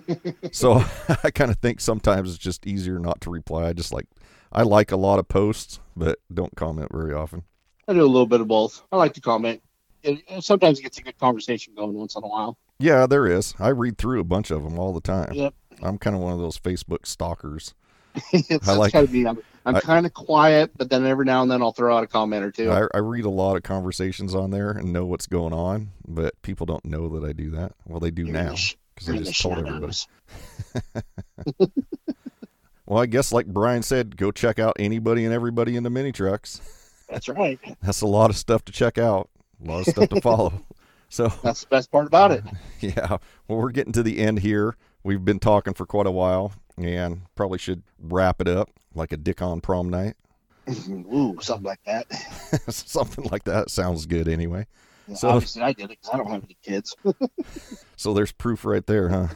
[0.50, 0.82] so
[1.22, 3.68] I kind of think sometimes it's just easier not to reply.
[3.68, 4.06] I just like
[4.50, 7.44] I like a lot of posts, but don't comment very often.
[7.88, 8.82] I do a little bit of both.
[8.92, 9.62] I like to comment.
[10.02, 12.58] It, it sometimes gets a good conversation going once in a while.
[12.78, 13.54] Yeah, there is.
[13.58, 15.32] I read through a bunch of them all the time.
[15.32, 15.54] Yep.
[15.82, 17.74] I'm kind of one of those Facebook stalkers.
[18.66, 19.26] I like- kind of me.
[19.26, 22.08] I'm, I'm kind of quiet, but then every now and then I'll throw out a
[22.08, 22.70] comment or two.
[22.72, 26.40] I, I read a lot of conversations on there and know what's going on, but
[26.42, 27.72] people don't know that I do that.
[27.86, 28.54] Well, they do You're now
[28.94, 29.96] because I you're in the just told everybody.
[32.92, 36.12] Well, I guess like Brian said, go check out anybody and everybody in the mini
[36.12, 36.60] trucks.
[37.12, 37.58] That's right.
[37.82, 39.28] That's a lot of stuff to check out,
[39.64, 40.52] a lot of stuff to follow.
[41.10, 42.42] So That's the best part about it.
[42.80, 43.18] Yeah.
[43.46, 44.78] Well, we're getting to the end here.
[45.04, 49.18] We've been talking for quite a while and probably should wrap it up like a
[49.18, 50.14] dick on prom night.
[50.90, 52.06] Ooh, something like that.
[52.72, 54.66] Something like that sounds good anyway.
[55.06, 56.96] Yeah, So- Obviously, I did it because I don't have any kids.
[57.96, 59.28] So there's proof right there, huh?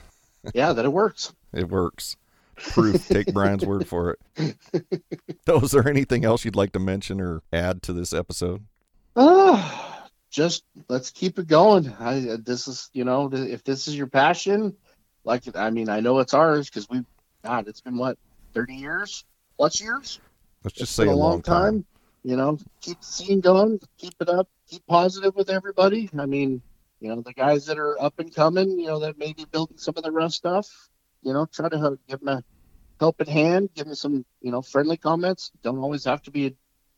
[0.55, 1.35] yeah, that it works.
[1.53, 2.17] It works.
[2.57, 3.09] Proof.
[3.09, 4.57] Take Brian's word for it.
[5.47, 8.65] So, is there anything else you'd like to mention or add to this episode?
[9.15, 11.93] Uh, just let's keep it going.
[12.01, 14.75] I, this is, you know, if this is your passion,
[15.23, 17.05] like, I mean, I know it's ours because we,
[17.45, 18.19] God, it's been what,
[18.55, 19.25] 30 years
[19.57, 20.21] plus years?
[20.65, 21.85] Let's just It's say been a long time.
[22.25, 26.11] You know, keep the scene going, keep it up, keep positive with everybody.
[26.19, 26.61] I mean,
[27.01, 29.79] you know, the guys that are up and coming, you know, that may be building
[29.79, 30.89] some of the rough stuff,
[31.27, 32.45] you know, try to help, give them a
[33.01, 35.51] helping hand, give them some, you know, friendly comments.
[35.65, 36.55] Don't always have to be,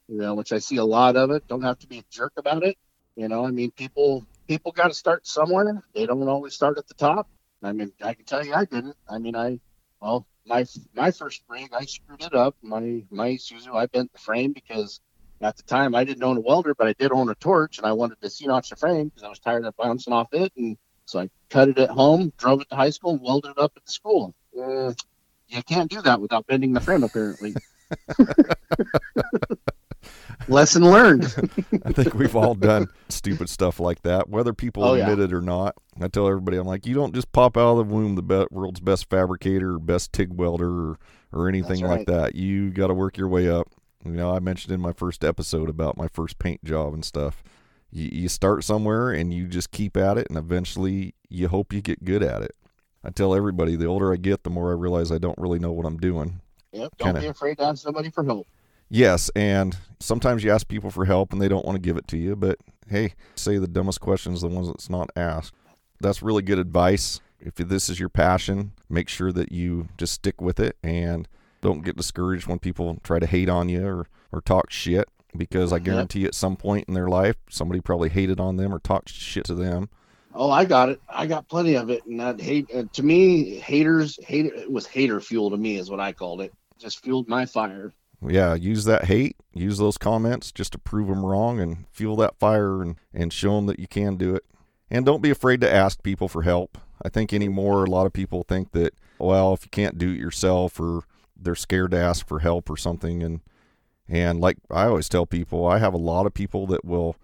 [0.06, 1.48] you know, which I see a lot of it.
[1.48, 2.76] Don't have to be a jerk about it.
[3.16, 5.82] You know, I mean, people people got to start somewhere.
[5.94, 7.26] They don't always start at the top.
[7.62, 8.96] I mean, I can tell you, I didn't.
[9.08, 9.60] I mean, I
[10.00, 12.54] well, my my first rig, I screwed it up.
[12.60, 15.00] My my Isuzu, I bent the frame because
[15.40, 17.86] at the time I didn't own a welder, but I did own a torch, and
[17.86, 20.52] I wanted to see notch the frame because I was tired of bouncing off it,
[20.58, 20.76] and
[21.08, 23.84] so I cut it at home, drove it to high school, welded it up at
[23.86, 24.34] the school.
[24.56, 24.94] Mm,
[25.48, 27.54] you can't do that without bending the frame, apparently.
[30.48, 31.24] Lesson learned.
[31.84, 35.08] I think we've all done stupid stuff like that, whether people Oh, yeah.
[35.08, 35.74] admit it or not.
[36.00, 38.46] I tell everybody, I'm like, you don't just pop out of the womb the be-
[38.50, 40.98] world's best fabricator or best TIG welder or,
[41.32, 42.34] or anything That's like that.
[42.34, 43.68] You got to work your way up.
[44.04, 47.42] You know, I mentioned in my first episode about my first paint job and stuff.
[47.90, 51.80] You, you start somewhere and you just keep at it, and eventually you hope you
[51.80, 52.54] get good at it.
[53.04, 55.72] I tell everybody, the older I get, the more I realize I don't really know
[55.72, 56.40] what I'm doing.
[56.72, 57.20] Yep, don't Kinda.
[57.20, 58.46] be afraid to ask somebody for help.
[58.90, 62.08] Yes, and sometimes you ask people for help and they don't want to give it
[62.08, 62.58] to you, but
[62.88, 65.54] hey, say the dumbest questions, the ones that's not asked.
[66.00, 67.20] That's really good advice.
[67.40, 71.28] If this is your passion, make sure that you just stick with it and
[71.60, 75.72] don't get discouraged when people try to hate on you or, or talk shit because
[75.72, 75.84] I Yep.
[75.84, 79.44] guarantee at some point in their life somebody probably hated on them or talked shit
[79.44, 79.88] to them.
[80.34, 81.00] Oh, I got it.
[81.08, 84.86] I got plenty of it, and that hate uh, to me, haters, hate it was
[84.86, 86.52] hater fuel to me, is what I called it.
[86.78, 87.92] Just fueled my fire.
[88.26, 92.38] Yeah, use that hate, use those comments just to prove them wrong and fuel that
[92.38, 94.44] fire and, and show them that you can do it.
[94.90, 96.78] And don't be afraid to ask people for help.
[97.02, 100.18] I think anymore, a lot of people think that, well, if you can't do it
[100.18, 101.02] yourself or
[101.36, 103.22] they're scared to ask for help or something.
[103.22, 103.40] And,
[104.08, 107.16] and like I always tell people, I have a lot of people that will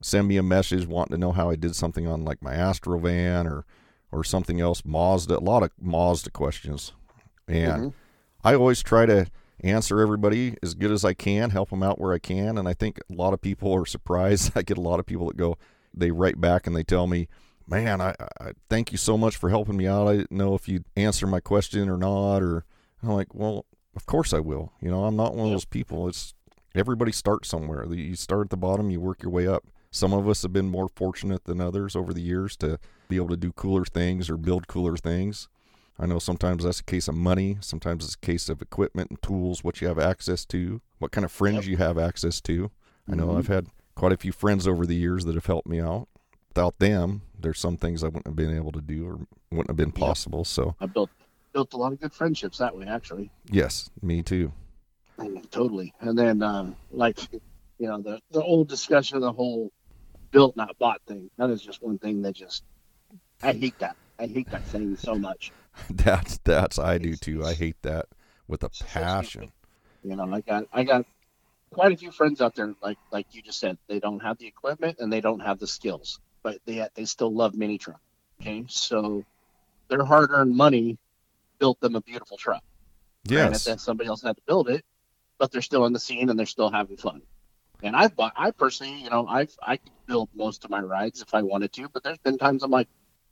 [0.00, 3.50] send me a message wanting to know how I did something on like my Astrovan
[3.50, 3.64] or,
[4.12, 6.92] or something else, Mazda, a lot of Mazda questions.
[7.48, 7.92] And Mhm.
[8.44, 9.26] I always try to
[9.64, 12.56] answer everybody as good as I can, help them out where I can.
[12.56, 14.52] And I think a lot of people are surprised.
[14.56, 15.58] I get a lot of people that go,
[15.92, 17.26] they write back and they tell me,
[17.66, 20.06] man, I, I thank you so much for helping me out.
[20.06, 22.40] I didn't know if you'd answer my question or not.
[22.42, 22.64] Or
[23.02, 23.66] I'm like, well,
[23.98, 24.72] of course I will.
[24.80, 26.06] You know, I'm not one of those people.
[26.08, 26.32] It's
[26.74, 27.84] everybody starts somewhere.
[27.92, 29.64] You start at the bottom, you work your way up.
[29.90, 33.28] Some of us have been more fortunate than others over the years to be able
[33.30, 35.48] to do cooler things or build cooler things.
[35.98, 39.20] I know sometimes that's a case of money, sometimes it's a case of equipment and
[39.20, 41.66] tools, what you have access to, what kind of friends Yep.
[41.66, 42.70] you have access to.
[43.10, 43.38] I know Mhm.
[43.38, 43.66] I've had
[43.96, 46.06] quite a few friends over the years that have helped me out.
[46.50, 49.76] Without them, there's some things I wouldn't have been able to do or wouldn't have
[49.76, 50.44] been possible.
[50.44, 51.10] So, I built
[51.52, 53.30] built a lot of good friendships that way, actually.
[53.50, 54.52] yes, me too.
[55.18, 55.92] Mm, Totally.
[56.00, 59.72] And then, um, like, you know, the the old discussion of the whole
[60.30, 61.30] built not bought thing.
[61.38, 62.62] That is just one thing that just
[63.42, 63.96] I hate that.
[64.18, 65.52] I hate that saying so much.
[65.90, 67.44] That's that's I do too.
[67.44, 68.06] I hate that
[68.48, 69.52] with a passion.
[70.02, 71.06] You know, I got I got
[71.70, 74.48] quite a few friends out there, like like you just said, they don't have the
[74.48, 78.00] equipment and they don't have the skills, but they they still love mini truck.
[78.40, 79.22] Okay, so
[79.88, 80.98] their hard earned money
[81.58, 82.62] built them a beautiful truck.
[83.26, 83.64] Granted, Yes.
[83.64, 84.84] that somebody else had to build it,
[85.38, 87.22] but they're still in the scene and they're still having fun.
[87.82, 91.22] And I've bought, I personally, you know, I've I could build most of my rides
[91.22, 92.88] if I wanted to, but there's been times I'm like,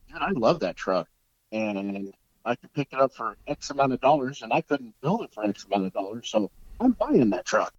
[0.08, 1.08] dude, I love that truck,
[1.50, 2.12] and
[2.44, 5.32] I could pick it up for X amount of dollars, and I couldn't build it
[5.32, 7.72] for X amount of dollars, so I'm buying that truck.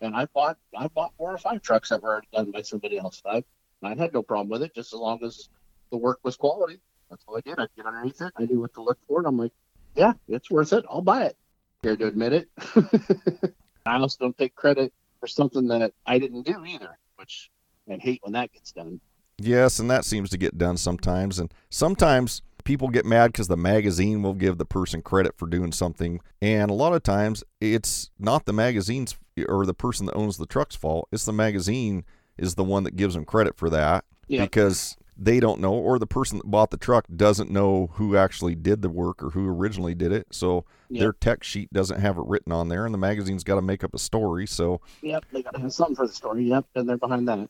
[0.00, 2.98] And I bought, I bought four or five trucks that were already done by somebody
[2.98, 3.22] else.
[3.24, 3.42] I,
[3.82, 5.48] I had no problem with it, just as long as
[5.90, 6.78] the work was quality.
[7.10, 7.58] That's all I did.
[7.58, 8.32] I get underneath it.
[8.36, 9.52] I knew what to look for, and I'm like,
[9.94, 10.84] yeah, it's worth it.
[10.90, 11.36] I'll buy it.
[11.82, 12.48] Scared to admit it.
[13.86, 17.50] I also don't take credit for something that I didn't do either, which
[17.90, 19.00] I hate when that gets done.
[19.38, 21.38] Yes, and that seems to get done sometimes.
[21.38, 25.72] And sometimes people get mad because the magazine will give the person credit for doing
[25.72, 26.20] something.
[26.40, 29.16] And a lot of times it's not the magazine's
[29.48, 31.08] or the person that owns the truck's fault.
[31.10, 32.04] It's the magazine
[32.38, 34.44] is the one that gives them credit for that Yeah.
[34.44, 38.54] because they don't know, or the person that bought the truck doesn't know who actually
[38.54, 40.26] did the work or who originally did it.
[40.32, 41.00] So Yep.
[41.00, 43.82] their tech sheet doesn't have it written on there, and the magazine's got to make
[43.84, 44.46] up a story.
[44.46, 46.44] So Yep, they gotta have something for the story.
[46.44, 47.48] Yep, and they're behind that.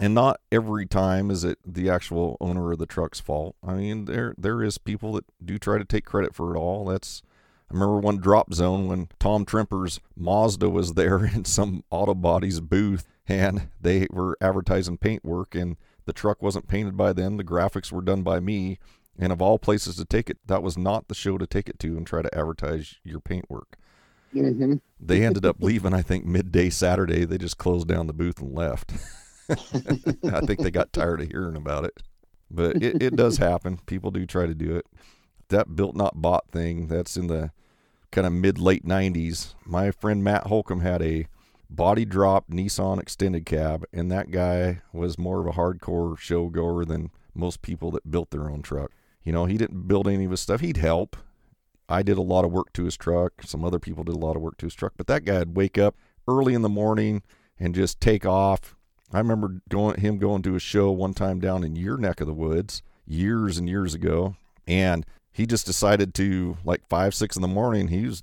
[0.00, 3.54] and not every time is it the actual owner of the truck's fault.
[3.62, 6.86] I mean, there there is people that do try to take credit for it all.
[6.86, 7.22] That's
[7.70, 12.60] I remember one drop zone when Tom Trimper's Mazda was there in some auto bodies
[12.60, 15.76] booth and they were advertising paint work and
[16.12, 17.38] the truck wasn't painted by them.
[17.38, 18.78] The graphics were done by me.
[19.18, 21.78] And of all places to take it, that was not the show to take it
[21.80, 23.76] to and try to advertise your paint work.
[24.34, 24.74] Mm-hmm.
[25.00, 27.24] They ended up leaving, I think, midday Saturday.
[27.24, 28.92] They just closed down the booth and left.
[29.50, 32.02] I think they got tired of hearing about it.
[32.50, 33.78] But it, it does happen.
[33.86, 34.86] People do try to do it.
[35.48, 37.52] That built not bought thing, that's in the
[38.10, 39.54] kind of mid late 90s.
[39.64, 41.26] My friend Matt Holcomb had a
[41.76, 46.84] body drop Nissan extended cab, and that guy was more of a hardcore show goer
[46.84, 48.92] than most people that built their own truck.
[49.24, 50.60] You know, he didn't build any of his stuff.
[50.60, 51.16] He'd help.
[51.88, 53.42] I did a lot of work to his truck.
[53.44, 55.78] Some other people did a lot of work to his truck, but that guy'd wake
[55.78, 55.96] up
[56.28, 57.22] early in the morning
[57.58, 58.76] and just take off.
[59.12, 62.26] I remember going him going to a show one time down in your neck of
[62.26, 64.36] the woods years and years ago,
[64.66, 67.88] and he just decided to like five six in the morning.
[67.88, 68.22] He was,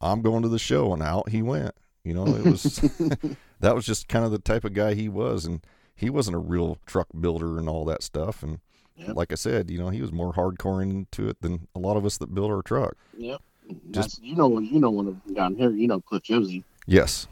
[0.00, 1.74] I'm going to the show, and out he went.
[2.06, 2.64] You know, it was
[3.60, 5.60] that was just kind of the type of guy he was, and
[5.94, 8.42] he wasn't a real truck builder and all that stuff.
[8.42, 8.60] And
[8.98, 9.14] Yep.
[9.14, 12.06] like I said, you know, he was more hardcore into it than a lot of
[12.06, 12.96] us that build our truck.
[13.18, 13.42] Yep.
[13.90, 15.70] Just- That's, you know, you know one of them down here.
[15.70, 16.64] You know Cliff Josie.
[16.86, 17.26] Yes,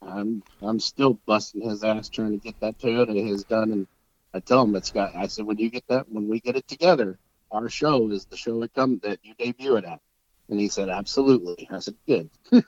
[0.00, 3.86] I'm I'm still busting his ass trying to get that Toyota of his done, and
[4.32, 5.14] I tell him it's got.
[5.14, 7.18] I said when you get that, when we get it together,
[7.50, 10.00] our show is the show it come that you debut it at.
[10.50, 11.66] And he said absolutely.
[11.70, 12.28] I said good.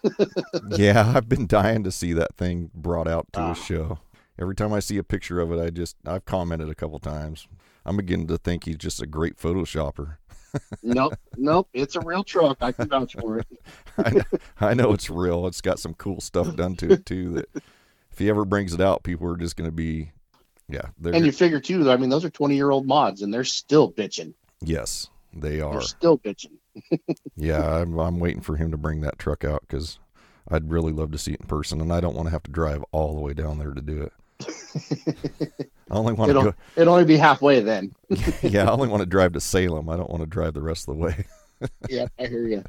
[0.70, 3.52] yeah, I've been dying to see that thing brought out to Ah.
[3.52, 3.98] a show.
[4.38, 7.46] Every time I see a picture of it, I just I've commented a couple times.
[7.84, 10.16] I'm beginning to think he's just a great photoshopper.
[10.82, 11.68] nope, nope.
[11.74, 12.58] It's a real truck.
[12.62, 13.46] I can vouch for it.
[13.98, 14.22] I know,
[14.60, 15.46] I know it's real.
[15.46, 17.30] It's got some cool stuff done to it too.
[17.30, 17.48] That
[18.10, 20.12] if he ever brings it out, people are just going to be,
[20.68, 21.90] yeah, And you figure too.
[21.90, 24.32] I mean, those are 20 year old mods, and they're still bitching.
[24.62, 25.72] yes, they are.
[25.72, 26.52] They're still bitching.
[27.36, 29.98] Yeah, I'm, I'm waiting for him to bring that truck out because
[30.48, 32.50] I'd really love to see it in person, and I don't want to have to
[32.50, 34.12] drive all the way down there to do it.
[35.90, 36.54] I only want to It'll go.
[36.76, 37.94] it'll only be halfway then.
[38.42, 39.88] Yeah, I only want to drive to Salem.
[39.88, 41.24] I don't want to drive the rest of the way.
[41.88, 42.64] yeah, I hear you.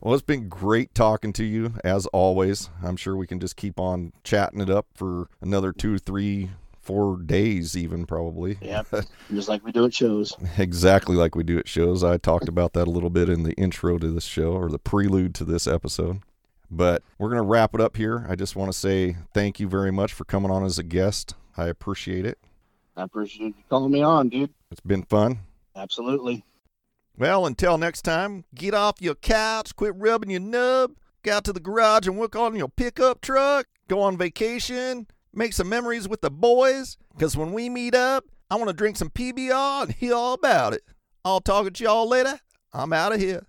[0.00, 2.70] Well, it's been great talking to you as always.
[2.84, 6.50] I'm sure we can just keep on chatting it up for another two, three,
[6.86, 8.56] four days, even probably.
[8.62, 8.82] Yeah,
[9.30, 10.34] Just like we do at shows.
[10.56, 12.02] exactly like we do at shows.
[12.04, 14.78] I talked about that a little bit in the intro to this show or the
[14.78, 16.20] prelude to this episode.
[16.70, 18.26] But we're going to wrap it up here.
[18.28, 21.34] I just want to say thank you very much for coming on as a guest.
[21.56, 22.38] I appreciate it.
[22.96, 24.50] I appreciate you calling me on, dude.
[24.70, 25.40] It's been fun.
[25.76, 26.44] Absolutely.
[27.18, 30.92] Well, until next time, get off your couch, quit rubbing your nub,
[31.22, 35.06] get out to the garage and work on your pickup truck, go on vacation,
[35.36, 38.96] make some memories with the boys, because when we meet up, I want to drink
[38.96, 40.82] some PBR and hear all about it.
[41.24, 42.40] I'll talk to y'all later.
[42.72, 43.46] I'm out of here.